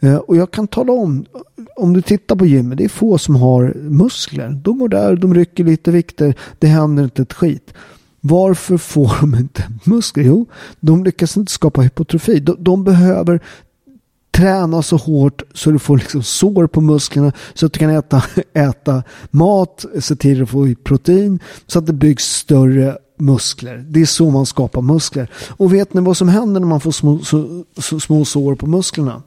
Eh, 0.00 0.16
och 0.16 0.36
jag 0.36 0.50
kan 0.50 0.66
tala 0.66 0.92
om, 0.92 1.24
om 1.76 1.92
du 1.92 2.02
tittar 2.02 2.36
på 2.36 2.46
gymmet, 2.46 2.78
det 2.78 2.84
är 2.84 2.88
få 2.88 3.18
som 3.18 3.36
har 3.36 3.74
muskler. 3.76 4.60
De 4.64 4.78
går 4.78 4.88
där, 4.88 5.16
de 5.16 5.34
rycker 5.34 5.64
lite 5.64 5.90
vikter, 5.90 6.34
det 6.58 6.66
händer 6.66 7.04
inte 7.04 7.22
ett 7.22 7.32
skit. 7.32 7.74
Varför 8.20 8.76
får 8.76 9.20
de 9.20 9.34
inte 9.34 9.64
muskler? 9.84 10.24
Jo, 10.24 10.46
de 10.80 11.04
lyckas 11.04 11.36
inte 11.36 11.52
skapa 11.52 11.80
hypotrofi. 11.80 12.40
De, 12.40 12.56
de 12.58 12.84
behöver 12.84 13.40
träna 14.40 14.82
så 14.82 14.96
hårt 14.96 15.42
så 15.54 15.70
du 15.70 15.78
får 15.78 15.96
liksom 15.96 16.22
sår 16.22 16.66
på 16.66 16.80
musklerna 16.80 17.32
så 17.54 17.66
att 17.66 17.72
du 17.72 17.78
kan 17.78 17.90
äta, 17.90 18.22
äta 18.52 19.02
mat, 19.30 19.84
se 20.00 20.16
till 20.16 20.42
att 20.42 20.50
få 20.50 20.68
i 20.68 20.74
protein 20.74 21.40
så 21.66 21.78
att 21.78 21.86
det 21.86 21.92
byggs 21.92 22.24
större 22.24 22.98
muskler. 23.16 23.84
Det 23.88 24.00
är 24.00 24.06
så 24.06 24.30
man 24.30 24.46
skapar 24.46 24.82
muskler. 24.82 25.30
Och 25.48 25.74
vet 25.74 25.94
ni 25.94 26.00
vad 26.00 26.16
som 26.16 26.28
händer 26.28 26.60
när 26.60 26.68
man 26.68 26.80
får 26.80 26.92
små, 26.92 27.18
så, 27.18 27.64
så, 27.76 28.00
små 28.00 28.24
sår 28.24 28.54
på 28.54 28.66
musklerna? 28.66 29.22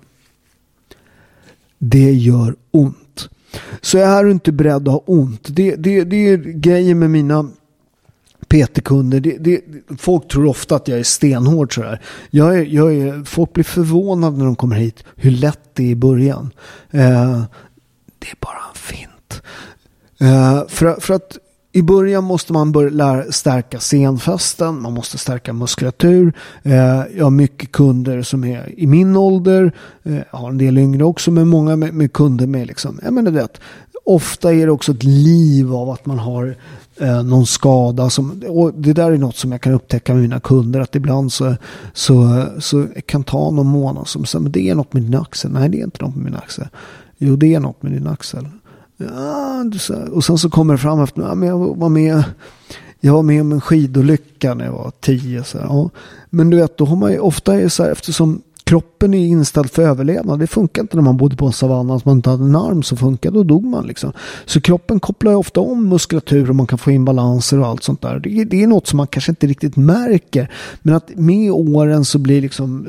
Det 1.77 2.11
gör 2.11 2.55
ont. 2.71 3.29
Så 3.81 3.97
är 3.97 4.23
du 4.23 4.31
inte 4.31 4.51
beredd 4.51 4.87
att 4.87 4.93
ha 4.93 5.03
ont. 5.05 5.47
Det, 5.55 5.75
det, 5.75 6.03
det 6.03 6.27
är 6.27 6.37
grejen 6.37 6.99
med 6.99 7.09
mina 7.09 7.49
PT-kunder. 8.53 9.19
Det, 9.19 9.37
det, 9.37 9.61
folk 9.97 10.27
tror 10.27 10.45
ofta 10.45 10.75
att 10.75 10.87
jag 10.87 10.99
är 10.99 11.03
stenhård 11.03 11.75
sådär. 11.75 12.01
Jag 12.29 12.57
är, 12.57 12.65
jag 12.65 12.93
är, 12.93 13.23
folk 13.23 13.53
blir 13.53 13.63
förvånade 13.63 14.37
när 14.37 14.45
de 14.45 14.55
kommer 14.55 14.75
hit 14.75 15.03
hur 15.15 15.31
lätt 15.31 15.59
det 15.73 15.83
är 15.83 15.89
i 15.89 15.95
början. 15.95 16.51
Eh, 16.91 17.43
det 18.19 18.27
är 18.27 18.37
bara 18.39 18.61
en 18.69 18.75
fint. 18.75 19.41
Eh, 20.19 20.67
för, 20.67 21.01
för 21.01 21.13
att 21.13 21.37
i 21.71 21.81
början 21.81 22.23
måste 22.23 22.53
man 22.53 22.71
börja 22.71 22.89
lära, 22.89 23.31
stärka 23.31 23.79
senfästen, 23.79 24.81
man 24.81 24.93
måste 24.93 25.17
stärka 25.17 25.53
muskulatur. 25.53 26.33
Eh, 26.63 27.01
jag 27.17 27.23
har 27.23 27.29
mycket 27.29 27.71
kunder 27.71 28.21
som 28.21 28.43
är 28.43 28.79
i 28.79 28.87
min 28.87 29.15
ålder, 29.15 29.71
eh, 30.03 30.15
jag 30.31 30.39
har 30.39 30.49
en 30.49 30.57
del 30.57 30.77
yngre 30.77 31.03
också, 31.03 31.31
men 31.31 31.47
många 31.47 31.75
med 31.75 32.13
kunder 32.13 32.47
med 32.47 32.67
liksom, 32.67 32.99
jag 33.03 33.13
menar 33.13 33.31
det, 33.31 33.47
ofta 34.05 34.53
är 34.53 34.65
det 34.65 34.71
också 34.71 34.91
ett 34.91 35.03
liv 35.03 35.75
av 35.75 35.89
att 35.89 36.05
man 36.05 36.19
har 36.19 36.57
eh, 36.97 37.23
någon 37.23 37.45
skada. 37.45 38.09
Som, 38.09 38.43
och 38.47 38.73
det 38.73 38.93
där 38.93 39.11
är 39.11 39.17
något 39.17 39.35
som 39.35 39.51
jag 39.51 39.61
kan 39.61 39.73
upptäcka 39.73 40.13
med 40.13 40.21
mina 40.21 40.39
kunder. 40.39 40.79
Att 40.79 40.95
ibland 40.95 41.33
så, 41.33 41.55
så, 41.93 42.45
så 42.59 42.87
kan 43.05 43.23
ta 43.23 43.51
någon 43.51 43.67
månad 43.67 44.07
som 44.07 44.25
säger 44.25 44.43
men 44.43 44.51
det 44.51 44.69
är 44.69 44.75
något 44.75 44.93
med 44.93 45.03
din 45.03 45.15
axel. 45.15 45.51
Nej, 45.51 45.69
det 45.69 45.79
är 45.79 45.83
inte 45.83 46.05
något 46.05 46.15
med 46.15 46.25
min 46.25 46.35
axel. 46.35 46.67
Jo, 47.17 47.35
det 47.35 47.55
är 47.55 47.59
något 47.59 47.83
med 47.83 47.91
din 47.91 48.07
axel. 48.07 48.47
Ah, 48.99 49.63
ja, 49.89 49.95
och 50.11 50.23
sen 50.23 50.37
så 50.37 50.49
kommer 50.49 50.73
det 50.73 50.77
fram 50.77 51.03
efter, 51.03 51.21
ja, 51.21 51.35
men 51.35 51.49
jag 51.49 51.75
var 51.77 51.89
med 51.89 52.23
jag 53.05 53.13
var 53.13 53.23
med 53.23 53.41
om 53.41 53.51
en 53.51 53.61
skidolycka 53.61 54.53
när 54.53 54.65
jag 54.65 54.71
var 54.71 54.91
tio. 54.99 55.43
Så 55.43 55.57
ja. 55.57 55.89
Men 56.29 56.49
du 56.49 56.57
vet, 56.57 56.77
då 56.77 56.85
har 56.85 56.95
man 56.95 57.11
ju 57.11 57.19
ofta 57.19 57.69
så 57.69 57.83
här, 57.83 57.91
eftersom 57.91 58.41
kroppen 58.63 59.13
är 59.13 59.27
inställd 59.27 59.71
för 59.71 59.81
överlevnad. 59.81 60.39
Det 60.39 60.47
funkar 60.47 60.81
inte 60.81 60.95
när 60.95 61.03
man 61.03 61.17
bodde 61.17 61.35
på 61.35 61.45
en 61.45 61.53
savann, 61.53 61.91
att 61.91 62.05
man 62.05 62.15
inte 62.15 62.29
hade 62.29 62.43
en 62.43 62.55
arm 62.55 62.83
som 62.83 62.97
funkade, 62.97 63.37
då 63.37 63.43
dog 63.43 63.65
man 63.65 63.87
liksom. 63.87 64.13
Så 64.45 64.61
kroppen 64.61 64.99
kopplar 64.99 65.35
ofta 65.35 65.61
om 65.61 65.89
muskulatur 65.89 66.49
och 66.49 66.55
man 66.55 66.67
kan 66.67 66.77
få 66.77 66.91
in 66.91 67.05
balanser 67.05 67.59
och 67.59 67.67
allt 67.67 67.83
sånt 67.83 68.01
där. 68.01 68.19
Det, 68.19 68.43
det 68.43 68.63
är 68.63 68.67
något 68.67 68.87
som 68.87 68.97
man 68.97 69.07
kanske 69.07 69.31
inte 69.31 69.47
riktigt 69.47 69.75
märker. 69.75 70.51
Men 70.81 70.95
att 70.95 71.15
med 71.15 71.51
åren 71.51 72.05
så 72.05 72.19
blir 72.19 72.41
liksom 72.41 72.85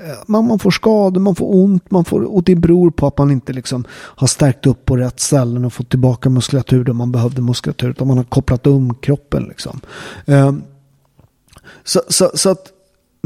eh, 0.00 0.04
man, 0.26 0.46
man 0.46 0.58
får 0.58 0.70
skador, 0.70 1.20
man 1.20 1.34
får 1.34 1.54
ont, 1.54 1.90
man 1.90 2.04
får, 2.04 2.22
och 2.22 2.42
det 2.42 2.54
beror 2.54 2.90
på 2.90 3.06
att 3.06 3.18
man 3.18 3.30
inte 3.30 3.52
liksom 3.52 3.84
har 3.90 4.26
stärkt 4.26 4.66
upp 4.66 4.84
på 4.84 4.96
rätt 4.96 5.20
ställen 5.20 5.64
och 5.64 5.72
fått 5.72 5.90
tillbaka 5.90 6.30
muskulatur 6.30 6.84
där 6.84 6.92
man 6.92 7.12
behövde 7.12 7.42
muskulatur. 7.42 7.90
Utan 7.90 8.08
man 8.08 8.16
har 8.16 8.24
kopplat 8.24 8.66
om 8.66 8.94
kroppen. 8.94 9.44
Liksom. 9.48 9.80
Um, 10.26 10.62
så, 11.84 12.00
så, 12.08 12.30
så 12.34 12.50
att 12.50 12.72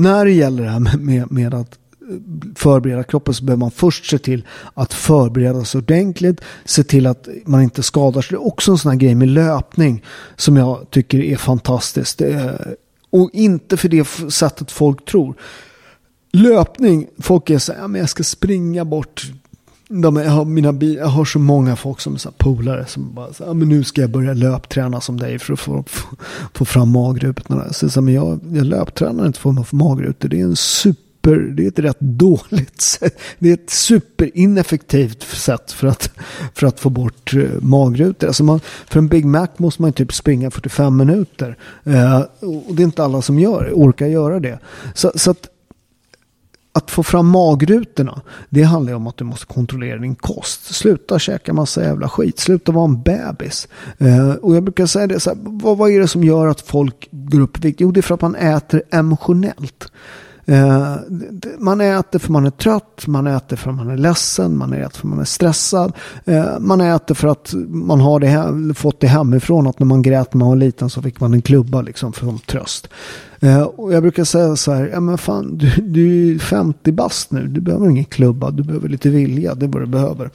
när 0.02 0.24
det 0.24 0.30
gäller 0.30 0.62
det 0.62 0.70
här 0.70 0.80
med, 0.80 1.00
med, 1.00 1.32
med 1.32 1.54
att 1.54 1.78
eh, 2.10 2.16
förbereda 2.54 3.02
kroppen 3.02 3.34
så 3.34 3.44
behöver 3.44 3.60
man 3.60 3.70
först 3.70 4.10
se 4.10 4.18
till 4.18 4.46
att 4.74 4.94
förbereda 4.94 5.64
sig 5.64 5.78
ordentligt. 5.78 6.40
Se 6.64 6.84
till 6.84 7.06
att 7.06 7.28
man 7.46 7.62
inte 7.62 7.82
skadar 7.82 8.22
sig. 8.22 8.36
Det 8.36 8.42
är 8.42 8.46
också 8.46 8.70
en 8.70 8.78
sån 8.78 8.90
här 8.90 8.98
grej 8.98 9.14
med 9.14 9.28
löpning 9.28 10.04
som 10.36 10.56
jag 10.56 10.90
tycker 10.90 11.20
är 11.20 11.36
fantastiskt. 11.36 12.22
Och 13.10 13.30
inte 13.32 13.76
för 13.76 13.88
det 13.88 14.08
sättet 14.32 14.70
folk 14.70 15.04
tror. 15.04 15.34
Löpning, 16.32 17.06
folk 17.18 17.50
är 17.50 17.58
så 17.58 17.72
här, 17.72 17.80
ja, 17.80 17.88
men 17.88 18.00
jag 18.00 18.10
ska 18.10 18.22
springa 18.22 18.84
bort 18.84 19.32
de, 20.00 20.16
jag, 20.16 20.30
har 20.30 20.44
mina, 20.44 20.72
jag 20.84 21.06
har 21.06 21.24
så 21.24 21.38
många 21.38 21.76
folk 21.76 22.00
som 22.00 22.14
är 22.14 22.30
polare 22.38 22.86
som 22.86 23.14
bara 23.14 23.32
så, 23.32 23.42
ja, 23.42 23.50
ah, 23.50 23.54
men 23.54 23.68
nu 23.68 23.84
ska 23.84 24.00
jag 24.00 24.10
börja 24.10 24.34
löpträna 24.34 25.00
som 25.00 25.16
dig 25.16 25.38
för 25.38 25.52
att 25.52 25.60
få, 25.60 25.84
få, 25.86 26.16
få 26.54 26.64
fram 26.64 26.92
magrutorna. 26.92 27.72
Så, 27.72 27.90
så, 27.90 28.00
men 28.00 28.14
jag, 28.14 28.40
jag 28.52 28.66
löptränar 28.66 29.26
inte 29.26 29.38
för 29.38 29.60
att 29.60 29.68
få 29.68 29.76
magrutor. 29.76 30.28
Det 30.28 30.40
är 30.40 30.44
en 30.44 30.56
super, 30.56 31.36
det 31.36 31.64
är 31.64 31.68
ett 31.68 31.78
rätt 31.78 32.00
dåligt 32.00 32.80
sätt. 33.00 33.18
Det 33.38 33.48
är 33.48 33.54
ett 33.54 33.70
superineffektivt 33.70 35.22
sätt 35.22 35.72
för 35.72 35.86
att, 35.86 36.10
för 36.54 36.66
att 36.66 36.80
få 36.80 36.90
bort 36.90 37.34
eh, 37.34 37.60
magrutor. 37.60 38.26
Alltså 38.26 38.44
man, 38.44 38.60
för 38.86 38.98
en 38.98 39.08
Big 39.08 39.24
Mac 39.24 39.48
måste 39.56 39.82
man 39.82 39.92
typ 39.92 40.12
springa 40.12 40.50
45 40.50 40.96
minuter. 40.96 41.56
Eh, 41.84 42.20
och 42.40 42.74
det 42.74 42.82
är 42.82 42.84
inte 42.84 43.04
alla 43.04 43.22
som 43.22 43.38
gör, 43.38 43.72
orkar 43.74 44.06
göra 44.06 44.40
det. 44.40 44.58
Så, 44.94 45.12
så 45.14 45.30
att 45.30 45.48
att 46.72 46.90
få 46.90 47.02
fram 47.02 47.28
magrutorna, 47.28 48.20
det 48.48 48.62
handlar 48.62 48.92
ju 48.92 48.96
om 48.96 49.06
att 49.06 49.16
du 49.16 49.24
måste 49.24 49.46
kontrollera 49.46 49.98
din 49.98 50.14
kost. 50.14 50.74
Sluta 50.74 51.18
käka 51.18 51.52
massa 51.52 51.82
jävla 51.82 52.08
skit. 52.08 52.38
Sluta 52.38 52.72
vara 52.72 52.84
en 52.84 53.02
bebis. 53.02 53.68
Eh, 53.98 54.30
och 54.30 54.56
jag 54.56 54.62
brukar 54.62 54.86
säga 54.86 55.06
det 55.06 55.20
så 55.20 55.30
här, 55.30 55.38
vad, 55.42 55.78
vad 55.78 55.90
är 55.90 56.00
det 56.00 56.08
som 56.08 56.24
gör 56.24 56.46
att 56.46 56.60
folk 56.60 57.08
går 57.10 57.40
upp 57.40 57.58
i 57.58 57.60
vikt? 57.60 57.80
Jo, 57.80 57.92
det 57.92 58.00
är 58.00 58.02
för 58.02 58.14
att 58.14 58.20
man 58.20 58.34
äter 58.34 58.82
emotionellt. 58.90 59.92
Eh, 60.44 60.96
man 61.58 61.80
äter 61.80 62.18
för 62.18 62.32
man 62.32 62.46
är 62.46 62.50
trött, 62.50 63.06
man 63.06 63.26
äter 63.26 63.56
för 63.56 63.72
man 63.72 63.90
är 63.90 63.96
ledsen, 63.96 64.56
man 64.56 64.72
äter 64.72 64.98
för 65.00 65.06
man 65.06 65.20
är 65.20 65.24
stressad. 65.24 65.92
Eh, 66.24 66.58
man 66.58 66.80
äter 66.80 67.14
för 67.14 67.28
att 67.28 67.54
man 67.68 68.00
har 68.00 68.20
det 68.20 68.74
fått 68.74 69.00
det 69.00 69.06
hemifrån 69.06 69.66
att 69.66 69.78
när 69.78 69.86
man 69.86 70.02
grät 70.02 70.34
när 70.34 70.38
man 70.38 70.48
var 70.48 70.56
liten 70.56 70.90
så 70.90 71.02
fick 71.02 71.20
man 71.20 71.34
en 71.34 71.42
klubba 71.42 71.82
liksom 71.82 72.12
för 72.12 72.46
tröst. 72.46 72.88
Eh, 73.42 73.62
och 73.62 73.92
jag 73.92 74.02
brukar 74.02 74.24
säga 74.24 74.56
så 74.56 74.72
här, 74.72 74.88
ja 74.92 75.00
men 75.00 75.18
fan 75.18 75.58
du, 75.58 75.70
du 75.82 76.34
är 76.34 76.38
50 76.38 76.92
bast 76.92 77.30
nu, 77.30 77.46
du 77.46 77.60
behöver 77.60 77.90
ingen 77.90 78.04
klubba, 78.04 78.50
du 78.50 78.62
behöver 78.62 78.88
lite 78.88 79.10
vilja, 79.10 79.54
det 79.54 79.66
är 79.66 79.68
vad 79.68 79.82
du 79.82 79.86
behöver. 79.86 80.30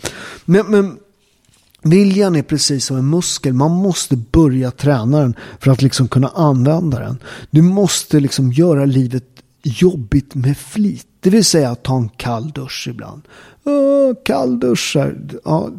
Men, 0.45 0.65
men 0.67 0.97
Viljan 1.81 2.35
är 2.35 2.41
precis 2.41 2.85
som 2.85 2.97
en 2.97 3.09
muskel. 3.09 3.53
Man 3.53 3.71
måste 3.71 4.15
börja 4.15 4.71
träna 4.71 5.19
den 5.19 5.35
för 5.59 5.71
att 5.71 5.81
liksom 5.81 6.07
kunna 6.07 6.27
använda 6.27 6.99
den. 6.99 7.17
Du 7.51 7.61
måste 7.61 8.19
liksom 8.19 8.51
göra 8.51 8.85
livet 8.85 9.23
jobbigt 9.67 10.35
med 10.35 10.57
flit. 10.57 11.07
Det 11.19 11.29
vill 11.29 11.45
säga 11.45 11.69
att 11.69 11.83
ta 11.83 11.97
en 11.97 12.09
kall 12.09 12.51
dusch 12.51 12.87
ibland. 12.89 13.21
Uh, 13.67 14.15
kall 14.25 14.59
dusch. 14.59 14.97
Ja, 15.45 15.69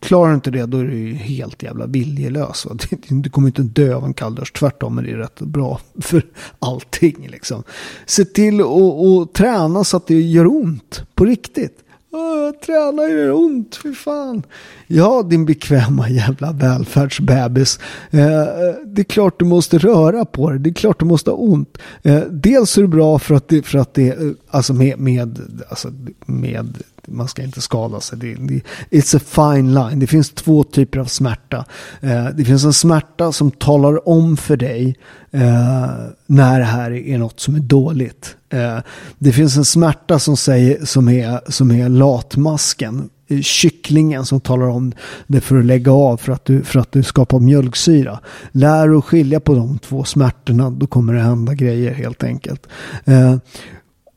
klarar 0.00 0.34
inte 0.34 0.50
det 0.50 0.66
då 0.66 0.78
är 0.78 0.84
du 0.84 1.12
helt 1.14 1.62
jävla 1.62 1.86
viljelös. 1.86 2.66
Va? 2.66 2.76
Du 3.08 3.30
kommer 3.30 3.48
inte 3.48 3.62
dö 3.62 3.94
av 3.94 4.04
en 4.04 4.14
kall 4.14 4.34
dusch. 4.34 4.52
Tvärtom 4.52 4.98
är 4.98 5.02
det 5.02 5.18
rätt 5.18 5.40
bra 5.40 5.80
för 6.00 6.26
allting. 6.58 7.28
Liksom. 7.30 7.62
Se 8.06 8.24
till 8.24 8.60
att 8.60 9.34
träna 9.34 9.84
så 9.84 9.96
att 9.96 10.06
det 10.06 10.20
gör 10.20 10.46
ont 10.46 11.02
på 11.14 11.24
riktigt. 11.24 11.83
Jag 12.14 12.60
tränar 12.60 13.08
gör 13.08 13.32
ont, 13.32 13.76
fy 13.82 13.94
fan. 13.94 14.42
Ja, 14.86 15.22
din 15.22 15.46
bekväma 15.46 16.08
jävla 16.08 16.52
välfärdsbebis. 16.52 17.78
Eh, 18.10 18.40
eh, 18.40 18.74
det 18.84 19.02
är 19.02 19.04
klart 19.04 19.38
du 19.38 19.44
måste 19.44 19.78
röra 19.78 20.24
på 20.24 20.50
dig. 20.50 20.58
Det 20.58 20.70
är 20.70 20.74
klart 20.74 20.98
du 20.98 21.04
måste 21.04 21.30
ha 21.30 21.36
ont. 21.36 21.78
Eh, 22.02 22.20
dels 22.30 22.78
är 22.78 22.82
det 22.82 22.88
bra 22.88 23.18
för 23.18 23.34
att 23.34 23.48
det, 23.48 23.62
för 23.62 23.78
att 23.78 23.94
det 23.94 24.08
eh, 24.08 24.30
alltså 24.50 24.74
med, 24.74 24.98
med, 24.98 25.38
alltså 25.68 25.88
med 26.26 26.78
man 27.06 27.28
ska 27.28 27.42
inte 27.42 27.60
skada 27.60 28.00
sig. 28.00 28.18
Det, 28.18 28.34
det, 28.34 28.60
it's 28.90 29.16
a 29.16 29.20
fine 29.24 29.74
line. 29.74 29.98
Det 29.98 30.06
finns 30.06 30.30
två 30.30 30.64
typer 30.64 30.98
av 30.98 31.04
smärta. 31.04 31.64
Eh, 32.00 32.26
det 32.26 32.44
finns 32.44 32.64
en 32.64 32.72
smärta 32.72 33.32
som 33.32 33.50
talar 33.50 34.08
om 34.08 34.36
för 34.36 34.56
dig 34.56 34.96
eh, 35.30 35.86
när 36.26 36.58
det 36.58 36.64
här 36.64 36.90
är 36.90 37.18
något 37.18 37.40
som 37.40 37.54
är 37.54 37.60
dåligt. 37.60 38.36
Eh, 38.50 38.78
det 39.18 39.32
finns 39.32 39.56
en 39.56 39.64
smärta 39.64 40.18
som, 40.18 40.36
säger, 40.36 40.84
som, 40.84 41.08
är, 41.08 41.50
som 41.50 41.70
är 41.70 41.88
latmasken. 41.88 43.10
Eh, 43.28 43.40
kycklingen 43.40 44.26
som 44.26 44.40
talar 44.40 44.66
om 44.66 44.92
det 45.26 45.40
för 45.40 45.58
att 45.58 45.64
lägga 45.64 45.92
av 45.92 46.16
för 46.16 46.32
att 46.32 46.44
du, 46.44 46.62
för 46.62 46.80
att 46.80 46.92
du 46.92 47.02
skapar 47.02 47.38
mjölksyra. 47.38 48.20
Lär 48.52 48.90
och 48.90 48.98
att 48.98 49.04
skilja 49.04 49.40
på 49.40 49.54
de 49.54 49.78
två 49.78 50.04
smärtorna. 50.04 50.70
Då 50.70 50.86
kommer 50.86 51.12
det 51.12 51.20
hända 51.20 51.54
grejer 51.54 51.94
helt 51.94 52.24
enkelt. 52.24 52.66
Eh, 53.04 53.36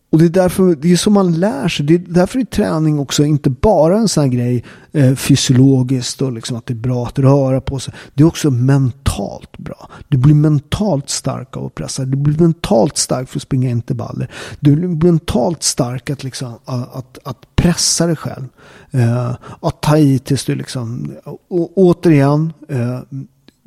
och 0.10 0.20
det 0.20 0.26
är 0.26 0.30
därför 0.30 0.76
det 0.76 0.92
är 0.92 0.96
så 0.96 1.10
man 1.10 1.40
lär 1.40 1.68
sig. 1.68 1.86
Det 1.86 1.94
är 1.94 2.04
därför 2.08 2.40
är 2.40 2.44
träning 2.44 3.00
också 3.00 3.26
inte 3.26 3.50
bara 3.50 3.98
en 3.98 4.08
sån 4.08 4.24
här 4.24 4.30
grej 4.30 4.64
eh, 4.92 5.16
fysiologiskt 5.16 6.22
och 6.22 6.32
liksom 6.32 6.58
att 6.58 6.66
det 6.66 6.74
är 6.74 6.76
bra 6.76 7.06
att 7.06 7.20
röra 7.20 7.62
på 7.62 7.80
sig. 7.80 7.94
Det 8.14 8.24
är 8.24 8.28
också 8.28 8.52
mentalt 8.52 9.58
bra. 9.58 9.90
Du 10.08 10.18
blir 10.18 10.34
mentalt 10.34 11.10
stark 11.10 11.58
av 11.58 11.66
att 11.66 11.76
pressa. 11.76 12.06
Du 12.06 12.18
blir 12.18 12.40
mentalt 12.40 12.98
stark 12.98 13.30
för 13.30 13.38
att 13.38 13.44
springa 13.44 13.70
intervaller. 13.70 14.32
Du 14.60 14.76
blir 14.76 15.12
mentalt 15.12 15.64
stark 15.64 16.10
att, 16.10 16.24
liksom, 16.24 16.54
att, 16.66 17.18
att 17.24 17.56
pressa 17.56 18.08
dig 18.08 18.16
själv. 18.16 18.48
Eh, 18.92 19.36
att 19.60 19.82
ta 19.82 19.98
i 19.98 20.20
tills 20.20 20.46
du 20.46 20.56
liksom, 20.56 21.16
och, 21.48 21.78
återigen, 21.78 22.54
eh, 22.70 23.00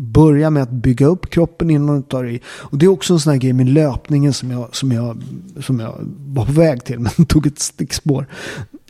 börja 0.00 0.50
med 0.50 0.62
att 0.62 0.70
bygga 0.70 1.06
upp 1.06 1.30
kroppen 1.30 1.70
innan 1.70 1.96
du 1.96 2.02
tar 2.02 2.24
i. 2.24 2.40
Och 2.46 2.78
det 2.78 2.86
är 2.86 2.90
också 2.90 3.12
en 3.12 3.20
sån 3.20 3.30
här 3.30 3.38
grej 3.38 3.52
med 3.52 3.68
löpningen 3.68 4.32
som 4.32 4.50
jag, 4.50 4.76
som 4.76 4.92
jag, 4.92 5.22
som 5.60 5.80
jag 5.80 5.94
var 6.26 6.44
på 6.44 6.52
väg 6.52 6.84
till 6.84 6.98
men 7.18 7.26
tog 7.26 7.46
ett 7.46 7.58
stickspår. 7.58 8.26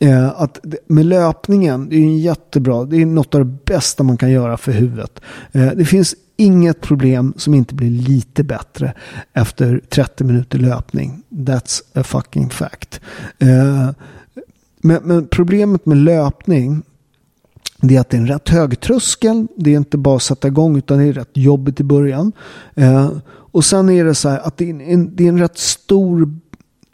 Eh, 0.01 0.29
att 0.29 0.61
med 0.87 1.07
löpningen, 1.07 1.89
det 1.89 1.97
är 1.97 2.01
en 2.01 2.19
jättebra, 2.19 2.85
det 2.85 2.97
är 2.97 3.07
något 3.07 3.35
av 3.35 3.41
det 3.41 3.57
bästa 3.65 4.03
man 4.03 4.17
kan 4.17 4.31
göra 4.31 4.57
för 4.57 4.73
huvudet. 4.73 5.21
Eh, 5.53 5.71
det 5.77 5.85
finns 5.85 6.15
inget 6.37 6.81
problem 6.81 7.35
som 7.37 7.55
inte 7.55 7.75
blir 7.75 7.91
lite 7.91 8.45
bättre 8.45 8.95
efter 9.33 9.81
30 9.89 10.25
minuter 10.25 10.59
löpning. 10.59 11.23
That's 11.31 11.83
a 11.95 12.03
fucking 12.03 12.51
fact. 12.51 13.01
Eh, 13.39 13.91
men, 14.83 15.03
men 15.03 15.27
problemet 15.27 15.87
med 15.87 15.99
löpning 15.99 16.83
det 17.81 17.97
är 17.97 18.01
att 18.01 18.11
det 18.11 18.17
är 18.17 18.21
en 18.21 18.29
rätt 18.29 18.49
hög 18.49 18.81
tröskel. 18.81 19.47
Det 19.57 19.73
är 19.73 19.77
inte 19.77 19.99
bara 19.99 20.17
att 20.17 20.23
sätta 20.23 20.49
igång 20.49 20.77
utan 20.77 20.99
det 20.99 21.05
är 21.05 21.13
rätt 21.13 21.31
jobbigt 21.33 21.81
i 21.81 21.85
början. 21.85 22.33
Eh, 22.75 23.11
och 23.53 23.65
sen 23.65 23.89
är 23.89 24.05
det 24.05 24.15
så 24.15 24.29
här 24.29 24.39
att 24.39 24.57
det 24.57 24.71
är, 24.71 24.81
en, 24.81 25.17
det 25.17 25.25
är 25.25 25.29
en 25.29 25.39
rätt 25.39 25.59
stor 25.59 26.39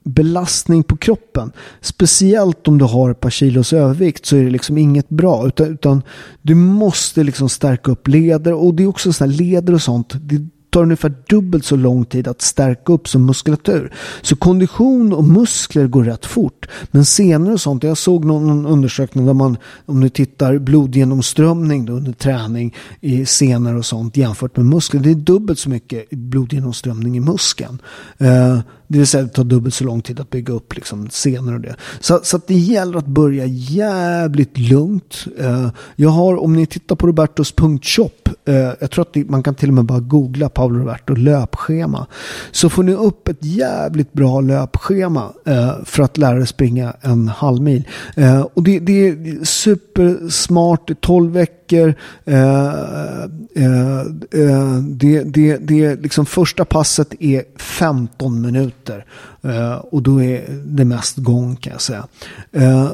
belastning 0.05 0.83
på 0.83 0.97
kroppen. 0.97 1.53
Speciellt 1.81 2.69
om 2.69 2.79
du 2.79 2.85
har 2.85 3.11
ett 3.11 3.21
par 3.21 3.31
kilos 3.31 3.73
övervikt 3.73 4.27
så 4.27 4.37
är 4.37 4.45
det 4.45 4.51
liksom 4.51 4.79
inget 4.79 5.09
bra. 5.09 5.47
Utan, 5.47 5.67
utan 5.67 6.03
du 6.43 6.55
måste 6.55 7.23
liksom 7.23 7.49
stärka 7.49 7.91
upp 7.93 8.09
leder. 8.09 8.53
Och 8.53 8.75
det 8.75 8.83
är 8.83 8.87
också 8.87 9.13
så 9.13 9.25
här 9.25 9.33
leder 9.33 9.75
och 9.75 9.83
sånt. 9.83 10.13
Det 10.21 10.47
tar 10.77 10.83
ungefär 10.83 11.15
dubbelt 11.29 11.65
så 11.65 11.77
lång 11.77 12.05
tid 12.05 12.29
att 12.29 12.43
stärka 12.43 12.93
upp 12.93 13.09
som 13.09 13.27
muskulatur. 13.27 13.93
Så 14.23 14.37
kondition 14.37 15.13
och 15.13 15.25
muskler 15.25 15.87
går 15.87 16.05
rätt 16.05 16.27
fort. 16.27 16.69
Men 16.91 17.05
senare 17.05 17.53
och 17.53 17.61
sånt, 17.61 17.83
jag 17.83 17.99
såg 17.99 18.25
någon 18.25 18.67
undersökning 18.67 19.27
där 19.27 19.35
man, 19.35 19.57
om 19.87 20.01
du 20.01 20.09
tittar 20.09 20.59
blodgenomströmning 20.59 21.87
då 21.87 21.93
under 21.93 22.13
träning 22.13 22.75
i 23.01 23.27
senor 23.27 23.77
och 23.77 23.87
sånt 23.87 24.17
jämfört 24.17 24.57
med 24.57 24.67
muskler. 24.67 25.01
Det 25.01 25.11
är 25.11 25.15
dubbelt 25.15 25.59
så 25.59 25.71
mycket 25.71 26.11
blodgenomströmning 26.11 27.17
i 27.17 27.21
muskeln. 27.21 27.79
Eh, 28.19 28.59
det 28.89 28.99
vill 28.99 29.07
säga 29.07 29.23
det 29.23 29.29
tar 29.29 29.45
dubbelt 29.45 29.75
så 29.75 29.85
lång 29.85 30.03
tid 30.03 30.21
att 30.21 30.31
bygga 30.31 30.55
upp 30.55 30.75
liksom, 30.75 31.09
scener 31.09 31.55
och 31.55 31.61
det. 31.61 31.77
Så, 32.01 32.21
så 32.23 32.37
att 32.37 32.47
det 32.47 32.55
gäller 32.55 32.99
att 32.99 33.07
börja 33.07 33.45
jävligt 33.47 34.59
lugnt. 34.59 35.25
Eh, 35.39 35.69
jag 35.97 36.11
har, 36.11 36.37
om 36.37 36.53
ni 36.53 36.67
tittar 36.67 36.97
på 36.97 37.07
robertos.shop, 37.07 38.11
eh, 38.45 38.55
jag 38.55 38.91
tror 38.91 39.03
att 39.03 39.13
det, 39.13 39.31
man 39.31 39.43
kan 39.43 39.55
till 39.55 39.69
och 39.69 39.75
med 39.75 39.85
bara 39.85 40.01
googla 40.01 40.49
Paolo 40.49 40.79
Roberto 40.79 41.15
löpschema. 41.15 42.07
Så 42.51 42.69
får 42.69 42.83
ni 42.83 42.93
upp 42.93 43.29
ett 43.29 43.45
jävligt 43.45 44.13
bra 44.13 44.41
löpschema 44.41 45.33
eh, 45.47 45.73
för 45.85 46.03
att 46.03 46.19
lära 46.19 46.41
er 46.41 46.45
springa 46.45 46.93
en 47.01 47.29
halvmil. 47.29 47.89
Eh, 48.17 48.41
och 48.41 48.63
det, 48.63 48.79
det 48.79 49.09
är 49.09 49.45
supersmart, 49.45 50.91
12 51.01 51.33
veckor. 51.33 51.66
Eh, 51.73 51.95
eh, 52.25 54.01
eh, 54.31 54.79
det, 54.83 55.23
det, 55.23 55.57
det, 55.57 56.03
liksom 56.03 56.27
första 56.27 56.65
passet 56.65 57.15
är 57.21 57.43
15 57.59 58.41
minuter 58.41 59.05
Eh, 59.43 59.75
och 59.75 60.03
då 60.03 60.23
är 60.23 60.45
det 60.65 60.85
mest 60.85 61.17
gång 61.17 61.57
kan 61.57 61.73
jag 61.73 61.81
säga. 61.81 62.07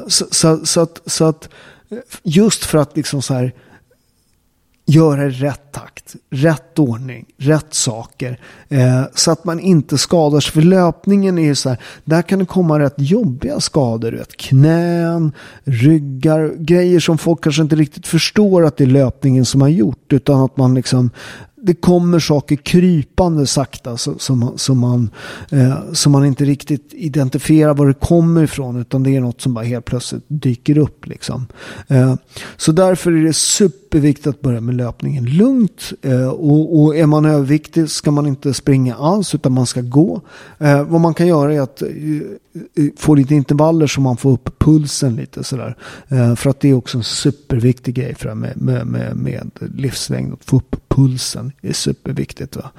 Så, 0.07 0.25
så, 0.31 0.65
så, 0.65 0.81
att, 0.81 1.01
så 1.05 1.25
att 1.25 1.49
just 2.23 2.65
för 2.65 2.77
att 2.77 2.97
liksom 2.97 3.21
så 3.21 3.33
här 3.33 3.53
göra 4.95 5.25
i 5.25 5.29
rätt 5.29 5.71
takt, 5.71 6.15
rätt 6.29 6.79
ordning, 6.79 7.25
rätt 7.37 7.73
saker. 7.73 8.39
Eh, 8.69 9.03
så 9.15 9.31
att 9.31 9.45
man 9.45 9.59
inte 9.59 9.97
skadar 9.97 10.39
sig. 10.39 10.51
För 10.51 10.61
löpningen 10.61 11.37
är 11.37 11.43
ju 11.43 11.55
så 11.55 11.69
här, 11.69 11.77
där 12.03 12.21
kan 12.21 12.39
det 12.39 12.45
komma 12.45 12.79
rätt 12.79 12.93
jobbiga 12.97 13.59
skador. 13.59 14.11
Vet, 14.11 14.37
knän, 14.37 15.31
ryggar, 15.63 16.53
grejer 16.57 16.99
som 16.99 17.17
folk 17.17 17.43
kanske 17.43 17.61
inte 17.61 17.75
riktigt 17.75 18.07
förstår 18.07 18.65
att 18.65 18.77
det 18.77 18.83
är 18.83 18.87
löpningen 18.87 19.45
som 19.45 19.61
har 19.61 19.69
gjort. 19.69 20.13
Utan 20.13 20.41
att 20.41 20.57
man 20.57 20.73
liksom 20.73 21.09
det 21.65 21.73
kommer 21.73 22.19
saker 22.19 22.55
krypande 22.55 23.47
sakta 23.47 23.97
så, 23.97 24.17
som, 24.17 24.53
som, 24.55 24.79
man, 24.79 25.09
eh, 25.49 25.91
som 25.93 26.11
man 26.11 26.25
inte 26.25 26.45
riktigt 26.45 26.93
identifierar 26.93 27.73
var 27.73 27.87
det 27.87 27.93
kommer 27.93 28.43
ifrån 28.43 28.81
utan 28.81 29.03
det 29.03 29.15
är 29.15 29.21
något 29.21 29.41
som 29.41 29.53
bara 29.53 29.65
helt 29.65 29.85
plötsligt 29.85 30.23
dyker 30.27 30.77
upp. 30.77 31.07
Liksom. 31.07 31.47
Eh, 31.87 32.15
så 32.57 32.71
därför 32.71 33.11
är 33.11 33.23
det 33.23 33.33
superviktigt 33.33 34.27
att 34.27 34.41
börja 34.41 34.61
med 34.61 34.75
löpningen 34.75 35.25
lugnt 35.25 35.93
eh, 36.01 36.27
och, 36.27 36.83
och, 36.83 36.95
är 36.95 37.05
man 37.05 37.25
överviktig 37.25 37.89
ska 37.89 38.11
man 38.11 38.27
inte 38.27 38.53
springa 38.53 38.95
alls 38.95 39.35
utan 39.35 39.51
man 39.51 39.65
ska 39.65 39.81
gå. 39.81 40.21
Eh, 40.57 40.83
vad 40.83 41.01
man 41.01 41.13
kan 41.13 41.27
göra 41.27 41.53
är 41.53 41.61
att 41.61 41.81
eh, 41.81 41.89
eh 41.89 42.89
få 42.97 43.15
lite 43.15 43.35
intervaller 43.35 43.87
så 43.87 44.01
man 44.01 44.17
får 44.17 44.31
upp 44.31 44.59
pulsen 44.59 45.15
lite 45.15 45.43
sådär. 45.43 45.77
Eh, 46.07 46.35
för 46.35 46.49
att 46.49 46.59
det 46.59 46.69
är 46.69 46.73
också 46.73 46.97
en 46.97 47.03
superviktig 47.03 47.95
grej 47.95 48.15
för 48.15 48.35
med, 48.35 48.61
med, 48.61 48.87
med, 48.87 49.15
med 49.15 49.51
livslängd 49.75 50.33
att 50.33 50.45
få 50.45 50.57
upp 50.57 50.82
pulsen 50.95 51.51
är 51.61 51.73
superviktigt. 51.73 52.55
Va? 52.55 52.71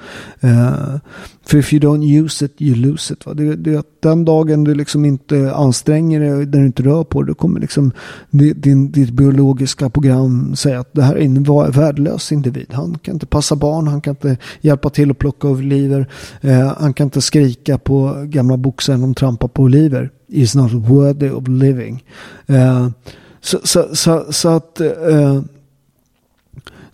Uh, 0.43 0.97
för 1.45 1.57
if 1.57 1.73
you 1.73 1.81
don't 1.81 2.23
use 2.23 2.45
it, 2.45 2.61
you 2.61 2.75
lose 2.75 3.13
it. 3.13 3.25
Va? 3.25 3.33
Det, 3.33 3.55
det, 3.55 3.85
den 3.99 4.25
dagen 4.25 4.63
du 4.63 4.75
liksom 4.75 5.05
inte 5.05 5.55
anstränger 5.55 6.19
dig, 6.19 6.29
när 6.29 6.45
du 6.45 6.65
inte 6.65 6.83
rör 6.83 7.03
på 7.03 7.21
dig, 7.21 7.27
då 7.27 7.33
kommer 7.35 7.59
liksom 7.59 7.91
din, 8.29 8.91
ditt 8.91 9.11
biologiska 9.11 9.89
program 9.89 10.55
säga 10.55 10.79
att 10.79 10.93
det 10.93 11.01
här 11.01 11.15
är 11.15 11.21
en 11.21 11.71
värdelös 11.71 12.31
individ. 12.31 12.67
Han 12.73 12.97
kan 12.97 13.13
inte 13.13 13.25
passa 13.25 13.55
barn, 13.55 13.87
han 13.87 14.01
kan 14.01 14.11
inte 14.11 14.37
hjälpa 14.61 14.89
till 14.89 15.11
att 15.11 15.19
plocka 15.19 15.47
oliver, 15.47 16.07
uh, 16.45 16.73
han 16.77 16.93
kan 16.93 17.07
inte 17.07 17.21
skrika 17.21 17.77
på 17.77 18.23
gamla 18.25 18.57
boxar 18.57 18.93
när 18.93 19.01
de 19.01 19.13
trampar 19.13 19.47
på 19.47 19.63
oliver. 19.63 20.11
is 20.27 20.55
not 20.55 20.71
worthy 20.71 21.29
of 21.29 21.47
living. 21.47 22.03
Eh, 22.47 22.89
så, 23.41 23.59
så, 23.63 23.95
så, 23.95 24.25
så 24.33 24.49
att 24.49 24.81
eh, 24.81 25.41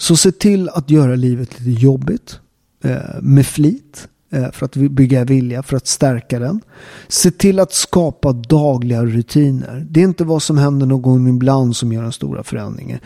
så 0.01 0.15
se 0.15 0.31
till 0.31 0.69
att 0.69 0.89
göra 0.89 1.15
livet 1.15 1.59
lite 1.59 1.81
jobbigt 1.81 2.39
eh, 2.83 3.21
med 3.21 3.45
flit 3.45 4.07
eh, 4.31 4.51
för 4.51 4.65
att 4.65 4.75
bygga 4.75 5.23
vilja, 5.23 5.63
för 5.63 5.77
att 5.77 5.87
stärka 5.87 6.39
den. 6.39 6.61
Se 7.07 7.31
till 7.31 7.59
att 7.59 7.73
skapa 7.73 8.33
dagliga 8.33 9.05
rutiner. 9.05 9.87
Det 9.89 9.99
är 9.99 10.03
inte 10.03 10.23
vad 10.23 10.43
som 10.43 10.57
händer 10.57 10.85
någon 10.85 11.01
gång 11.01 11.27
ibland 11.27 11.75
som 11.75 11.93
gör 11.93 12.03
den 12.03 12.11
stora 12.11 12.43
förändringen. 12.43 12.99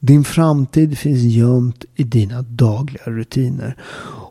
Din 0.00 0.24
framtid 0.24 0.98
finns 0.98 1.22
gömt 1.22 1.84
i 1.94 2.04
dina 2.04 2.42
dagliga 2.42 3.04
rutiner. 3.04 3.76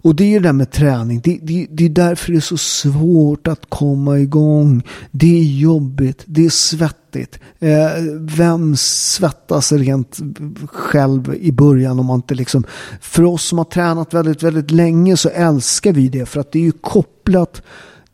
Och 0.01 0.15
det 0.15 0.23
är 0.23 0.27
ju 0.27 0.39
det 0.39 0.47
där 0.47 0.53
med 0.53 0.71
träning. 0.71 1.21
Det, 1.23 1.39
det, 1.41 1.67
det, 1.69 1.85
är 1.85 1.89
därför 1.89 2.31
det 2.31 2.37
är 2.37 2.41
så 2.41 2.57
svårt 2.57 3.47
att 3.47 3.69
komma 3.69 4.19
igång. 4.19 4.83
Det 5.11 5.39
är 5.39 5.43
jobbigt. 5.43 6.23
Det 6.25 6.45
är 6.45 6.49
svettigt. 6.49 7.39
Eh, 7.59 8.03
vem 8.19 8.75
svettas 8.75 9.71
rent 9.71 10.17
själv 10.65 11.35
i 11.35 11.51
början 11.51 11.99
om 11.99 12.05
man 12.05 12.15
inte 12.15 12.35
liksom... 12.35 12.63
För 13.01 13.23
oss 13.23 13.43
som 13.43 13.57
har 13.57 13.65
tränat 13.65 14.13
väldigt, 14.13 14.43
väldigt 14.43 14.71
länge 14.71 15.17
så 15.17 15.29
älskar 15.29 15.93
vi 15.93 16.07
det. 16.07 16.25
För 16.25 16.39
att 16.39 16.51
det 16.51 16.59
är 16.59 16.63
ju 16.63 16.71
kopplat 16.71 17.61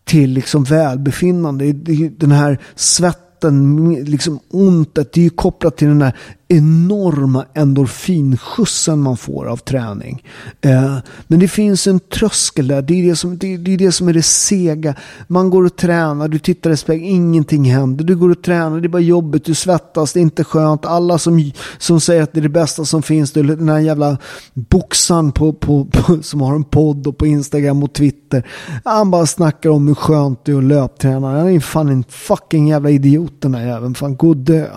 till 0.04 0.32
liksom 0.32 0.64
välbefinnande. 0.64 1.74
Den 2.18 2.32
här 2.32 2.60
svetten, 2.76 3.94
liksom 3.94 4.40
ontet, 4.50 5.14
det 5.14 5.22
är 5.22 5.24
ju 5.24 5.30
kopplat 5.30 5.78
till 5.78 5.88
den 5.88 6.02
här 6.02 6.16
enorma 6.48 7.46
endorfinskjutsen 7.54 9.00
man 9.00 9.18
får 9.18 9.46
av 9.46 9.58
träning. 9.58 10.24
Eh, 10.62 10.98
men 11.28 11.40
det 11.40 11.48
finns 11.48 11.88
en 11.88 12.00
tröskel 12.00 12.68
där. 12.68 12.82
Det 12.82 12.94
är 12.94 13.10
det, 13.10 13.16
som, 13.16 13.38
det, 13.38 13.58
det, 13.58 13.74
är 13.74 13.78
det 13.78 13.92
som 13.92 14.08
är 14.08 14.14
det 14.14 14.22
sega. 14.22 14.96
Man 15.28 15.50
går 15.50 15.66
och 15.66 15.76
tränar, 15.76 16.28
du 16.28 16.40
tittar 16.40 16.70
i 16.70 16.78
spegeln, 16.78 17.06
ingenting 17.06 17.64
händer. 17.64 18.04
Du 18.04 18.16
går 18.16 18.30
och 18.30 18.44
tränar, 18.44 18.80
det 18.80 18.88
är 18.88 18.90
bara 18.90 19.02
jobbigt, 19.02 19.46
du 19.46 19.56
svettas, 19.56 20.14
det 20.14 20.20
är 20.20 20.22
inte 20.22 20.44
skönt. 20.44 20.86
Alla 20.86 21.18
som, 21.18 21.52
som 21.78 22.00
säger 22.00 22.24
att 22.24 22.34
det 22.34 22.40
är 22.40 22.44
det 22.44 22.50
bästa 22.50 22.86
som 22.86 23.04
finns, 23.04 23.32
den 23.32 23.70
här 23.70 23.80
jävla 23.80 24.18
boxaren 24.54 25.32
på, 25.32 25.54
på, 25.54 25.86
på, 25.86 26.24
som 26.24 26.42
har 26.42 26.56
en 26.56 26.64
podd 26.64 27.08
och 27.08 27.18
på 27.18 27.26
Instagram 27.26 27.84
och 27.84 27.94
Twitter. 27.94 28.48
Han 28.84 29.12
bara 29.12 29.26
snackar 29.26 29.70
om 29.70 29.88
hur 29.88 29.96
skönt 29.96 30.46
det 30.46 30.52
är 30.52 30.58
att 30.58 30.64
löpträna. 30.64 31.28
Han 31.28 31.50
är 31.50 31.60
fan 31.60 31.90
en 31.90 32.04
fucking 32.10 32.68
jävla 32.68 32.90
idiot 32.90 33.34
den 33.40 33.56
här 33.56 33.68
jäveln. 33.68 33.96
Fan, 33.96 34.16
gå 34.16 34.30
och 34.30 34.38
dö. 34.38 34.68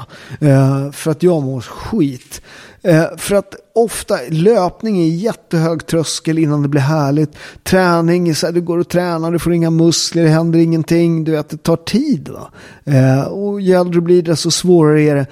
Eh, 0.41 0.91
för 0.91 1.11
att 1.11 1.23
jag 1.23 1.43
mår 1.43 1.58
mår 1.59 1.63
skit. 1.63 2.43
Eh, 2.83 3.17
för 3.17 3.35
att 3.35 3.55
ofta 3.75 4.19
löpning 4.31 5.01
är 5.01 5.07
jättehög 5.07 5.87
tröskel 5.87 6.39
innan 6.39 6.63
det 6.63 6.69
blir 6.69 6.81
härligt. 6.81 7.31
Träning, 7.63 8.35
så 8.35 8.47
här, 8.47 8.53
du 8.53 8.61
går 8.61 8.79
och 8.79 8.89
tränar, 8.89 9.33
du 9.33 9.39
får 9.39 9.53
inga 9.53 9.71
muskler, 9.71 10.23
det 10.23 10.29
händer 10.29 10.59
ingenting. 10.59 11.25
Du 11.25 11.33
vet, 11.33 11.49
det 11.49 11.63
tar 11.63 11.77
tid. 11.77 12.29
Va? 12.29 12.51
Eh, 12.85 13.23
och 13.23 13.61
ju 13.61 13.73
äldre 13.73 13.95
du 13.95 14.01
blir 14.01 14.23
desto 14.23 14.51
svårare 14.51 15.03
är 15.03 15.15
det. 15.15 15.27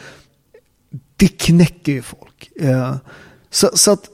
Det 1.17 1.29
knäcker 1.29 1.93
ju 1.93 2.03
folk. 2.03 2.51
Eh, 2.61 2.97
så, 3.51 3.71
så 3.75 3.91
att 3.91 4.11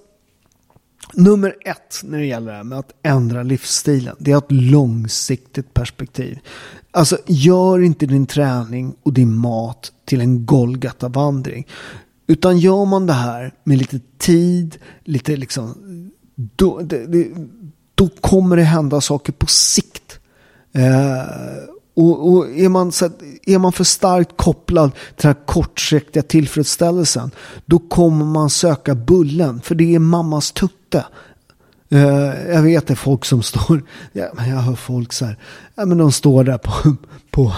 Nummer 1.15 1.57
ett 1.65 2.01
när 2.05 2.19
det 2.19 2.27
gäller 2.27 2.51
det 2.51 2.57
här 2.57 2.65
med 2.65 2.79
att 2.79 2.93
ändra 3.03 3.43
livsstilen, 3.43 4.17
det 4.19 4.33
är 4.33 4.39
ett 4.39 4.53
långsiktigt 4.53 5.75
perspektiv. 5.75 6.39
Alltså 6.91 7.19
gör 7.27 7.83
inte 7.83 8.07
din 8.07 8.27
träning 8.27 8.95
och 9.03 9.13
din 9.13 9.37
mat 9.37 9.93
till 10.05 10.21
en 10.21 10.47
Golgata-vandring. 10.47 11.67
Utan 12.27 12.59
gör 12.59 12.85
man 12.85 13.07
det 13.07 13.13
här 13.13 13.55
med 13.65 13.79
lite 13.79 14.01
tid, 14.19 14.79
lite 15.05 15.37
liksom, 15.37 15.75
då, 16.35 16.81
det, 16.81 17.07
det, 17.07 17.29
då 17.95 18.09
kommer 18.09 18.57
det 18.57 18.63
hända 18.63 19.01
saker 19.01 19.33
på 19.33 19.47
sikt. 19.47 20.19
Eh, 20.73 21.23
och, 21.95 22.32
och 22.32 22.51
är, 22.51 22.68
man, 22.68 22.93
så 22.93 23.11
är 23.47 23.59
man 23.59 23.72
för 23.72 23.84
starkt 23.84 24.36
kopplad 24.36 24.93
till 24.95 25.03
den 25.16 25.34
här 25.36 25.47
kortsiktiga 25.47 26.22
tillfredsställelsen, 26.22 27.30
då 27.66 27.78
kommer 27.78 28.24
man 28.24 28.51
söka 28.51 28.95
bullen, 28.95 29.61
för 29.61 29.74
det 29.74 29.95
är 29.95 29.99
mammas 29.99 30.53
tutte. 30.53 31.05
Uh, 31.93 32.53
jag 32.53 32.62
vet 32.62 32.86
det 32.86 32.95
är 32.95 32.97
folk 32.97 33.24
som 33.24 33.43
står, 33.43 33.82
ja, 34.12 34.24
men 34.34 34.51
jag 34.51 34.57
hör 34.57 34.74
folk 34.74 35.12
så 35.12 35.24
här, 35.24 35.36
ja, 35.74 35.84
men 35.84 35.99
de 35.99 36.12
står 36.12 36.45
där 36.45 36.59
på, 36.59 36.97
på 37.30 37.53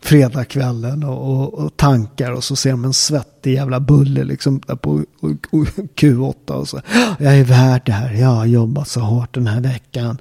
fredagskvällen 0.00 1.04
och, 1.04 1.32
och, 1.32 1.54
och, 1.54 1.76
tankar 1.76 2.32
och 2.32 2.44
så 2.44 2.56
ser 2.56 2.70
de 2.70 2.84
en 2.84 2.92
svettig 2.92 3.54
jävla 3.54 3.80
bulle 3.80 4.24
liksom 4.24 4.60
där 4.66 4.76
på 4.76 4.90
och, 5.20 5.30
och 5.30 5.66
Q8 5.96 6.50
och 6.50 6.68
så. 6.68 6.80
Jag 7.18 7.38
är 7.38 7.44
värd 7.44 7.82
det 7.86 7.92
här, 7.92 8.12
jag 8.12 8.28
har 8.28 8.46
jobbat 8.46 8.88
så 8.88 9.00
hårt 9.00 9.34
den 9.34 9.46
här 9.46 9.60
veckan. 9.60 10.18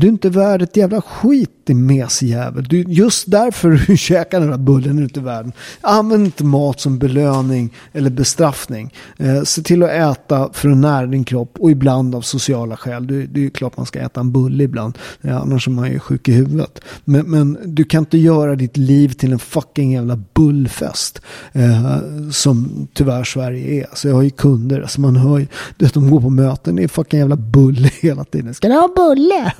Du 0.00 0.06
är 0.06 0.10
inte 0.10 0.30
värd 0.30 0.62
ett 0.62 0.76
jävla 0.76 1.02
skit 1.02 1.60
din 1.64 1.86
mesjävel. 1.86 2.64
Du, 2.64 2.82
just 2.82 3.30
därför 3.30 3.84
du 3.86 3.96
käkar 3.96 4.40
den 4.40 4.50
där 4.50 4.58
bullen 4.58 4.98
är 4.98 5.02
inte 5.02 5.20
värd. 5.20 5.52
Använd 5.80 6.24
inte 6.24 6.44
mat 6.44 6.80
som 6.80 6.98
belöning 6.98 7.74
eller 7.92 8.10
bestraffning. 8.10 8.94
Eh, 9.18 9.42
se 9.42 9.62
till 9.62 9.82
att 9.82 9.90
äta 9.90 10.50
för 10.52 10.68
att 10.68 10.76
nära 10.76 11.06
din 11.06 11.24
kropp 11.24 11.56
och 11.58 11.70
ibland 11.70 12.14
av 12.14 12.20
sociala 12.20 12.76
skäl. 12.76 13.06
Det, 13.06 13.26
det 13.26 13.46
är 13.46 13.50
klart 13.50 13.76
man 13.76 13.86
ska 13.86 13.98
äta 13.98 14.20
en 14.20 14.32
bulle 14.32 14.64
ibland. 14.64 14.98
Ja, 15.20 15.38
annars 15.38 15.66
är 15.66 15.70
man 15.70 15.90
ju 15.90 15.98
sjuk 15.98 16.28
i 16.28 16.32
huvudet. 16.32 16.80
Men, 17.04 17.30
men, 17.30 17.58
du 17.64 17.84
kan 17.84 18.02
inte 18.02 18.18
göra 18.18 18.54
ditt 18.56 18.76
liv 18.76 19.08
till 19.08 19.32
en 19.32 19.38
fucking 19.38 19.92
jävla 19.92 20.18
bullfest. 20.34 21.22
Eh, 21.52 21.98
som 22.30 22.88
tyvärr 22.92 23.24
Sverige 23.24 23.82
är. 23.82 23.86
Så 23.94 24.08
jag 24.08 24.14
har 24.14 24.22
ju 24.22 24.30
kunder, 24.30 24.80
alltså 24.80 25.00
man 25.00 25.16
hör 25.16 25.38
ju, 25.38 25.46
du 25.76 25.84
vet, 25.84 25.94
de 25.94 26.10
går 26.10 26.20
på 26.20 26.30
möten, 26.30 26.76
det 26.76 26.82
är 26.82 26.88
fucking 26.88 27.18
jävla 27.18 27.36
bulle 27.36 27.90
hela 28.00 28.24
tiden. 28.24 28.54
Ska 28.54 28.68
du 28.68 28.74
ha 28.74 28.88
bulle? 28.96 29.52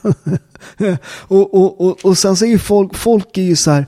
och, 1.09 1.55
och, 1.55 1.81
och, 1.81 2.05
och 2.05 2.18
sen 2.18 2.37
så 2.37 2.45
är 2.45 2.49
ju 2.49 2.59
folk, 2.59 2.95
folk 2.95 3.39
är 3.39 3.43
ju 3.43 3.57
så 3.57 3.70
här, 3.70 3.87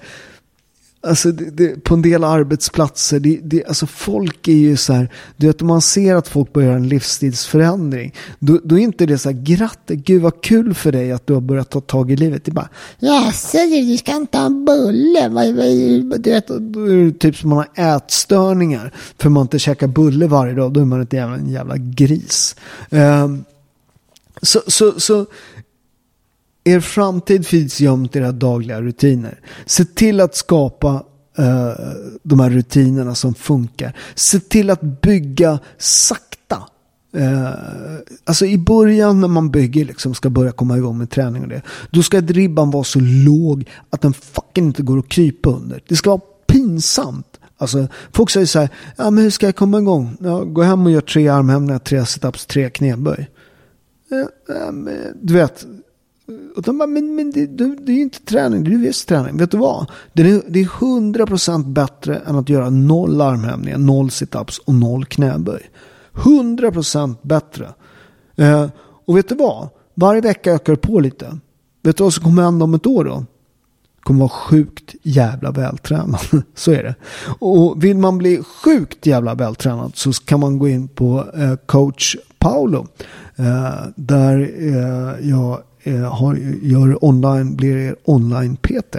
Alltså 1.06 1.32
det, 1.32 1.50
det, 1.50 1.84
på 1.84 1.94
en 1.94 2.02
del 2.02 2.24
arbetsplatser, 2.24 3.20
det, 3.20 3.40
det, 3.42 3.64
alltså 3.64 3.86
folk 3.86 4.48
är 4.48 4.52
ju 4.52 4.76
så 4.76 4.92
här, 4.92 5.08
du 5.36 5.46
vet 5.46 5.62
om 5.62 5.68
man 5.68 5.82
ser 5.82 6.14
att 6.14 6.28
folk 6.28 6.52
börjar 6.52 6.72
en 6.72 6.88
livsstilsförändring, 6.88 8.14
då, 8.38 8.60
då 8.64 8.78
är 8.78 8.82
inte 8.82 9.06
det 9.06 9.18
så 9.18 9.30
här, 9.30 9.38
grattis, 9.42 10.00
gud 10.04 10.22
vad 10.22 10.40
kul 10.42 10.74
för 10.74 10.92
dig 10.92 11.12
att 11.12 11.26
du 11.26 11.34
har 11.34 11.40
börjat 11.40 11.70
ta 11.70 11.80
tag 11.80 12.10
i 12.10 12.16
livet. 12.16 12.44
Det 12.44 12.50
är 12.50 12.54
bara, 12.54 12.68
jaså 12.98 13.58
du 13.58 13.96
ska 13.96 14.16
inte 14.16 14.38
ha 14.38 14.46
en 14.46 14.64
bulle? 14.64 15.28
Du 16.18 16.30
vet, 16.30 16.46
då 16.46 16.84
är 16.84 17.04
det 17.04 17.18
typ 17.18 17.36
som 17.36 17.50
man 17.50 17.58
har 17.58 17.96
ätstörningar, 17.96 18.92
för 19.18 19.30
man 19.30 19.42
inte 19.42 19.58
käkar 19.58 19.86
bulle 19.86 20.26
varje 20.26 20.54
dag, 20.54 20.72
då 20.72 20.80
är 20.80 20.84
man 20.84 21.02
ett 21.02 21.12
jävla, 21.12 21.36
en 21.36 21.50
jävla 21.50 21.76
gris. 21.76 22.56
Um, 22.90 23.44
så, 24.42 24.60
så, 24.66 25.00
så 25.00 25.26
er 26.64 26.80
framtid 26.80 27.46
finns 27.46 27.80
gömt 27.80 28.16
i 28.16 28.18
era 28.18 28.32
dagliga 28.32 28.82
rutiner. 28.82 29.40
Se 29.66 29.84
till 29.84 30.20
att 30.20 30.36
skapa 30.36 31.04
eh, 31.38 31.72
de 32.22 32.40
här 32.40 32.50
rutinerna 32.50 33.14
som 33.14 33.34
funkar. 33.34 33.96
Se 34.14 34.40
till 34.40 34.70
att 34.70 35.00
bygga 35.02 35.58
sakta. 35.78 36.62
Eh, 37.16 37.50
alltså 38.24 38.46
i 38.46 38.58
början 38.58 39.20
när 39.20 39.28
man 39.28 39.50
bygger, 39.50 39.84
liksom 39.84 40.14
ska 40.14 40.30
börja 40.30 40.52
komma 40.52 40.76
igång 40.76 40.98
med 40.98 41.10
träning 41.10 41.42
och 41.42 41.48
det. 41.48 41.62
Då 41.90 42.02
ska 42.02 42.20
ribban 42.20 42.70
vara 42.70 42.84
så 42.84 42.98
låg 43.00 43.70
att 43.90 44.00
den 44.00 44.12
fucking 44.12 44.64
inte 44.64 44.82
går 44.82 44.98
att 44.98 45.08
krypa 45.08 45.50
under. 45.50 45.82
Det 45.88 45.96
ska 45.96 46.10
vara 46.10 46.20
pinsamt. 46.46 47.26
Alltså, 47.58 47.88
folk 48.12 48.30
säger 48.30 48.46
så 48.46 48.58
här, 48.58 48.68
ja 48.96 49.10
men 49.10 49.24
hur 49.24 49.30
ska 49.30 49.46
jag 49.46 49.56
komma 49.56 49.78
igång? 49.78 50.16
Ja, 50.20 50.44
gå 50.44 50.62
hem 50.62 50.86
och 50.86 50.92
gör 50.92 51.00
tre 51.00 51.28
armhävningar, 51.28 51.78
tre 51.78 52.06
situps, 52.06 52.46
tre 52.46 52.70
knäböj. 52.70 53.30
Eh, 54.12 54.56
eh, 54.56 54.72
du 55.22 55.34
vet, 55.34 55.66
och 56.56 56.62
de 56.62 56.78
bara, 56.78 56.86
men, 56.86 57.14
men 57.14 57.30
det, 57.30 57.46
det, 57.46 57.92
är 57.92 57.96
ju 57.96 58.02
inte 58.02 58.20
träning, 58.20 58.64
det 58.64 58.74
är 58.74 58.78
visst 58.78 59.08
träning. 59.08 59.36
Vet 59.36 59.50
du 59.50 59.56
vad? 59.56 59.90
Det 60.12 60.22
är, 60.22 60.42
det 60.48 60.60
är 60.60 60.64
100% 60.64 61.72
bättre 61.72 62.16
än 62.16 62.36
att 62.36 62.48
göra 62.48 62.70
noll 62.70 63.20
armhävningar, 63.20 63.78
noll 63.78 64.10
situps 64.10 64.58
och 64.58 64.74
noll 64.74 65.04
knäböj. 65.04 65.70
100% 66.12 67.16
bättre. 67.22 67.68
Eh, 68.36 68.66
och 69.06 69.16
vet 69.16 69.28
du 69.28 69.34
vad? 69.34 69.68
Varje 69.94 70.20
vecka 70.20 70.52
ökar 70.52 70.76
på 70.76 71.00
lite. 71.00 71.38
Vet 71.82 71.96
du 71.96 72.04
vad 72.04 72.14
som 72.14 72.24
kommer 72.24 72.42
hända 72.42 72.64
om 72.64 72.74
ett 72.74 72.86
år 72.86 73.04
då? 73.04 73.24
kommer 74.02 74.20
vara 74.20 74.28
sjukt 74.28 74.94
jävla 75.02 75.50
vältränad. 75.50 76.20
så 76.54 76.72
är 76.72 76.82
det. 76.82 76.94
Och 77.38 77.84
vill 77.84 77.98
man 77.98 78.18
bli 78.18 78.42
sjukt 78.64 79.06
jävla 79.06 79.34
vältränad 79.34 79.92
så 79.94 80.12
kan 80.12 80.40
man 80.40 80.58
gå 80.58 80.68
in 80.68 80.88
på 80.88 81.26
eh, 81.34 81.54
coach 81.66 82.16
Paolo. 82.38 82.86
Eh, 83.36 83.72
där 83.96 84.50
eh, 84.58 85.28
jag 85.28 85.58
Eh, 85.84 86.14
har, 86.14 86.34
gör 86.62 87.04
online, 87.04 87.56
blir 87.56 87.76
er 87.76 87.96
online-PT. 88.04 88.96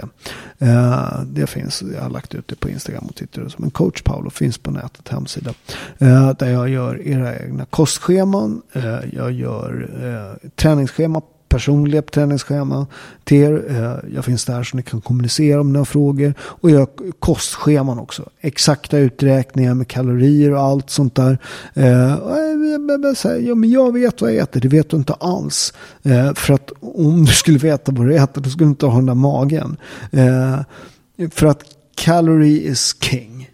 Eh, 0.58 1.22
det 1.26 1.46
finns, 1.46 1.82
jag 1.94 2.02
har 2.02 2.10
lagt 2.10 2.34
ut 2.34 2.48
det 2.48 2.56
på 2.56 2.68
Instagram 2.68 3.04
och 3.04 3.14
Twitter. 3.14 3.54
Men 3.56 3.70
coach 3.70 4.02
Paolo 4.02 4.30
finns 4.30 4.58
på 4.58 4.70
nätet, 4.70 5.08
hemsida. 5.08 5.54
Eh, 5.98 6.30
där 6.38 6.50
jag 6.50 6.68
gör 6.68 7.06
era 7.06 7.38
egna 7.38 7.64
kostscheman. 7.64 8.62
Eh, 8.72 8.98
jag 9.12 9.32
gör 9.32 9.88
eh, 10.02 10.48
träningsschema 10.56 11.22
personliga 11.54 12.02
träningsschema 12.02 12.86
till 13.24 13.42
er. 13.42 13.64
Eh, 13.68 14.14
jag 14.14 14.24
finns 14.24 14.44
där 14.44 14.62
så 14.62 14.76
ni 14.76 14.82
kan 14.82 15.00
kommunicera 15.00 15.60
om 15.60 15.72
några 15.72 15.84
frågor. 15.84 16.34
Och 16.40 16.70
jag 16.70 16.78
har 16.78 16.88
kostscheman 17.18 17.98
också. 17.98 18.28
Exakta 18.40 18.98
uträkningar 18.98 19.74
med 19.74 19.88
kalorier 19.88 20.52
och 20.52 20.60
allt 20.60 20.90
sånt 20.90 21.14
där. 21.14 21.38
Eh, 21.74 22.18
ja, 23.46 23.54
men 23.54 23.70
jag 23.70 23.92
vet 23.92 24.20
vad 24.20 24.30
jag 24.30 24.38
äter, 24.38 24.60
det 24.60 24.68
vet 24.68 24.90
du 24.90 24.96
inte 24.96 25.14
alls. 25.14 25.72
Eh, 26.02 26.34
för 26.34 26.54
att 26.54 26.72
om 26.80 27.24
du 27.24 27.32
skulle 27.32 27.58
veta 27.58 27.92
vad 27.92 28.06
du 28.06 28.14
äter, 28.14 28.40
då 28.40 28.50
skulle 28.50 28.66
du 28.66 28.70
inte 28.70 28.86
ha 28.86 28.96
den 28.96 29.06
där 29.06 29.14
magen. 29.14 29.76
för 31.30 31.46
att 31.46 31.62
calorie 31.96 32.70
is 32.70 32.96
king. 33.00 33.50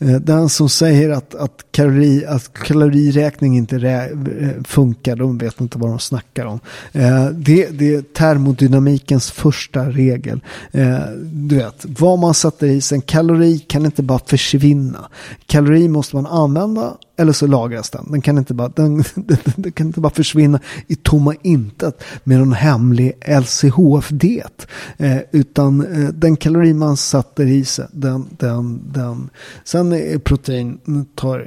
Eh, 0.00 0.20
den 0.20 0.48
som 0.48 0.68
säger 0.68 1.10
att, 1.10 1.34
att, 1.34 1.64
kalori, 1.70 2.26
att 2.26 2.52
kaloriräkning 2.52 3.56
inte 3.56 3.78
rä, 3.78 4.04
eh, 4.04 4.62
funkar, 4.64 5.16
de 5.16 5.38
vet 5.38 5.60
inte 5.60 5.78
vad 5.78 5.90
de 5.90 5.98
snackar 5.98 6.46
om. 6.46 6.60
Eh, 6.92 7.26
det, 7.26 7.68
det 7.78 7.94
är 7.94 8.02
termodynamikens 8.02 9.30
första 9.30 9.88
regel. 9.88 10.40
Eh, 10.72 10.98
du 11.32 11.56
vet, 11.56 11.86
vad 11.98 12.18
man 12.18 12.34
sätter 12.34 12.66
i 12.66 12.80
sig, 12.80 12.96
en 12.96 13.02
kalori 13.02 13.58
kan 13.58 13.84
inte 13.84 14.02
bara 14.02 14.20
försvinna. 14.26 15.08
Kalori 15.46 15.88
måste 15.88 16.16
man 16.16 16.26
använda 16.26 16.96
eller 17.20 17.32
så 17.32 17.46
lagras 17.46 17.90
den. 17.90 18.06
Den 18.10 18.20
kan 18.20 18.38
inte 18.38 18.54
bara, 18.54 18.68
den, 18.76 19.04
den, 19.14 19.38
den 19.56 19.72
kan 19.72 19.86
inte 19.86 20.00
bara 20.00 20.12
försvinna 20.12 20.60
i 20.86 20.94
tomma 20.94 21.34
intet 21.42 22.02
med 22.24 22.38
någon 22.38 22.52
hemlig 22.52 23.12
LCHF-diet. 23.40 24.66
Eh, 24.96 25.18
utan 25.30 25.86
eh, 25.86 26.08
den 26.08 26.36
kalori 26.36 26.74
man 26.74 26.96
sätter 26.96 27.46
i 27.46 27.64
sig, 27.64 27.86
den, 27.92 28.26
den, 28.38 28.80
den. 28.92 29.30
Sen 29.64 29.92
är 29.92 30.18
protein 30.18 30.78
tar 31.14 31.46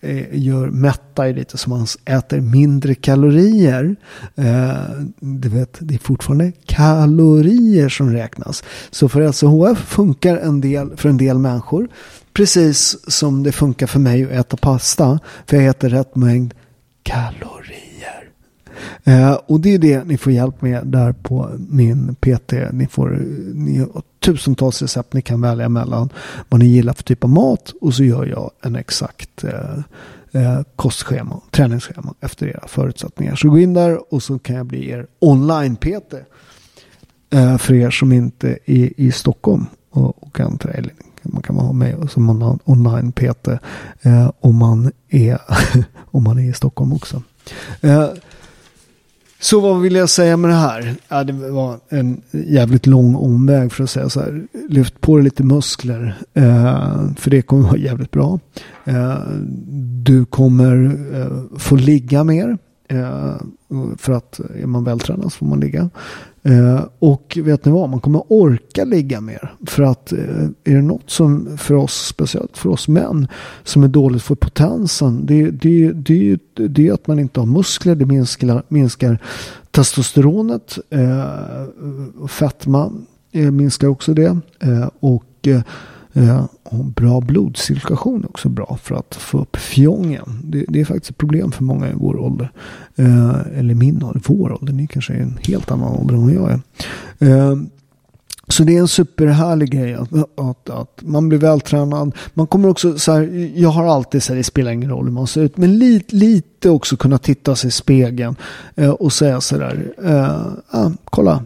eh, 0.00 0.38
gör 0.38 0.70
mätta 0.70 1.28
i 1.28 1.32
lite 1.32 1.58
så 1.58 1.70
man 1.70 1.86
äter 2.04 2.40
mindre 2.40 2.94
kalorier. 2.94 3.96
Eh, 4.34 5.04
du 5.20 5.48
vet, 5.48 5.78
det 5.80 5.94
är 5.94 5.98
fortfarande 5.98 6.52
kalorier 6.66 7.88
som 7.88 8.12
räknas. 8.12 8.64
Så 8.90 9.08
för 9.08 9.28
LCHF 9.28 9.78
funkar 9.78 10.36
en 10.36 10.60
del 10.60 10.96
för 10.96 11.08
en 11.08 11.16
del 11.16 11.38
människor. 11.38 11.88
Precis 12.32 12.96
som 13.12 13.42
det 13.42 13.52
funkar 13.52 13.86
för 13.86 14.00
mig 14.00 14.24
att 14.24 14.30
äta 14.30 14.56
pasta. 14.56 15.18
För 15.46 15.56
jag 15.56 15.66
äter 15.66 15.88
rätt 15.88 16.16
mängd 16.16 16.54
kalorier. 17.02 18.30
Eh, 19.04 19.32
och 19.32 19.60
det 19.60 19.74
är 19.74 19.78
det 19.78 20.04
ni 20.04 20.16
får 20.16 20.32
hjälp 20.32 20.62
med 20.62 20.86
där 20.86 21.12
på 21.12 21.50
min 21.58 22.14
PT. 22.14 22.52
Ni 22.72 22.86
får 22.86 23.08
ni 23.54 23.78
har 23.78 24.02
tusentals 24.20 24.82
recept 24.82 25.12
ni 25.12 25.22
kan 25.22 25.40
välja 25.40 25.68
mellan. 25.68 26.08
Vad 26.48 26.60
ni 26.60 26.66
gillar 26.66 26.92
för 26.92 27.02
typ 27.02 27.24
av 27.24 27.30
mat. 27.30 27.74
Och 27.80 27.94
så 27.94 28.04
gör 28.04 28.26
jag 28.26 28.50
en 28.62 28.76
exakt 28.76 29.44
eh, 29.44 29.78
eh, 30.32 30.60
kostschema, 30.76 31.40
träningsschema 31.50 32.14
efter 32.20 32.46
era 32.46 32.68
förutsättningar. 32.68 33.36
Så 33.36 33.50
gå 33.50 33.58
in 33.58 33.74
där 33.74 34.14
och 34.14 34.22
så 34.22 34.38
kan 34.38 34.56
jag 34.56 34.66
bli 34.66 34.90
er 34.90 35.06
online-PT. 35.18 36.14
Eh, 37.30 37.58
för 37.58 37.74
er 37.74 37.90
som 37.90 38.12
inte 38.12 38.58
är 38.66 39.00
i 39.00 39.12
Stockholm 39.12 39.66
och, 39.90 40.22
och 40.22 40.34
kan 40.36 40.58
träna 40.58 40.88
man 41.22 41.42
kan 41.42 41.56
ha 41.56 41.72
med 41.72 42.10
som 42.10 42.58
online 42.64 43.12
PT 43.12 43.48
eh, 44.02 44.30
om, 44.40 44.56
man 44.56 44.92
är, 45.08 45.38
om 46.10 46.24
man 46.24 46.38
är 46.38 46.50
i 46.50 46.52
Stockholm 46.52 46.92
också. 46.92 47.22
Eh, 47.80 48.08
så 49.40 49.60
vad 49.60 49.80
vill 49.80 49.94
jag 49.94 50.10
säga 50.10 50.36
med 50.36 50.50
det 50.50 50.54
här? 50.54 50.94
Ja, 51.08 51.24
det 51.24 51.32
var 51.32 51.78
en 51.88 52.22
jävligt 52.30 52.86
lång 52.86 53.14
omväg 53.14 53.72
för 53.72 53.84
att 53.84 53.90
säga 53.90 54.08
så 54.08 54.20
här. 54.20 54.46
Lyft 54.68 55.00
på 55.00 55.16
dig 55.16 55.24
lite 55.24 55.42
muskler. 55.42 56.18
Eh, 56.34 57.14
för 57.16 57.30
det 57.30 57.42
kommer 57.42 57.62
vara 57.62 57.76
jävligt 57.76 58.10
bra. 58.10 58.40
Eh, 58.84 59.18
du 60.04 60.24
kommer 60.24 60.98
eh, 61.14 61.58
få 61.58 61.76
ligga 61.76 62.24
mer. 62.24 62.58
Eh, 62.88 63.34
för 63.98 64.12
att 64.12 64.40
är 64.62 64.66
man 64.66 64.84
vältränad 64.84 65.32
så 65.32 65.38
får 65.38 65.46
man 65.46 65.60
ligga. 65.60 65.90
Eh, 66.42 66.84
och 66.98 67.38
vet 67.42 67.64
ni 67.64 67.72
vad, 67.72 67.90
man 67.90 68.00
kommer 68.00 68.22
orka 68.28 68.84
ligga 68.84 69.20
mer. 69.20 69.54
För 69.66 69.82
att 69.82 70.12
eh, 70.12 70.18
är 70.64 70.74
det 70.74 70.82
något 70.82 71.10
som 71.10 71.58
för 71.58 71.74
oss, 71.74 72.06
speciellt 72.06 72.58
för 72.58 72.70
oss 72.70 72.88
män, 72.88 73.28
som 73.64 73.84
är 73.84 73.88
dåligt 73.88 74.22
för 74.22 74.34
potensen. 74.34 75.26
Det, 75.26 75.50
det, 75.50 75.92
det, 75.92 76.38
det 76.54 76.88
är 76.88 76.92
att 76.92 77.06
man 77.06 77.18
inte 77.18 77.40
har 77.40 77.46
muskler, 77.46 77.94
det 77.94 78.06
minskar, 78.06 78.62
minskar 78.68 79.18
testosteronet. 79.70 80.78
Eh, 80.90 82.26
fetma 82.28 82.92
eh, 83.32 83.50
minskar 83.50 83.88
också 83.88 84.14
det. 84.14 84.38
Eh, 84.60 84.88
och 85.00 85.48
eh, 86.12 86.44
och 86.70 86.84
bra 86.84 87.20
blodcirkulation 87.20 88.24
är 88.24 88.28
också 88.28 88.48
bra 88.48 88.78
för 88.82 88.94
att 88.94 89.14
få 89.14 89.38
upp 89.38 89.56
fjongen. 89.56 90.40
Det, 90.44 90.64
det, 90.68 90.80
är 90.80 90.84
faktiskt 90.84 91.10
ett 91.10 91.18
problem 91.18 91.52
för 91.52 91.64
många 91.64 91.88
i 91.88 91.92
vår 91.94 92.16
ålder. 92.16 92.52
Eh, 92.96 93.58
eller 93.58 93.74
min 93.74 94.02
ålder, 94.02 94.22
vår 94.26 94.52
ålder. 94.52 94.72
Ni 94.72 94.86
kanske 94.86 95.12
är 95.12 95.20
en 95.20 95.38
helt 95.42 95.70
annan 95.70 95.96
ålder 95.96 96.14
än 96.14 96.22
vad 96.22 96.32
jag 96.32 96.50
är. 96.50 96.60
Eh, 97.28 97.56
så 98.48 98.64
det 98.64 98.76
är 98.76 98.80
en 98.80 98.88
superhärlig 98.88 99.70
grej 99.70 99.94
att, 99.94 100.12
att, 100.36 100.70
att, 100.70 101.02
man 101.02 101.28
blir 101.28 101.38
vältränad. 101.38 102.14
Man 102.34 102.46
kommer 102.46 102.68
också 102.68 102.98
så 102.98 103.12
här, 103.12 103.52
jag 103.54 103.68
har 103.68 103.86
alltid 103.86 104.22
sagt 104.22 104.36
det 104.36 104.44
spelar 104.44 104.72
ingen 104.72 104.90
roll 104.90 105.04
hur 105.04 105.12
man 105.12 105.26
ser 105.26 105.42
ut. 105.42 105.56
Men 105.56 105.78
lite, 105.78 106.16
lite 106.16 106.70
också 106.70 106.96
kunna 106.96 107.18
titta 107.18 107.56
sig 107.56 107.68
i 107.68 107.70
spegeln 107.70 108.36
eh, 108.74 108.90
och 108.90 109.12
säga 109.12 109.40
så 109.40 109.58
där. 109.58 109.92
Eh, 110.04 110.46
ah, 110.70 110.90
kolla, 111.04 111.44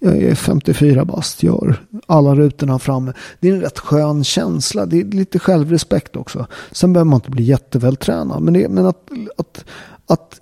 jag 0.00 0.16
är 0.16 0.34
54 0.34 1.04
bast, 1.04 1.42
gör 1.42 1.86
alla 2.06 2.34
rutorna 2.34 2.78
framme. 2.78 3.12
Det 3.40 3.48
är 3.48 3.52
en 3.52 3.60
rätt 3.60 3.78
skön 3.78 4.24
känsla. 4.24 4.86
Det 4.86 5.00
är 5.00 5.04
lite 5.04 5.38
självrespekt 5.38 6.16
också. 6.16 6.46
Sen 6.72 6.92
behöver 6.92 7.10
man 7.10 7.16
inte 7.16 7.30
bli 7.30 7.44
jättevältränad. 7.44 8.42
Men, 8.42 8.54
det, 8.54 8.68
men 8.68 8.86
att, 8.86 9.10
att, 9.36 9.64
att 10.06 10.40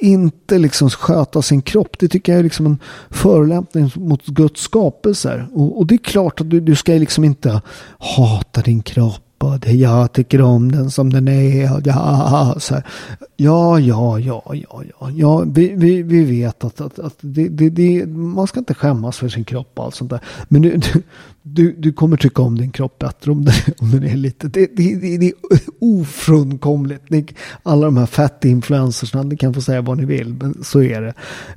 inte 0.00 0.58
liksom 0.58 0.90
sköta 0.90 1.42
sin 1.42 1.62
kropp. 1.62 1.98
Det 1.98 2.08
tycker 2.08 2.32
jag 2.32 2.38
är 2.38 2.44
liksom 2.44 2.66
en 2.66 2.78
förolämpning 3.10 3.90
mot 3.94 4.26
Guds 4.26 4.60
skapelser. 4.60 5.48
Och, 5.52 5.78
och, 5.78 5.86
det 5.86 5.94
är 5.94 5.98
klart 5.98 6.40
att 6.40 6.50
du, 6.50 6.60
du 6.60 6.76
ska 6.76 6.92
liksom 6.92 7.24
inte 7.24 7.62
hata 7.98 8.62
din 8.62 8.82
kropp 8.82 9.25
och 9.38 9.66
jag 9.66 10.12
tycker 10.12 10.40
om 10.40 10.72
den 10.72 10.90
som 10.90 11.12
den 11.12 11.28
är. 11.28 11.80
Ja, 11.84 12.54
så 12.58 12.74
här. 12.74 12.84
ja, 13.36 13.80
ja, 13.80 14.18
ja, 14.18 14.42
ja, 14.54 14.82
ja. 15.00 15.10
ja 15.10 15.44
vi, 15.46 15.74
vi, 15.76 16.02
vi 16.02 16.24
vet 16.24 16.64
att, 16.64 16.80
att, 16.80 16.98
att 16.98 17.16
det, 17.20 17.48
det, 17.48 17.70
det, 17.70 18.06
man 18.06 18.46
ska 18.46 18.58
inte 18.58 18.74
skämmas 18.74 19.16
för 19.16 19.28
sin 19.28 19.44
kropp 19.44 19.72
och 19.74 19.84
allt 19.84 19.94
sånt 19.94 20.10
där. 20.10 20.20
Men 20.48 20.62
du, 20.62 20.80
du, 21.42 21.72
du 21.78 21.92
kommer 21.92 22.16
tycka 22.16 22.42
om 22.42 22.58
din 22.58 22.70
kropp 22.70 22.98
bättre 22.98 23.30
om 23.30 23.44
den, 23.44 23.54
om 23.78 23.90
den 23.90 24.04
är 24.04 24.16
lite. 24.16 24.48
Det, 24.48 24.70
det, 24.76 24.94
det, 24.94 25.18
det 25.18 25.26
är 25.26 25.32
ofrånkomligt. 25.78 27.02
Alla 27.62 27.84
de 27.86 27.96
här 27.96 28.06
fettinfluencersna, 28.06 29.22
ni 29.22 29.36
kan 29.36 29.54
få 29.54 29.60
säga 29.60 29.80
vad 29.80 29.98
ni 29.98 30.04
vill, 30.04 30.34
men 30.34 30.64
så 30.64 30.82
är 30.82 31.02
det. 31.02 31.14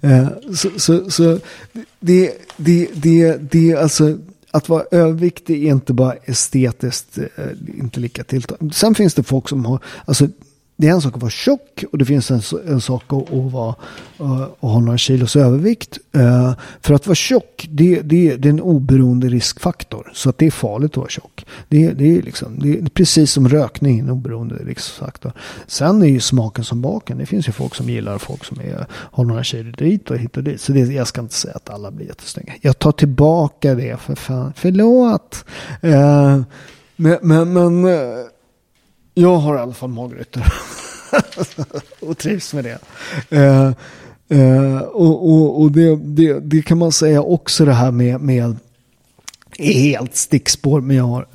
Eh, 0.07 0.27
så, 0.55 0.69
så, 0.77 1.11
så 1.11 1.39
det, 1.99 2.31
det, 2.57 2.87
det, 2.93 3.51
det, 3.51 3.75
alltså 3.75 4.17
att 4.51 4.69
vara 4.69 4.83
överviktig 4.91 5.65
är 5.65 5.71
inte 5.71 5.93
bara 5.93 6.13
estetiskt 6.13 7.17
eh, 7.17 7.45
inte 7.77 7.99
lika 7.99 8.23
tilltalande. 8.23 8.73
Sen 8.73 8.95
finns 8.95 9.13
det 9.13 9.23
folk 9.23 9.49
som 9.49 9.65
har, 9.65 9.79
alltså 10.05 10.27
det 10.79 10.87
är 10.87 10.91
en 10.91 11.01
sak 11.01 11.15
att 11.15 11.21
vara 11.21 11.31
tjock 11.31 11.83
och 11.91 11.97
det 11.97 12.05
finns 12.05 12.31
en, 12.31 12.41
en 12.67 12.81
sak 12.81 13.03
att, 13.07 13.33
att, 13.33 13.51
vara, 13.51 13.75
eh, 14.19 14.41
att 14.41 14.59
ha 14.59 14.79
några 14.79 14.97
kilos 14.97 15.35
övervikt. 15.35 15.97
Eh, 16.11 16.53
för 16.81 16.93
att 16.93 17.07
vara 17.07 17.15
tjock, 17.15 17.67
det, 17.71 18.01
det, 18.01 18.35
det, 18.35 18.47
är 18.47 18.49
en 18.49 18.61
oberoende 18.61 19.29
riskfaktor. 19.29 20.11
Så 20.13 20.29
att 20.29 20.37
det 20.37 20.47
är 20.47 20.51
farligt 20.51 20.91
att 20.91 20.97
vara 20.97 21.09
tjock. 21.09 21.45
Det, 21.67 21.91
det, 21.91 22.17
är, 22.17 22.21
liksom, 22.21 22.59
det 22.59 22.79
är 22.79 22.89
precis 22.89 23.31
som 23.31 23.49
rökning, 23.49 23.99
en 23.99 24.09
oberoende 24.09 24.55
riskfaktor. 24.55 25.31
Sen 25.67 26.01
är 26.01 26.07
ju 26.07 26.19
smaken 26.19 26.63
som 26.63 26.81
baken. 26.81 27.17
Det 27.17 27.25
finns 27.25 27.47
ju 27.47 27.51
folk 27.51 27.75
som 27.75 27.89
gillar 27.89 28.17
folk 28.17 28.45
som 28.45 28.59
är, 28.59 28.85
har 28.91 29.25
några 29.25 29.43
kilo 29.43 29.71
dit 29.71 30.11
och 30.11 30.17
hit 30.17 30.37
och 30.37 30.43
dit. 30.43 30.61
Så 30.61 30.71
det, 30.71 30.79
jag 30.79 31.07
ska 31.07 31.21
inte 31.21 31.35
säga 31.35 31.53
att 31.55 31.69
alla 31.69 31.91
blir 31.91 32.07
jättesnygga. 32.07 32.53
Jag 32.61 32.79
tar 32.79 32.91
tillbaka 32.91 33.75
det 33.75 33.99
för 33.99 34.15
fan. 34.15 34.53
Förlåt. 34.55 35.45
Eh, 35.81 36.41
men, 36.95 37.17
men, 37.21 37.53
men 37.53 37.85
jag 39.19 39.37
har 39.37 39.55
i 39.55 39.59
alla 39.59 39.73
fall 39.73 39.89
magrutor. 39.89 40.43
och 41.99 42.17
trivs 42.17 42.53
med 42.53 42.63
det. 42.63 42.79
Eh, 43.29 43.71
eh, 44.39 44.77
och 44.77 45.29
och, 45.29 45.61
och 45.61 45.71
det, 45.71 45.95
det, 45.95 46.39
det, 46.39 46.61
kan 46.61 46.77
man 46.77 46.91
säga 46.91 47.21
också 47.21 47.65
det 47.65 47.73
här 47.73 47.91
med, 47.91 48.21
med 48.21 48.55
helt 49.59 50.15
stickspår. 50.15 50.81
Men 50.81 50.95
jag, 50.95 51.03
har, 51.03 51.27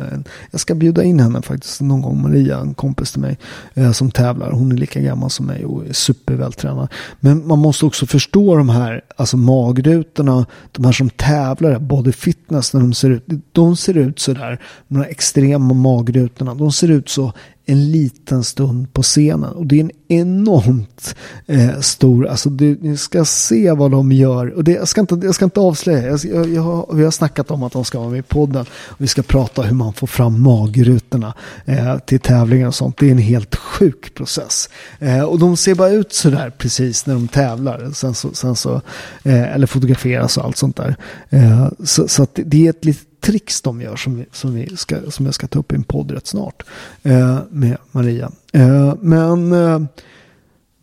jag 0.50 0.60
ska 0.60 0.74
bjuda 0.74 1.04
in 1.04 1.20
henne 1.20 1.42
faktiskt 1.42 1.80
någon 1.80 2.02
gång. 2.02 2.22
Maria, 2.22 2.58
en 2.58 2.74
kompis 2.74 3.12
till 3.12 3.20
mig 3.20 3.38
eh, 3.74 3.92
som 3.92 4.10
tävlar. 4.10 4.50
Hon 4.50 4.72
är 4.72 4.76
lika 4.76 5.00
gammal 5.00 5.30
som 5.30 5.46
mig 5.46 5.64
och 5.64 5.86
är 5.86 5.92
supervältränad. 5.92 6.88
Men 7.20 7.46
man 7.46 7.58
måste 7.58 7.86
också 7.86 8.06
förstå 8.06 8.56
de 8.56 8.68
här 8.68 9.04
alltså 9.16 9.36
magrutorna. 9.36 10.46
De 10.72 10.84
här 10.84 10.92
som 10.92 11.10
tävlar, 11.10 11.78
body 11.78 12.12
fitness 12.12 12.74
när 12.74 12.80
de 12.80 12.94
ser 12.94 13.10
ut. 13.10 13.24
De 13.52 13.76
ser 13.76 13.96
ut 13.96 14.18
så 14.18 14.32
där. 14.32 14.60
De 14.88 14.96
här 14.96 15.08
extrema 15.08 15.74
magrutorna. 15.74 16.54
De 16.54 16.72
ser 16.72 16.90
ut 16.90 17.08
så 17.08 17.32
en 17.66 17.90
liten 17.90 18.44
stund 18.44 18.92
på 18.92 19.02
scenen. 19.02 19.52
Och 19.52 19.66
det 19.66 19.76
är 19.76 19.80
en 19.80 19.90
enormt 20.08 21.14
eh, 21.46 21.80
stor, 21.80 22.26
alltså 22.26 22.50
du, 22.50 22.78
ni 22.80 22.96
ska 22.96 23.24
se 23.24 23.72
vad 23.72 23.90
de 23.90 24.12
gör. 24.12 24.50
Och 24.50 24.64
det, 24.64 24.72
jag, 24.72 24.88
ska 24.88 25.00
inte, 25.00 25.20
jag 25.22 25.34
ska 25.34 25.44
inte 25.44 25.60
avslöja, 25.60 26.06
jag, 26.06 26.20
jag, 26.24 26.48
jag 26.48 26.94
vi 26.94 27.04
har 27.04 27.10
snackat 27.10 27.50
om 27.50 27.62
att 27.62 27.72
de 27.72 27.84
ska 27.84 27.98
vara 27.98 28.10
med 28.10 28.18
i 28.18 28.22
podden. 28.22 28.66
Och 28.72 29.00
vi 29.00 29.06
ska 29.06 29.22
prata 29.22 29.62
hur 29.62 29.74
man 29.74 29.92
får 29.92 30.06
fram 30.06 30.42
magrutorna 30.42 31.34
eh, 31.64 31.98
till 31.98 32.20
tävlingar 32.20 32.66
och 32.66 32.74
sånt. 32.74 32.98
Det 32.98 33.06
är 33.06 33.10
en 33.10 33.18
helt 33.18 33.56
sjuk 33.56 34.14
process. 34.14 34.68
Eh, 34.98 35.22
och 35.22 35.38
de 35.38 35.56
ser 35.56 35.74
bara 35.74 35.90
ut 35.90 36.12
sådär 36.12 36.50
precis 36.58 37.06
när 37.06 37.14
de 37.14 37.28
tävlar. 37.28 37.90
Sen 37.94 38.14
så, 38.14 38.34
sen 38.34 38.56
så, 38.56 38.74
eh, 39.22 39.54
eller 39.54 39.66
fotograferas 39.66 40.36
och 40.36 40.44
allt 40.44 40.56
sånt 40.56 40.76
där. 40.76 40.96
Eh, 41.30 41.68
så, 41.84 42.08
så 42.08 42.22
att 42.22 42.38
det 42.44 42.66
är 42.66 42.70
ett 42.70 42.84
litet 42.84 43.13
tricks 43.24 43.62
de 43.62 43.80
gör 43.80 43.96
som, 43.96 44.24
som, 44.32 44.54
vi 44.54 44.76
ska, 44.76 45.10
som 45.10 45.24
jag 45.24 45.34
ska 45.34 45.46
ta 45.46 45.58
upp 45.58 45.72
i 45.72 45.74
en 45.74 45.84
podd 45.84 46.10
rätt 46.10 46.26
snart 46.26 46.62
eh, 47.02 47.38
med 47.50 47.76
Maria. 47.92 48.30
Eh, 48.52 48.94
men 49.00 49.52
eh, 49.52 49.80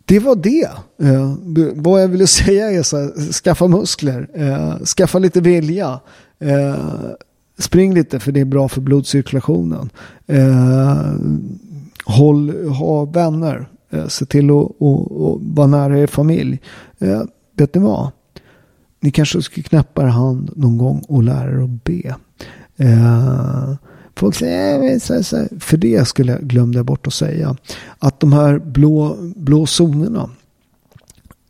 det 0.04 0.18
var 0.18 0.36
det. 0.36 0.70
Eh, 1.02 1.34
vad 1.74 2.02
jag 2.02 2.08
ville 2.08 2.26
säga 2.42 2.70
är 2.70 2.82
så 2.82 2.96
här, 2.96 3.32
skaffa 3.32 3.68
muskler, 3.68 4.28
eh, 4.34 4.84
skaffa 4.84 5.18
lite 5.18 5.40
vilja. 5.40 6.00
Eh, 6.38 6.76
spring 7.58 7.94
lite 7.94 8.20
för 8.20 8.32
det 8.32 8.40
är 8.40 8.44
bra 8.44 8.68
för 8.68 8.80
blodcirkulationen. 8.80 9.90
Eh, 10.26 11.12
håll, 12.04 12.66
ha 12.66 13.04
vänner. 13.04 13.68
Eh, 13.90 14.06
se 14.06 14.26
till 14.26 14.50
att 14.50 14.70
och, 14.78 15.26
och 15.26 15.40
vara 15.42 15.66
nära 15.66 15.98
er 15.98 16.06
familj. 16.06 16.60
Eh, 16.98 17.22
vet 17.56 17.74
ni 17.74 17.80
vad? 17.80 18.10
Ni 19.00 19.10
kanske 19.10 19.42
ska 19.42 19.62
knäppa 19.62 20.02
er 20.02 20.06
hand 20.06 20.50
någon 20.56 20.78
gång 20.78 21.04
och 21.08 21.22
lära 21.22 21.50
er 21.50 21.64
att 21.64 21.84
be. 21.84 22.14
Eh, 22.82 23.74
folk 24.16 24.34
säger, 24.34 24.92
eh, 24.92 24.98
så, 24.98 25.22
så, 25.22 25.48
för 25.60 25.76
det 25.76 26.08
skulle 26.08 26.32
jag 26.32 26.42
glömde 26.42 26.84
bort 26.84 27.06
att 27.06 27.14
säga. 27.14 27.56
Att 27.98 28.20
de 28.20 28.32
här 28.32 28.58
blå, 28.58 29.16
blå 29.36 29.66
zonerna. 29.66 30.30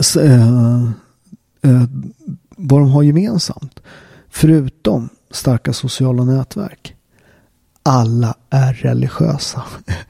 Så, 0.00 0.20
eh, 0.20 0.82
eh, 1.62 1.84
vad 2.56 2.80
de 2.80 2.90
har 2.90 3.02
gemensamt. 3.02 3.80
Förutom 4.30 5.08
starka 5.30 5.72
sociala 5.72 6.24
nätverk. 6.24 6.94
Alla 7.82 8.34
är 8.50 8.72
religiösa. 8.72 9.62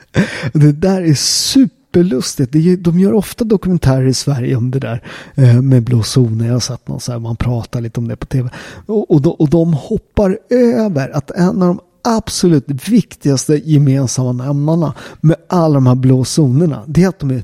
det 0.53 0.73
där 0.73 1.03
är 1.03 1.14
super 1.14 1.82
superlustigt. 1.93 2.53
De 2.84 2.99
gör 2.99 3.12
ofta 3.12 3.45
dokumentärer 3.45 4.07
i 4.07 4.14
Sverige 4.14 4.57
om 4.57 4.70
det 4.70 4.78
där 4.78 5.03
eh, 5.34 5.62
med 5.62 5.82
blå 5.82 6.03
zoner. 6.03 6.47
Jag 6.47 6.53
har 6.53 6.61
sett 6.61 6.88
någon 6.88 7.01
så 7.01 7.12
här, 7.12 7.18
man 7.18 7.36
pratar 7.36 7.80
lite 7.80 8.01
om 8.01 8.09
det 8.09 8.16
på 8.16 8.26
tv. 8.26 8.51
Och, 8.86 9.11
och, 9.40 9.51
de, 9.51 9.74
hoppar 9.74 10.38
över 10.51 11.11
att 11.16 11.30
en 11.30 11.62
av 11.62 11.68
de 11.68 11.80
absolut 12.05 12.88
viktigaste 12.88 13.55
gemensamma 13.55 14.32
nämnarna 14.32 14.95
med 15.20 15.36
alla 15.49 15.74
de 15.74 15.86
här 15.86 15.95
blå 15.95 16.24
zonerna, 16.24 16.84
det 16.86 17.03
är 17.03 17.09
att 17.09 17.18
de 17.18 17.30
är 17.30 17.43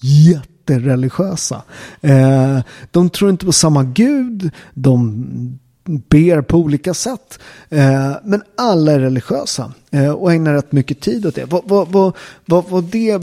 jättereligiösa. 0.00 1.62
Eh, 2.00 2.58
de 2.90 3.10
tror 3.10 3.30
inte 3.30 3.46
på 3.46 3.52
samma 3.52 3.82
gud, 3.82 4.50
de 4.74 5.26
ber 5.84 6.42
på 6.42 6.58
olika 6.58 6.94
sätt. 6.94 7.38
Eh, 7.68 8.12
men 8.24 8.42
alla 8.56 8.92
är 8.92 9.00
religiösa 9.00 9.72
eh, 9.90 10.10
och 10.10 10.32
ägnar 10.32 10.54
rätt 10.54 10.72
mycket 10.72 11.00
tid 11.00 11.26
åt 11.26 11.34
det. 11.34 11.44
Vad, 11.44 11.62
vad, 11.64 11.88
vad, 11.88 12.16
vad, 12.44 12.64
vad, 12.68 12.84
det, 12.84 13.22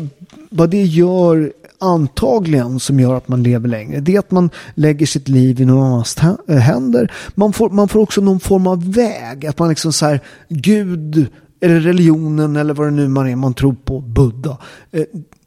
vad 0.49 0.69
det 0.69 0.83
gör 0.83 1.53
antagligen 1.79 2.79
som 2.79 2.99
gör 2.99 3.15
att 3.15 3.27
man 3.27 3.43
lever 3.43 3.69
längre. 3.69 3.99
Det 3.99 4.15
är 4.15 4.19
att 4.19 4.31
man 4.31 4.49
lägger 4.75 5.05
sitt 5.05 5.27
liv 5.27 5.61
i 5.61 5.65
någon 5.65 5.85
annans 5.85 6.17
eh, 6.47 6.57
händer. 6.57 7.11
Man 7.35 7.53
får, 7.53 7.69
man 7.69 7.87
får 7.87 7.99
också 7.99 8.21
någon 8.21 8.39
form 8.39 8.67
av 8.67 8.93
väg. 8.93 9.45
Att 9.45 9.59
man 9.59 9.69
liksom 9.69 9.93
så 9.93 10.05
här, 10.05 10.19
Gud 10.49 11.27
eller 11.61 11.79
religionen 11.79 12.55
eller 12.55 12.73
vad 12.73 12.87
det 12.87 12.91
nu 12.91 13.07
man 13.07 13.29
är, 13.29 13.35
man 13.35 13.53
tror 13.53 13.75
på, 13.85 14.01
Buddha. 14.01 14.57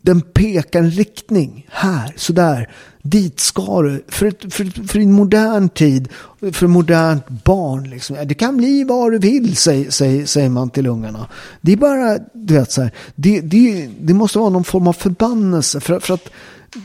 Den 0.03 0.21
pekar 0.21 0.79
en 0.79 0.91
riktning. 0.91 1.67
Här, 1.71 2.13
sådär. 2.17 2.71
Dit 3.03 3.41
ska 3.41 3.83
du. 3.83 4.05
För, 4.09 4.51
för, 4.51 4.89
för 4.89 4.99
en 4.99 5.13
modern 5.13 5.69
tid, 5.69 6.09
för 6.41 6.49
ett 6.49 6.71
modernt 6.71 7.29
barn. 7.29 7.91
Liksom. 7.91 8.17
Det 8.27 8.35
kan 8.35 8.57
bli 8.57 8.85
vad 8.85 9.13
du 9.13 9.19
vill, 9.19 9.57
säger, 9.57 9.91
säger, 9.91 10.27
säger 10.27 10.49
man 10.49 10.71
till 10.71 10.87
ungarna. 10.87 11.27
Det 11.61 11.73
är 11.73 11.77
bara, 11.77 12.19
du 12.33 12.55
vet 12.55 12.73
så 12.73 12.83
här, 12.83 12.93
det, 13.15 13.41
det, 13.41 13.91
det 14.01 14.15
måste 14.15 14.39
vara 14.39 14.51
någon 14.51 14.65
form 14.65 14.87
av 14.87 14.93
förbannelse. 14.93 15.81
För, 15.81 16.01
för 16.01 16.15
att 16.15 16.29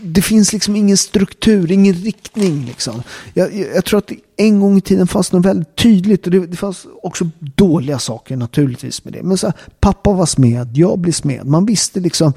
det 0.02 0.22
finns 0.22 0.54
liksom 0.54 0.76
ingen 0.76 0.98
struktur, 0.98 1.72
ingen 1.72 1.94
riktning. 1.94 2.66
Liksom. 2.66 3.04
Jag, 3.34 3.56
jag, 3.56 3.76
jag, 3.76 3.86
tror 3.86 3.98
att 3.98 4.12
en 4.38 4.60
gång 4.60 4.78
i 4.78 4.82
tiden 4.82 5.08
fanns 5.08 5.32
något 5.32 5.46
väldigt 5.46 5.76
tydligt 5.76 6.26
och 6.26 6.32
det, 6.32 6.48
det 6.48 6.58
fanns 6.58 6.88
också 7.04 7.30
dåliga 7.40 8.00
saker 8.00 8.36
naturligtvis 8.36 9.04
med 9.04 9.14
det. 9.14 9.24
Men 9.24 9.38
så 9.38 9.48
här, 9.48 9.56
pappa 9.80 10.12
var 10.12 10.26
smed, 10.26 10.78
jag 10.78 11.00
blev 11.00 11.12
smed. 11.12 11.46
Man 11.46 11.66
visste 11.66 12.00
liksom 12.00 12.34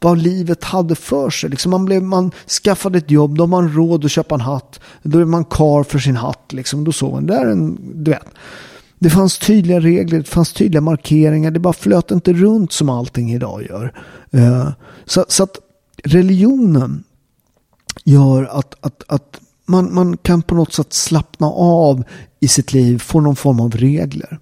vad 0.00 0.18
livet 0.18 0.64
hade 0.64 0.94
för 0.94 1.30
sig. 1.30 1.50
Liksom 1.50 1.70
man, 1.70 1.84
blev, 1.84 2.02
man 2.02 2.30
skaffade 2.64 2.98
ett 2.98 3.10
jobb, 3.10 3.36
då 3.36 3.42
har 3.42 3.48
man 3.48 3.72
råd 3.72 4.04
att 4.04 4.10
köpa 4.10 4.34
en 4.34 4.40
hatt. 4.40 4.80
Då 5.02 5.18
är 5.18 5.24
man 5.24 5.44
kar 5.44 5.82
för 5.82 5.98
sin 5.98 6.16
hatt. 6.16 6.52
Liksom. 6.52 6.84
Då 6.84 6.92
såg 6.92 7.12
man, 7.12 7.26
det 7.26 7.34
är 7.34 7.46
en, 7.46 7.78
du 8.04 8.10
vet. 8.10 8.26
Det 8.98 9.10
fanns 9.10 9.38
tydliga 9.38 9.80
regler, 9.80 10.18
det 10.18 10.28
fanns 10.28 10.52
tydliga 10.52 10.80
markeringar. 10.80 11.50
Det 11.50 11.60
bara 11.60 11.72
flöt 11.72 12.10
inte 12.10 12.32
runt 12.32 12.72
som 12.72 12.88
allting 12.88 13.32
idag 13.32 13.62
gör. 13.62 13.92
Eh, 14.30 14.68
så, 15.04 15.24
så, 15.28 15.42
att 15.42 15.58
religionen 16.04 17.04
gör 18.04 18.44
att, 18.44 18.74
att, 18.80 19.02
att 19.06 19.40
man, 19.66 19.94
man 19.94 20.16
kan 20.16 20.42
på 20.42 20.54
något 20.54 20.72
sätt 20.72 20.92
slappna 20.92 21.46
av 21.46 22.04
i 22.40 22.48
sitt 22.48 22.72
liv, 22.72 22.98
få 22.98 23.20
någon 23.20 23.36
form 23.36 23.60
av 23.60 23.76
regler. 23.76 24.38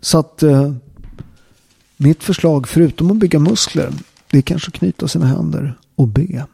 Så 0.00 0.18
att 0.18 0.42
eh, 0.42 0.72
mitt 1.96 2.24
förslag, 2.24 2.68
förutom 2.68 3.10
att 3.10 3.16
bygga 3.16 3.38
muskler, 3.38 3.92
det 4.30 4.38
är 4.38 4.42
kanske 4.42 4.68
att 4.68 4.74
knyta 4.74 5.08
sina 5.08 5.26
händer 5.26 5.78
och 5.94 6.08
be. 6.08 6.46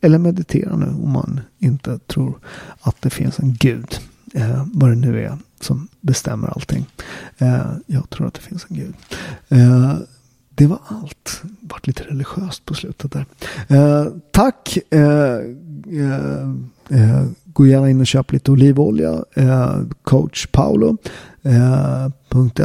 Eller 0.00 0.18
meditera 0.18 0.76
nu 0.76 0.86
om 0.86 1.10
man 1.12 1.40
inte 1.58 1.98
tror 1.98 2.38
att 2.80 3.02
det 3.02 3.10
finns 3.10 3.38
en 3.38 3.54
gud. 3.54 3.98
Eh, 4.34 4.66
vad 4.72 4.90
det 4.90 4.96
nu 4.96 5.24
är 5.24 5.38
som 5.60 5.88
bestämmer 6.00 6.48
allting. 6.48 6.86
Eh, 7.38 7.72
jag 7.86 8.10
tror 8.10 8.26
att 8.26 8.34
det 8.34 8.40
finns 8.40 8.66
en 8.70 8.76
gud. 8.76 8.94
Eh, 9.48 9.94
det 10.54 10.66
var 10.66 10.78
allt. 10.86 11.40
Det 11.42 11.48
vart 11.60 11.86
lite 11.86 12.02
religiöst 12.02 12.64
på 12.64 12.74
slutet 12.74 13.12
där. 13.12 13.26
Eh, 13.68 14.06
tack. 14.30 14.78
Eh, 14.90 15.38
eh, 16.00 16.50
eh 16.90 17.26
gå 17.44 17.66
gärna 17.66 17.90
in 17.90 18.00
och 18.00 18.06
köp 18.06 18.32
lite 18.32 18.50
olivolja. 18.50 19.24
Eh, 19.34 19.80
coach 20.02 20.46
Paolo. 20.46 20.96
Eh, 21.46 22.08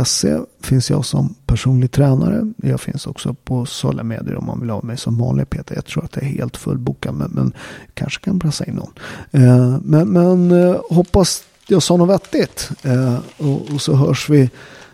.se 0.04 0.40
finns 0.60 0.90
jag 0.90 1.06
som 1.06 1.36
personlig 1.46 1.92
tränare. 1.92 2.54
Jag 2.58 2.82
finns 2.82 3.08
också 3.08 3.34
på 3.34 3.66
sociala 3.66 4.04
medier 4.04 4.36
om 4.36 4.46
man 4.46 4.60
vill 4.60 4.70
ha 4.70 4.82
mig 4.82 4.98
som 4.98 5.18
vanlig 5.18 5.50
Peter. 5.50 5.76
Jag 5.76 5.86
tror 5.86 6.06
att 6.06 6.12
det 6.12 6.22
är 6.22 6.26
helt 6.26 6.58
fullbokad 6.58 7.16
men, 7.16 7.32
men 7.32 7.54
kanske 7.94 8.24
kan 8.24 8.40
pressa 8.40 8.66
in 8.66 8.74
någon. 8.74 8.94
Eh, 9.32 9.78
men, 9.84 10.10
men 10.10 10.52
eh, 10.52 10.82
hoppas 10.90 11.44
jag 11.68 11.84
sa 11.84 11.98
något 11.98 12.10
vettigt. 12.10 12.72
Eh, 12.84 13.20
och, 13.38 13.74
och, 13.74 13.82
så 13.82 13.96
hörs 13.96 14.30
vi. 14.30 14.50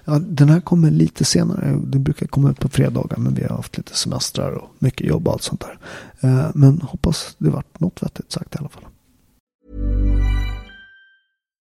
Ja, 0.05 0.19
den 0.19 0.49
här 0.49 0.59
kommer 0.59 0.91
lite 0.91 1.25
senare. 1.25 1.79
Den 1.83 2.03
brukar 2.03 2.27
komma 2.27 2.51
ut 2.51 2.59
på 2.59 2.69
fredagar 2.69 3.17
men 3.17 3.33
vi 3.33 3.43
har 3.43 3.55
haft 3.55 3.77
lite 3.77 3.95
semestrar 3.95 4.51
och 4.51 4.69
mycket 4.79 5.07
jobb 5.07 5.27
och 5.27 5.33
allt 5.33 5.43
sånt 5.43 5.61
där. 5.61 5.79
Eh, 6.19 6.49
men 6.53 6.81
hoppas 6.81 7.35
det 7.37 7.49
vart 7.49 7.79
något 7.79 8.03
vettigt 8.03 8.31
sagt 8.31 8.55
i 8.55 8.57
alla 8.59 8.69
fall. 8.69 8.83